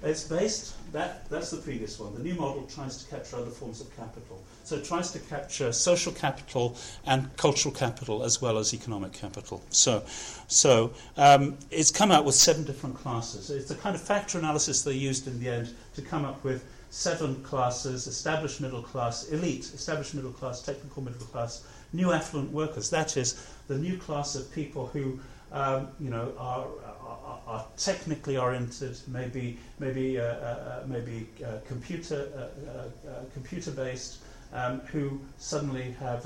It's 0.04 0.26
based, 0.26 0.76
that, 0.92 1.30
that's 1.30 1.52
the 1.52 1.62
previous 1.62 1.98
one. 1.98 2.14
The 2.14 2.22
new 2.22 2.34
model 2.34 2.64
tries 2.64 3.02
to 3.02 3.10
capture 3.10 3.38
other 3.38 3.52
forms 3.52 3.80
of 3.80 3.96
capital. 3.96 4.44
So 4.66 4.76
it 4.76 4.84
tries 4.84 5.12
to 5.12 5.20
capture 5.20 5.72
social 5.72 6.12
capital 6.12 6.76
and 7.06 7.34
cultural 7.38 7.74
capital 7.74 8.24
as 8.24 8.42
well 8.42 8.58
as 8.58 8.74
economic 8.74 9.14
capital. 9.14 9.64
So, 9.70 10.04
so 10.50 10.92
um, 11.16 11.58
it's 11.72 11.90
come 11.90 12.12
out 12.12 12.26
with 12.26 12.36
seven 12.36 12.66
different 12.66 12.98
classes. 12.98 13.50
It's 13.50 13.70
the 13.70 13.76
kind 13.76 13.96
of 13.96 14.02
factor 14.02 14.38
analysis 14.38 14.82
they 14.82 14.92
used 14.92 15.26
in 15.26 15.40
the 15.40 15.48
end 15.48 15.74
to 15.96 16.02
come 16.02 16.26
up 16.26 16.44
with 16.44 16.66
seven 16.94 17.42
classes 17.42 18.06
established 18.06 18.62
middle 18.62 18.84
class, 18.84 19.28
elite, 19.30 19.66
established 19.74 20.14
middle 20.14 20.32
class, 20.32 20.62
technical 20.62 21.02
middle 21.02 21.26
class, 21.26 21.66
new 21.92 22.12
affluent 22.12 22.52
workers. 22.52 22.92
That 22.92 23.18
is 23.18 23.48
the 23.68 23.80
new 23.80 23.98
class 23.98 24.36
of 24.36 24.52
people 24.52 24.86
who 24.86 25.20
um, 25.52 25.88
you 26.00 26.12
know, 26.12 26.32
are, 26.38 26.68
are, 26.86 27.40
are, 27.48 27.66
technically 27.78 28.38
oriented, 28.38 28.96
maybe, 29.08 29.58
maybe, 29.80 30.20
uh, 30.20 30.24
uh, 30.24 30.26
uh 30.26 30.84
maybe 30.86 31.28
uh, 31.44 31.58
computer, 31.68 32.28
uh, 32.36 33.10
uh, 33.10 33.12
computer 33.34 33.72
based, 33.72 34.20
um, 34.54 34.80
who 34.82 35.20
suddenly 35.40 35.96
have 36.00 36.26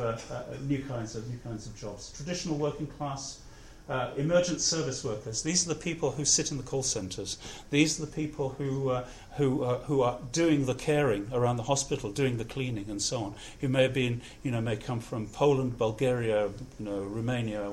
new, 0.64 0.84
kinds 0.84 1.16
of, 1.16 1.30
new 1.30 1.40
kinds 1.46 1.66
of 1.66 1.78
jobs. 1.78 2.12
Traditional 2.12 2.58
working 2.58 2.88
class 2.88 3.40
uh, 3.90 4.12
emergent 4.18 4.62
service 4.62 5.04
workers. 5.04 5.44
These 5.44 5.66
are 5.66 5.74
the 5.74 5.80
people 5.80 6.12
who 6.12 6.26
sit 6.26 6.52
in 6.52 6.58
the 6.58 6.64
call 6.64 6.84
centres. 6.84 7.38
These 7.70 8.00
are 8.00 8.06
the 8.06 8.12
people 8.12 8.50
who, 8.50 8.90
uh, 8.90 9.06
who, 9.38 9.64
uh, 9.64 9.80
who 9.80 10.02
are 10.02 10.20
doing 10.32 10.66
the 10.66 10.74
caring 10.76 11.30
around 11.32 11.58
the 11.58 11.64
hospital, 11.64 12.12
doing 12.12 12.38
the 12.38 12.46
cleaning, 12.46 12.90
and 12.90 13.02
so 13.02 13.24
on. 13.24 13.36
Who 13.62 13.70
may 13.70 13.84
have 13.84 13.94
been, 13.94 14.22
you 14.44 14.52
know, 14.52 14.62
may 14.62 14.76
come 14.76 15.00
from 15.00 15.28
Poland, 15.28 15.78
Bulgaria, 15.78 16.50
you 16.80 16.86
know, 16.86 17.00
Romania, 17.00 17.72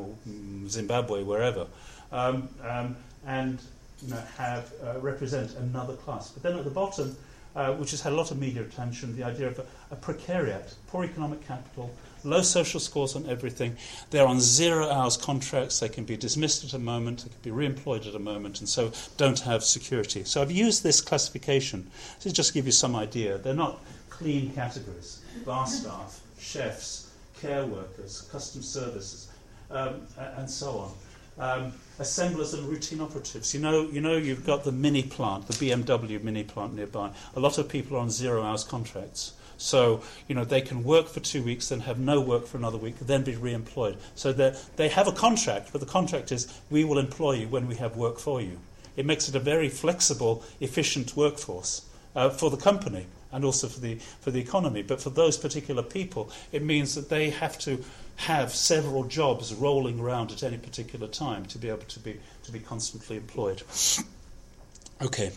Zimbabwe, 0.68 1.22
wherever, 1.22 1.66
um, 2.12 2.48
um, 2.62 2.96
and 3.26 3.58
you 4.02 4.10
know, 4.10 4.22
have 4.36 4.72
uh, 4.82 4.98
represent 5.00 5.54
another 5.56 5.94
class. 5.94 6.30
But 6.30 6.42
then 6.42 6.58
at 6.58 6.64
the 6.64 6.70
bottom, 6.70 7.16
uh, 7.56 7.72
which 7.74 7.92
has 7.92 8.00
had 8.00 8.12
a 8.12 8.16
lot 8.16 8.30
of 8.30 8.38
media 8.38 8.62
attention, 8.62 9.16
the 9.16 9.24
idea 9.24 9.48
of 9.48 9.58
a, 9.58 9.66
a 9.90 9.96
precariat, 9.96 10.74
poor 10.88 11.04
economic 11.04 11.46
capital, 11.46 11.94
low 12.24 12.42
social 12.42 12.80
scores 12.80 13.14
on 13.14 13.26
everything. 13.28 13.76
They're 14.10 14.26
on 14.26 14.40
zero 14.40 14.88
hours 14.90 15.16
contracts. 15.16 15.80
They 15.80 15.88
can 15.88 16.04
be 16.04 16.16
dismissed 16.16 16.64
at 16.64 16.72
a 16.72 16.78
moment. 16.78 17.20
They 17.20 17.30
can 17.30 17.40
be 17.42 17.50
re-employed 17.50 18.06
at 18.06 18.14
a 18.14 18.18
moment, 18.18 18.60
and 18.60 18.68
so 18.68 18.92
don't 19.16 19.40
have 19.40 19.64
security. 19.64 20.24
So 20.24 20.42
I've 20.42 20.50
used 20.50 20.82
this 20.82 21.00
classification 21.00 21.90
to 22.20 22.32
just 22.32 22.54
give 22.54 22.66
you 22.66 22.72
some 22.72 22.96
idea. 22.96 23.38
They're 23.38 23.54
not 23.54 23.80
clean 24.10 24.52
categories. 24.52 25.20
Bar 25.44 25.66
staff, 25.66 26.20
chefs, 26.38 27.10
care 27.40 27.66
workers, 27.66 28.28
custom 28.32 28.62
services, 28.62 29.28
um, 29.70 30.02
and 30.36 30.48
so 30.48 30.70
on. 30.78 30.92
Um, 31.36 31.72
assemblers 31.98 32.54
and 32.54 32.68
routine 32.68 33.00
operatives. 33.00 33.54
You 33.54 33.60
know, 33.60 33.88
you 33.90 34.00
know, 34.00 34.16
you've 34.16 34.46
got 34.46 34.62
the 34.62 34.72
mini 34.72 35.02
plant, 35.02 35.48
the 35.48 35.52
BMW 35.54 36.22
mini 36.22 36.44
plant 36.44 36.74
nearby. 36.74 37.10
A 37.34 37.40
lot 37.40 37.58
of 37.58 37.68
people 37.68 37.96
are 37.96 38.00
on 38.00 38.10
zero 38.10 38.42
hours 38.42 38.62
contracts. 38.62 39.32
So, 39.56 40.02
you 40.28 40.34
know, 40.34 40.44
they 40.44 40.60
can 40.60 40.84
work 40.84 41.08
for 41.08 41.20
two 41.20 41.42
weeks, 41.42 41.68
then 41.68 41.80
have 41.80 41.98
no 41.98 42.20
work 42.20 42.46
for 42.46 42.56
another 42.56 42.78
week, 42.78 42.98
then 43.00 43.22
be 43.22 43.36
re 43.36 43.54
employed. 43.54 43.96
So 44.14 44.32
they 44.32 44.88
have 44.88 45.08
a 45.08 45.12
contract, 45.12 45.70
but 45.72 45.80
the 45.80 45.86
contract 45.86 46.32
is 46.32 46.52
we 46.70 46.84
will 46.84 46.98
employ 46.98 47.32
you 47.32 47.48
when 47.48 47.66
we 47.68 47.76
have 47.76 47.96
work 47.96 48.18
for 48.18 48.40
you. 48.40 48.58
It 48.96 49.06
makes 49.06 49.28
it 49.28 49.34
a 49.34 49.40
very 49.40 49.68
flexible, 49.68 50.44
efficient 50.60 51.16
workforce 51.16 51.82
uh, 52.14 52.30
for 52.30 52.50
the 52.50 52.56
company 52.56 53.06
and 53.32 53.44
also 53.44 53.66
for 53.66 53.80
the, 53.80 53.96
for 54.20 54.30
the 54.30 54.40
economy. 54.40 54.82
But 54.82 55.00
for 55.00 55.10
those 55.10 55.36
particular 55.36 55.82
people, 55.82 56.30
it 56.52 56.62
means 56.62 56.94
that 56.94 57.08
they 57.08 57.30
have 57.30 57.58
to 57.60 57.82
have 58.16 58.54
several 58.54 59.02
jobs 59.04 59.52
rolling 59.52 59.98
around 59.98 60.30
at 60.30 60.44
any 60.44 60.56
particular 60.56 61.08
time 61.08 61.44
to 61.46 61.58
be 61.58 61.68
able 61.68 61.78
to 61.78 61.98
be, 61.98 62.20
to 62.44 62.52
be 62.52 62.60
constantly 62.60 63.16
employed. 63.16 63.62
Okay. 65.02 65.32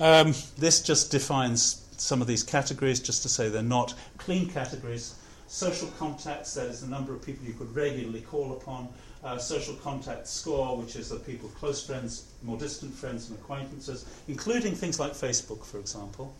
Um, 0.00 0.34
this 0.58 0.82
just 0.82 1.10
defines 1.10 1.86
some 2.00 2.20
of 2.20 2.26
these 2.26 2.42
categories, 2.42 3.00
just 3.00 3.22
to 3.22 3.28
say 3.28 3.48
they're 3.48 3.62
not 3.62 3.94
clean 4.18 4.48
categories. 4.48 5.14
Social 5.46 5.88
contacts, 5.98 6.54
that 6.54 6.66
is 6.66 6.80
the 6.80 6.88
number 6.88 7.12
of 7.12 7.22
people 7.22 7.44
you 7.44 7.52
could 7.52 7.74
regularly 7.74 8.20
call 8.20 8.52
upon. 8.52 8.88
Uh, 9.22 9.36
social 9.36 9.74
contact 9.74 10.26
score, 10.26 10.78
which 10.78 10.96
is 10.96 11.10
the 11.10 11.16
people, 11.16 11.48
close 11.50 11.84
friends, 11.84 12.32
more 12.42 12.56
distant 12.56 12.94
friends, 12.94 13.28
and 13.28 13.38
acquaintances, 13.38 14.06
including 14.28 14.74
things 14.74 14.98
like 14.98 15.12
Facebook, 15.12 15.62
for 15.64 15.78
example. 15.78 16.34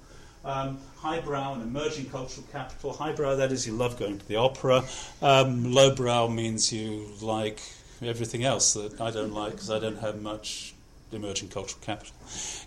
Um, 0.44 0.78
highbrow 0.96 1.54
and 1.54 1.62
emerging 1.62 2.06
cultural 2.06 2.46
capital. 2.50 2.94
Highbrow, 2.94 3.36
that 3.36 3.52
is, 3.52 3.66
you 3.66 3.74
love 3.74 3.98
going 3.98 4.18
to 4.18 4.26
the 4.28 4.36
opera. 4.36 4.84
Um, 5.20 5.74
lowbrow 5.74 6.28
means 6.28 6.72
you 6.72 7.10
like 7.20 7.60
everything 8.00 8.44
else 8.44 8.72
that 8.72 8.98
I 9.00 9.10
don't 9.10 9.34
like 9.34 9.52
because 9.52 9.70
I 9.70 9.78
don't 9.78 9.98
have 9.98 10.22
much 10.22 10.74
emerging 11.12 11.48
cultural 11.48 11.80
capital. 11.80 12.14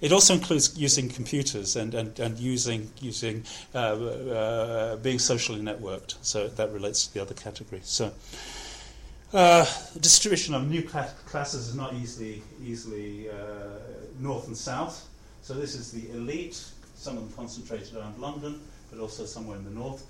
It 0.02 0.12
also 0.12 0.34
includes 0.34 0.78
using 0.78 1.10
computers 1.10 1.76
and, 1.76 1.94
and, 1.94 2.20
and 2.20 2.38
using, 2.40 2.90
using 3.02 3.44
uh, 3.74 3.78
uh, 3.78 4.96
being 4.98 5.20
socially 5.20 5.62
networked. 5.62 6.16
So 6.22 6.48
that 6.48 6.72
relates 6.72 7.08
to 7.08 7.14
the 7.14 7.22
other 7.22 7.34
category. 7.34 7.82
So 7.84 8.12
uh, 9.34 9.66
distribution 10.00 10.54
of 10.54 10.70
new 10.70 10.88
cl- 10.88 11.10
classes 11.26 11.70
is 11.70 11.76
not 11.76 11.94
easily, 11.94 12.44
easily 12.64 13.30
uh, 13.30 13.34
north 14.20 14.48
and 14.48 14.56
south. 14.56 15.08
So 15.42 15.54
this 15.54 15.76
is 15.76 15.92
the 15.92 16.10
elite, 16.12 16.64
some 16.96 17.18
of 17.18 17.24
them 17.24 17.34
concentrated 17.36 17.96
around 17.96 18.20
London, 18.20 18.62
but 18.92 19.02
also 19.02 19.26
somewhere 19.26 19.58
in 19.58 19.64
the 19.64 19.72
north. 19.72 20.06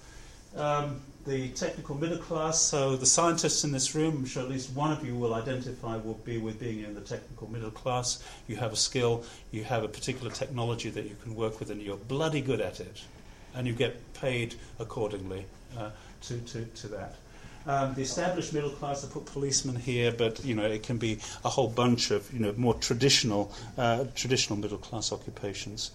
Um, 0.56 1.01
the 1.26 1.49
technical 1.49 1.95
middle 1.95 2.18
class, 2.18 2.60
so 2.60 2.97
the 2.97 3.06
scientists 3.06 3.64
in 3.64 3.72
this 3.72 3.95
room, 3.95 4.18
I'm 4.18 4.26
sure 4.26 4.43
at 4.43 4.49
least 4.49 4.76
one 4.76 4.91
of 4.91 5.06
you 5.06 5.16
will 5.16 5.34
identify 5.34 5.95
will 5.95 6.16
be 6.26 6.38
with 6.38 6.60
being 6.60 6.84
in 6.84 6.93
the 6.93 7.01
technical 7.01 7.49
middle 7.49 7.72
class. 7.72 8.22
You 8.47 8.58
have 8.58 8.74
a 8.74 8.76
skill, 8.76 9.24
you 9.51 9.64
have 9.64 9.84
a 9.84 9.88
particular 9.88 10.32
technology 10.32 10.89
that 10.89 11.06
you 11.06 11.16
can 11.24 11.34
work 11.34 11.60
with, 11.60 11.72
and 11.72 11.82
you're 11.82 11.95
bloody 11.95 12.41
good 12.41 12.60
at 12.60 12.82
it. 12.82 13.01
And 13.56 13.66
you 13.66 13.74
get 13.74 14.14
paid 14.14 14.56
accordingly 14.80 15.45
uh, 15.78 15.91
to, 16.24 16.39
to, 16.39 16.66
to 16.66 16.88
that. 16.89 17.16
Um, 17.66 17.93
the 17.93 18.01
established 18.01 18.53
middle 18.53 18.70
class, 18.70 19.05
I 19.05 19.07
put 19.07 19.26
policemen 19.26 19.78
here, 19.78 20.11
but 20.11 20.43
you 20.43 20.53
know 20.53 20.66
it 20.66 20.84
can 20.84 20.97
be 20.97 21.20
a 21.45 21.49
whole 21.49 21.70
bunch 21.70 22.11
of 22.11 22.32
you 22.34 22.39
know 22.39 22.53
more 22.57 22.74
traditional 22.74 23.53
uh, 23.78 24.05
traditional 24.16 24.59
middle 24.59 24.78
class 24.78 25.11
occupations. 25.11 25.91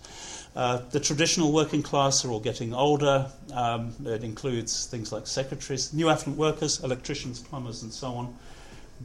Uh, 0.57 0.79
the 0.91 1.01
traditional 1.01 1.53
working 1.53 1.83
class 1.83 2.25
are 2.25 2.31
all 2.31 2.41
getting 2.41 2.73
older. 2.73 3.31
Um, 3.53 3.95
it 4.05 4.25
includes 4.25 4.87
things 4.87 5.13
like 5.13 5.27
secretaries, 5.27 5.93
new 5.93 6.09
affluent 6.09 6.39
workers, 6.39 6.83
electricians, 6.83 7.39
plumbers, 7.39 7.83
and 7.83 7.93
so 7.93 8.09
on, 8.15 8.35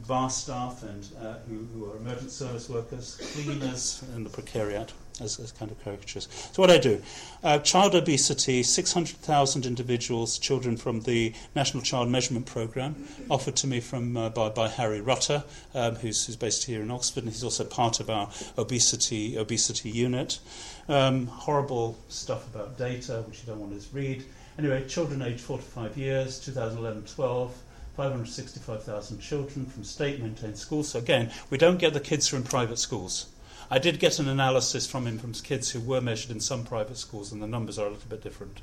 bar 0.07 0.30
staff, 0.30 0.84
and 0.84 1.05
uh, 1.22 1.36
who, 1.49 1.68
who, 1.74 1.91
are 1.91 1.97
emergent 1.97 2.32
service 2.32 2.70
workers, 2.70 3.18
cleaners, 3.34 4.03
and 4.16 4.26
the 4.26 4.30
precariat 4.30 4.89
as, 5.22 5.39
as 5.39 5.51
kind 5.51 5.72
of 5.72 5.82
caricatures. 5.84 6.28
So, 6.51 6.61
what 6.61 6.72
I 6.72 6.78
do 6.78 7.01
uh, 7.43 7.59
child 7.59 7.95
obesity, 7.95 8.64
600,000 8.64 9.66
individuals, 9.66 10.38
children 10.38 10.78
from 10.78 11.01
the 11.01 11.34
National 11.55 11.84
Child 11.84 12.09
Measurement 12.09 12.45
Programme, 12.45 13.07
offered 13.30 13.55
to 13.57 13.68
me 13.68 13.80
from, 13.80 14.16
uh, 14.16 14.30
by, 14.30 14.49
by 14.49 14.68
Harry 14.68 15.01
Rutter, 15.01 15.43
um, 15.74 15.95
who's, 15.95 16.26
who's 16.26 16.36
based 16.36 16.64
here 16.66 16.82
in 16.82 16.91
Oxford, 16.91 17.24
and 17.24 17.32
he's 17.32 17.43
also 17.43 17.64
part 17.64 17.99
of 17.99 18.09
our 18.09 18.30
obesity, 18.57 19.38
obesity 19.38 19.89
unit. 19.89 20.39
Um, 20.88 21.28
horrible 21.28 21.97
stuff 22.09 22.47
about 22.53 22.78
data, 22.78 23.24
which 23.28 23.41
you 23.41 23.47
don't 23.47 23.59
want 23.59 23.80
to 23.80 23.88
read. 23.95 24.24
Anyway, 24.57 24.88
children 24.88 25.22
aged 25.22 25.41
4 25.41 25.57
to 25.57 25.64
5 25.64 25.97
years, 25.97 26.39
2011 26.39 27.03
12. 27.03 27.55
565,000 27.95 29.20
children 29.20 29.68
from 29.68 29.84
state 29.84 30.20
maintained 30.20 30.57
schools. 30.57 30.89
So, 30.89 30.97
again, 30.97 31.32
we 31.51 31.59
don't 31.59 31.78
get 31.78 31.93
the 31.93 31.99
kids 31.99 32.34
in 32.34 32.41
private 32.41 32.80
schools. 32.80 33.28
I 33.74 33.80
did 33.80 33.99
get 33.99 34.19
an 34.19 34.28
analysis 34.28 34.86
from 34.86 35.07
him 35.07 35.17
from 35.17 35.34
kids 35.34 35.71
who 35.71 35.80
were 35.80 35.99
measured 35.99 36.30
in 36.30 36.39
some 36.39 36.63
private 36.63 36.95
schools, 36.95 37.32
and 37.32 37.41
the 37.41 37.47
numbers 37.47 37.80
are 37.80 37.88
a 37.88 37.89
little 37.89 38.07
bit 38.07 38.21
different. 38.21 38.61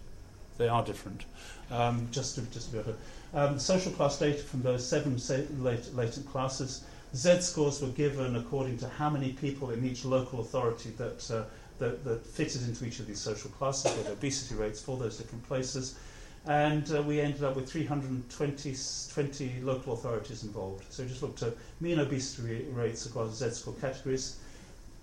They 0.56 0.68
are 0.68 0.84
different. 0.84 1.24
Um, 1.68 2.06
just 2.12 2.36
to, 2.36 2.42
just 2.42 2.68
to 2.68 2.72
be 2.74 2.78
able 2.78 2.92
to, 2.92 2.98
um, 3.34 3.58
social 3.58 3.90
class 3.90 4.20
data 4.20 4.38
from 4.38 4.62
those 4.62 4.86
seven 4.86 5.18
latent, 5.64 5.96
latent 5.96 6.30
classes. 6.30 6.84
Z 7.16 7.40
scores 7.40 7.82
were 7.82 7.88
given 7.88 8.36
according 8.36 8.78
to 8.78 8.88
how 8.88 9.11
many 9.11 9.32
people 9.32 9.70
in 9.70 9.84
each 9.84 10.04
local 10.04 10.42
authority 10.42 10.90
that, 10.90 11.28
uh, 11.28 11.42
that, 11.80 12.04
that, 12.04 12.24
fitted 12.24 12.62
into 12.68 12.86
each 12.86 13.00
of 13.00 13.08
these 13.08 13.18
social 13.18 13.50
classes, 13.50 13.92
with 13.96 14.08
obesity 14.08 14.54
rates 14.54 14.80
for 14.80 14.96
those 14.96 15.18
different 15.18 15.44
places. 15.48 15.98
And 16.46 16.88
uh, 16.94 17.02
we 17.02 17.20
ended 17.20 17.42
up 17.42 17.56
with 17.56 17.68
320 17.68 18.76
20 19.12 19.61
local 19.62 19.92
authorities 19.92 20.44
involved. 20.44 20.84
So 20.92 21.02
we 21.02 21.08
just 21.08 21.22
looked 21.22 21.42
at 21.42 21.54
mean 21.80 21.98
obesity 21.98 22.66
rates 22.70 23.06
across 23.06 23.34
Z 23.34 23.50
score 23.50 23.74
categories 23.80 24.36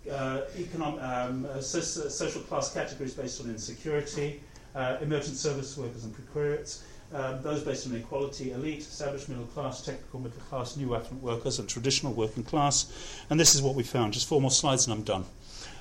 uh, 0.09 0.41
economic, 0.57 1.01
um, 1.01 1.45
uh, 1.45 1.61
social 1.61 2.41
class 2.43 2.73
categories 2.73 3.13
based 3.13 3.41
on 3.41 3.49
insecurity, 3.49 4.41
uh, 4.75 4.97
emergent 5.01 5.35
service 5.35 5.77
workers 5.77 6.05
and 6.05 6.15
precariats, 6.15 6.81
um, 7.13 7.41
those 7.41 7.63
based 7.63 7.87
on 7.87 7.93
inequality, 7.93 8.51
elite, 8.51 8.79
established 8.79 9.29
middle 9.29 9.45
class, 9.45 9.83
technical 9.83 10.19
middle 10.19 10.39
class, 10.49 10.75
new 10.75 10.93
affluent 10.93 11.23
workers, 11.23 11.59
and 11.59 11.69
traditional 11.69 12.13
working 12.13 12.43
class. 12.43 12.91
And 13.29 13.39
this 13.39 13.55
is 13.55 13.61
what 13.61 13.75
we 13.75 13.83
found. 13.83 14.13
Just 14.13 14.27
four 14.27 14.41
more 14.41 14.51
slides 14.51 14.87
and 14.87 14.93
I'm 14.93 15.03
done. 15.03 15.25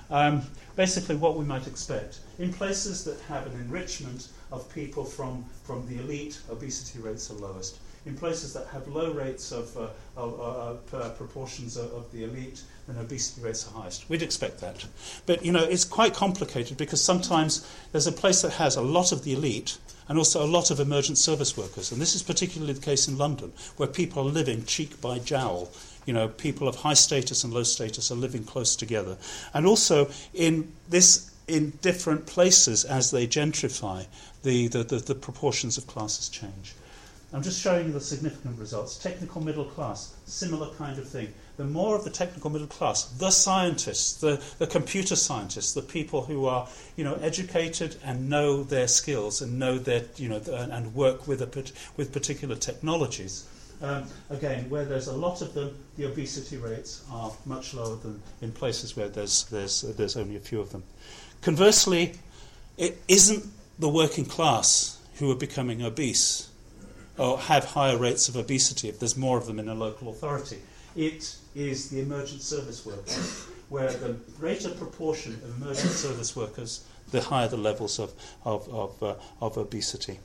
Um, 0.08 0.42
basically, 0.76 1.16
what 1.16 1.36
we 1.36 1.44
might 1.44 1.66
expect. 1.66 2.20
In 2.38 2.52
places 2.52 3.02
that 3.04 3.18
have 3.22 3.46
an 3.46 3.52
enrichment 3.54 4.28
of 4.52 4.72
people 4.72 5.04
from, 5.04 5.44
from 5.64 5.86
the 5.88 5.98
elite, 5.98 6.38
obesity 6.48 7.00
rates 7.00 7.30
are 7.30 7.34
lowest. 7.34 7.78
In 8.06 8.16
places 8.16 8.52
that 8.52 8.68
have 8.68 8.86
low 8.86 9.12
rates 9.12 9.50
of, 9.50 9.76
uh, 9.76 9.88
of, 10.16 10.40
of 10.40 10.94
uh, 10.94 11.08
proportions 11.10 11.76
of, 11.76 11.92
of 11.92 12.10
the 12.12 12.22
elite, 12.22 12.62
then 12.86 12.96
obesity 12.98 13.42
rates 13.42 13.66
are 13.66 13.80
highest. 13.80 14.08
We'd 14.08 14.22
expect 14.22 14.60
that. 14.60 14.84
But, 15.26 15.44
you 15.44 15.50
know, 15.50 15.64
it's 15.64 15.84
quite 15.84 16.14
complicated 16.14 16.76
because 16.76 17.02
sometimes 17.02 17.68
there's 17.90 18.06
a 18.06 18.12
place 18.12 18.42
that 18.42 18.52
has 18.52 18.76
a 18.76 18.80
lot 18.80 19.10
of 19.10 19.24
the 19.24 19.32
elite 19.32 19.78
and 20.08 20.18
also 20.18 20.44
a 20.44 20.46
lot 20.46 20.70
of 20.70 20.78
emergent 20.78 21.18
service 21.18 21.56
workers. 21.56 21.90
And 21.90 22.00
this 22.00 22.14
is 22.14 22.22
particularly 22.22 22.74
the 22.74 22.80
case 22.80 23.08
in 23.08 23.18
London, 23.18 23.52
where 23.76 23.88
people 23.88 24.22
are 24.22 24.30
living 24.30 24.64
cheek 24.64 25.00
by 25.00 25.18
jowl. 25.18 25.72
You 26.04 26.12
know, 26.12 26.28
people 26.28 26.68
of 26.68 26.76
high 26.76 26.94
status 26.94 27.42
and 27.42 27.52
low 27.52 27.64
status 27.64 28.12
are 28.12 28.14
living 28.14 28.44
close 28.44 28.76
together. 28.76 29.16
And 29.52 29.66
also 29.66 30.08
in 30.32 30.72
this 30.88 31.32
in 31.48 31.70
different 31.80 32.26
places 32.26 32.84
as 32.84 33.10
they 33.10 33.26
gentrify, 33.26 34.06
the, 34.42 34.66
the, 34.68 34.82
the, 34.82 34.96
the 34.96 35.14
proportions 35.14 35.78
of 35.78 35.86
classes 35.86 36.28
change. 36.28 36.74
I'm 37.36 37.42
just 37.42 37.60
showing 37.60 37.88
you 37.88 37.92
the 37.92 38.00
significant 38.00 38.58
results. 38.58 38.96
Technical 38.96 39.42
middle 39.42 39.66
class, 39.66 40.14
similar 40.24 40.70
kind 40.76 40.98
of 40.98 41.06
thing 41.06 41.34
the 41.58 41.64
more 41.64 41.94
of 41.94 42.02
the 42.02 42.10
technical 42.10 42.48
middle 42.48 42.66
class, 42.66 43.04
the 43.04 43.30
scientists, 43.30 44.14
the, 44.14 44.42
the 44.58 44.66
computer 44.66 45.16
scientists, 45.16 45.74
the 45.74 45.82
people 45.82 46.22
who 46.22 46.46
are 46.46 46.66
you 46.96 47.04
know, 47.04 47.14
educated 47.16 47.96
and 48.02 48.30
know 48.30 48.62
their 48.62 48.88
skills 48.88 49.42
and 49.42 49.58
know 49.58 49.78
their, 49.78 50.04
you 50.16 50.30
know, 50.30 50.40
and 50.70 50.94
work 50.94 51.28
with, 51.28 51.42
a, 51.42 51.72
with 51.98 52.10
particular 52.10 52.56
technologies. 52.56 53.46
Um, 53.82 54.04
again, 54.30 54.70
where 54.70 54.86
there's 54.86 55.08
a 55.08 55.16
lot 55.16 55.42
of 55.42 55.52
them, 55.52 55.76
the 55.98 56.04
obesity 56.04 56.56
rates 56.56 57.04
are 57.10 57.30
much 57.44 57.74
lower 57.74 57.96
than 57.96 58.22
in 58.40 58.50
places 58.52 58.96
where 58.96 59.08
there's, 59.08 59.44
there's, 59.44 59.82
there's 59.82 60.16
only 60.16 60.36
a 60.36 60.40
few 60.40 60.60
of 60.60 60.72
them. 60.72 60.84
Conversely, 61.42 62.14
it 62.78 63.02
isn't 63.08 63.44
the 63.78 63.90
working 63.90 64.24
class 64.24 64.98
who 65.16 65.30
are 65.30 65.36
becoming 65.36 65.82
obese 65.82 66.48
or 67.18 67.38
have 67.38 67.64
higher 67.64 67.96
rates 67.96 68.28
of 68.28 68.36
obesity 68.36 68.88
if 68.88 68.98
there's 68.98 69.16
more 69.16 69.38
of 69.38 69.46
them 69.46 69.58
in 69.58 69.68
a 69.68 69.74
local 69.74 70.08
authority. 70.08 70.58
It 70.94 71.36
is 71.54 71.90
the 71.90 72.00
emergent 72.00 72.42
service 72.42 72.84
workers, 72.84 73.46
where 73.68 73.92
the 73.92 74.16
greater 74.38 74.70
proportion 74.70 75.34
of 75.34 75.62
emergent 75.62 75.90
service 75.90 76.34
workers 76.34 76.84
the 77.10 77.20
higher 77.20 77.48
the 77.48 77.56
levels 77.56 77.98
of, 77.98 78.12
of, 78.44 78.68
of, 78.68 79.02
uh, 79.02 79.14
of 79.40 79.56
obesity. 79.56 80.18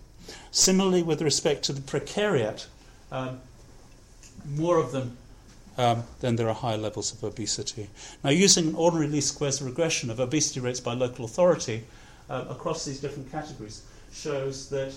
Similarly, 0.51 1.03
with 1.03 1.21
respect 1.21 1.63
to 1.63 1.73
the 1.73 1.81
precariat, 1.81 2.65
um, 3.11 3.39
more 4.55 4.79
of 4.79 4.91
them 4.91 5.17
um, 5.77 6.03
then 6.19 6.35
there 6.35 6.49
are 6.49 6.53
higher 6.53 6.77
levels 6.77 7.13
of 7.13 7.23
obesity. 7.23 7.89
Now, 8.23 8.29
using 8.29 8.69
an 8.69 8.75
ordinary 8.75 9.07
least 9.07 9.35
squares 9.35 9.61
regression 9.61 10.09
of 10.09 10.19
obesity 10.19 10.59
rates 10.59 10.79
by 10.79 10.93
local 10.93 11.25
authority 11.25 11.85
uh, 12.29 12.45
across 12.49 12.85
these 12.85 12.99
different 12.99 13.31
categories 13.31 13.83
shows 14.11 14.69
that 14.69 14.93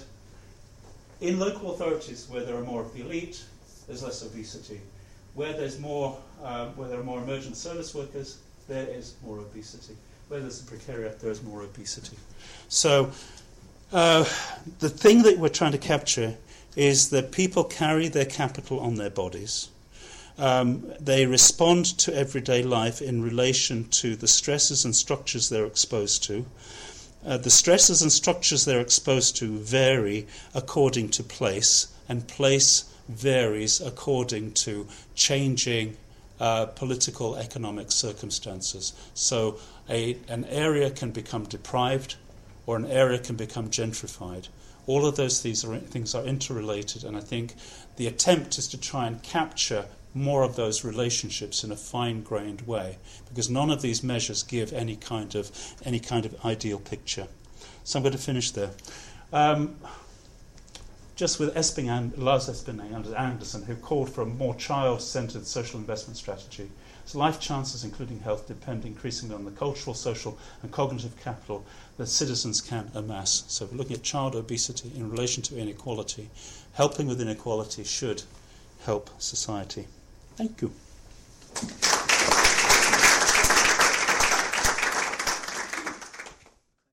in 1.26 1.38
local 1.38 1.72
authorities 1.74 2.26
where 2.30 2.44
there 2.44 2.56
are 2.56 2.62
more 2.62 2.82
of 2.82 2.92
the 2.94 3.00
elite, 3.00 3.42
there's 3.86 4.02
less 4.02 4.22
obesity. 4.22 4.80
Where 5.34 5.52
there's 5.52 5.78
more, 5.78 6.16
um, 6.42 6.68
where 6.76 6.88
there 6.88 7.00
are 7.00 7.04
more 7.04 7.20
emergent 7.20 7.56
service 7.56 7.94
workers, 7.94 8.38
there 8.68 8.86
is 8.86 9.14
more 9.24 9.38
obesity. 9.38 9.96
Where 10.28 10.40
there's 10.40 10.60
a 10.60 10.64
precariat, 10.64 11.18
there 11.20 11.30
is 11.30 11.42
more 11.42 11.62
obesity. 11.62 12.16
So, 12.68 13.10
uh, 13.92 14.24
the 14.78 14.88
thing 14.88 15.22
that 15.22 15.38
we're 15.38 15.48
trying 15.48 15.72
to 15.72 15.78
capture 15.78 16.34
is 16.76 17.10
that 17.10 17.32
people 17.32 17.64
carry 17.64 18.08
their 18.08 18.24
capital 18.24 18.80
on 18.80 18.96
their 18.96 19.10
bodies 19.10 19.68
um, 20.38 20.92
they 20.98 21.26
respond 21.26 21.86
to 21.98 22.14
everyday 22.14 22.62
life 22.62 23.00
in 23.00 23.22
relation 23.22 23.88
to 23.90 24.16
the 24.16 24.26
stresses 24.26 24.84
and 24.84 24.94
structures 24.94 25.48
they're 25.48 25.66
exposed 25.66 26.24
to. 26.24 26.44
Uh, 27.26 27.38
the 27.38 27.50
stresses 27.50 28.02
and 28.02 28.12
structures 28.12 28.64
they're 28.64 28.80
exposed 28.80 29.36
to 29.36 29.58
vary 29.58 30.26
according 30.54 31.08
to 31.08 31.22
place, 31.22 31.88
and 32.08 32.28
place 32.28 32.84
varies 33.08 33.80
according 33.80 34.52
to 34.52 34.86
changing 35.14 35.96
uh, 36.40 36.66
political 36.66 37.36
economic 37.36 37.90
circumstances. 37.90 38.92
So, 39.14 39.58
a, 39.88 40.18
an 40.28 40.44
area 40.46 40.90
can 40.90 41.12
become 41.12 41.44
deprived 41.44 42.16
or 42.66 42.76
an 42.76 42.86
area 42.86 43.18
can 43.18 43.36
become 43.36 43.68
gentrified. 43.70 44.48
All 44.86 45.06
of 45.06 45.16
those 45.16 45.40
things 45.40 45.64
are, 45.64 45.78
things 45.78 46.14
are 46.14 46.24
interrelated, 46.24 47.04
and 47.04 47.16
I 47.16 47.20
think 47.20 47.54
the 47.96 48.06
attempt 48.06 48.58
is 48.58 48.68
to 48.68 48.78
try 48.78 49.06
and 49.06 49.22
capture 49.22 49.86
more 50.14 50.42
of 50.42 50.54
those 50.54 50.84
relationships 50.84 51.64
in 51.64 51.72
a 51.72 51.76
fine-grained 51.76 52.62
way, 52.62 52.98
because 53.28 53.50
none 53.50 53.70
of 53.70 53.82
these 53.82 54.02
measures 54.02 54.42
give 54.42 54.72
any 54.72 54.96
kind 54.96 55.34
of 55.34 55.50
any 55.84 55.98
kind 55.98 56.24
of 56.24 56.44
ideal 56.44 56.78
picture. 56.78 57.26
So 57.82 57.98
I'm 57.98 58.02
going 58.02 58.12
to 58.12 58.18
finish 58.18 58.52
there. 58.52 58.70
Um, 59.32 59.76
just 61.16 61.38
with 61.38 61.54
Esping 61.54 62.12
Lars 62.16 62.48
Esping 62.48 62.80
and 62.80 63.06
Andersen, 63.14 63.62
who 63.62 63.76
called 63.76 64.10
for 64.10 64.22
a 64.22 64.26
more 64.26 64.54
child-centered 64.54 65.46
social 65.46 65.78
investment 65.78 66.16
strategy. 66.16 66.70
So 67.06 67.18
life 67.18 67.38
chances, 67.38 67.84
including 67.84 68.20
health, 68.20 68.48
depend 68.48 68.84
increasingly 68.84 69.34
on 69.34 69.44
the 69.44 69.50
cultural, 69.50 69.94
social, 69.94 70.38
and 70.62 70.72
cognitive 70.72 71.16
capital 71.22 71.64
that 71.98 72.06
citizens 72.06 72.60
can 72.60 72.90
amass. 72.94 73.44
So 73.46 73.66
we're 73.66 73.76
looking 73.76 73.96
at 73.96 74.02
child 74.02 74.34
obesity 74.34 74.90
in 74.96 75.10
relation 75.10 75.42
to 75.44 75.58
inequality. 75.58 76.30
Helping 76.72 77.06
with 77.06 77.20
inequality 77.20 77.84
should 77.84 78.22
help 78.84 79.10
society. 79.18 79.86
Thank 80.36 80.62
you. 80.62 82.43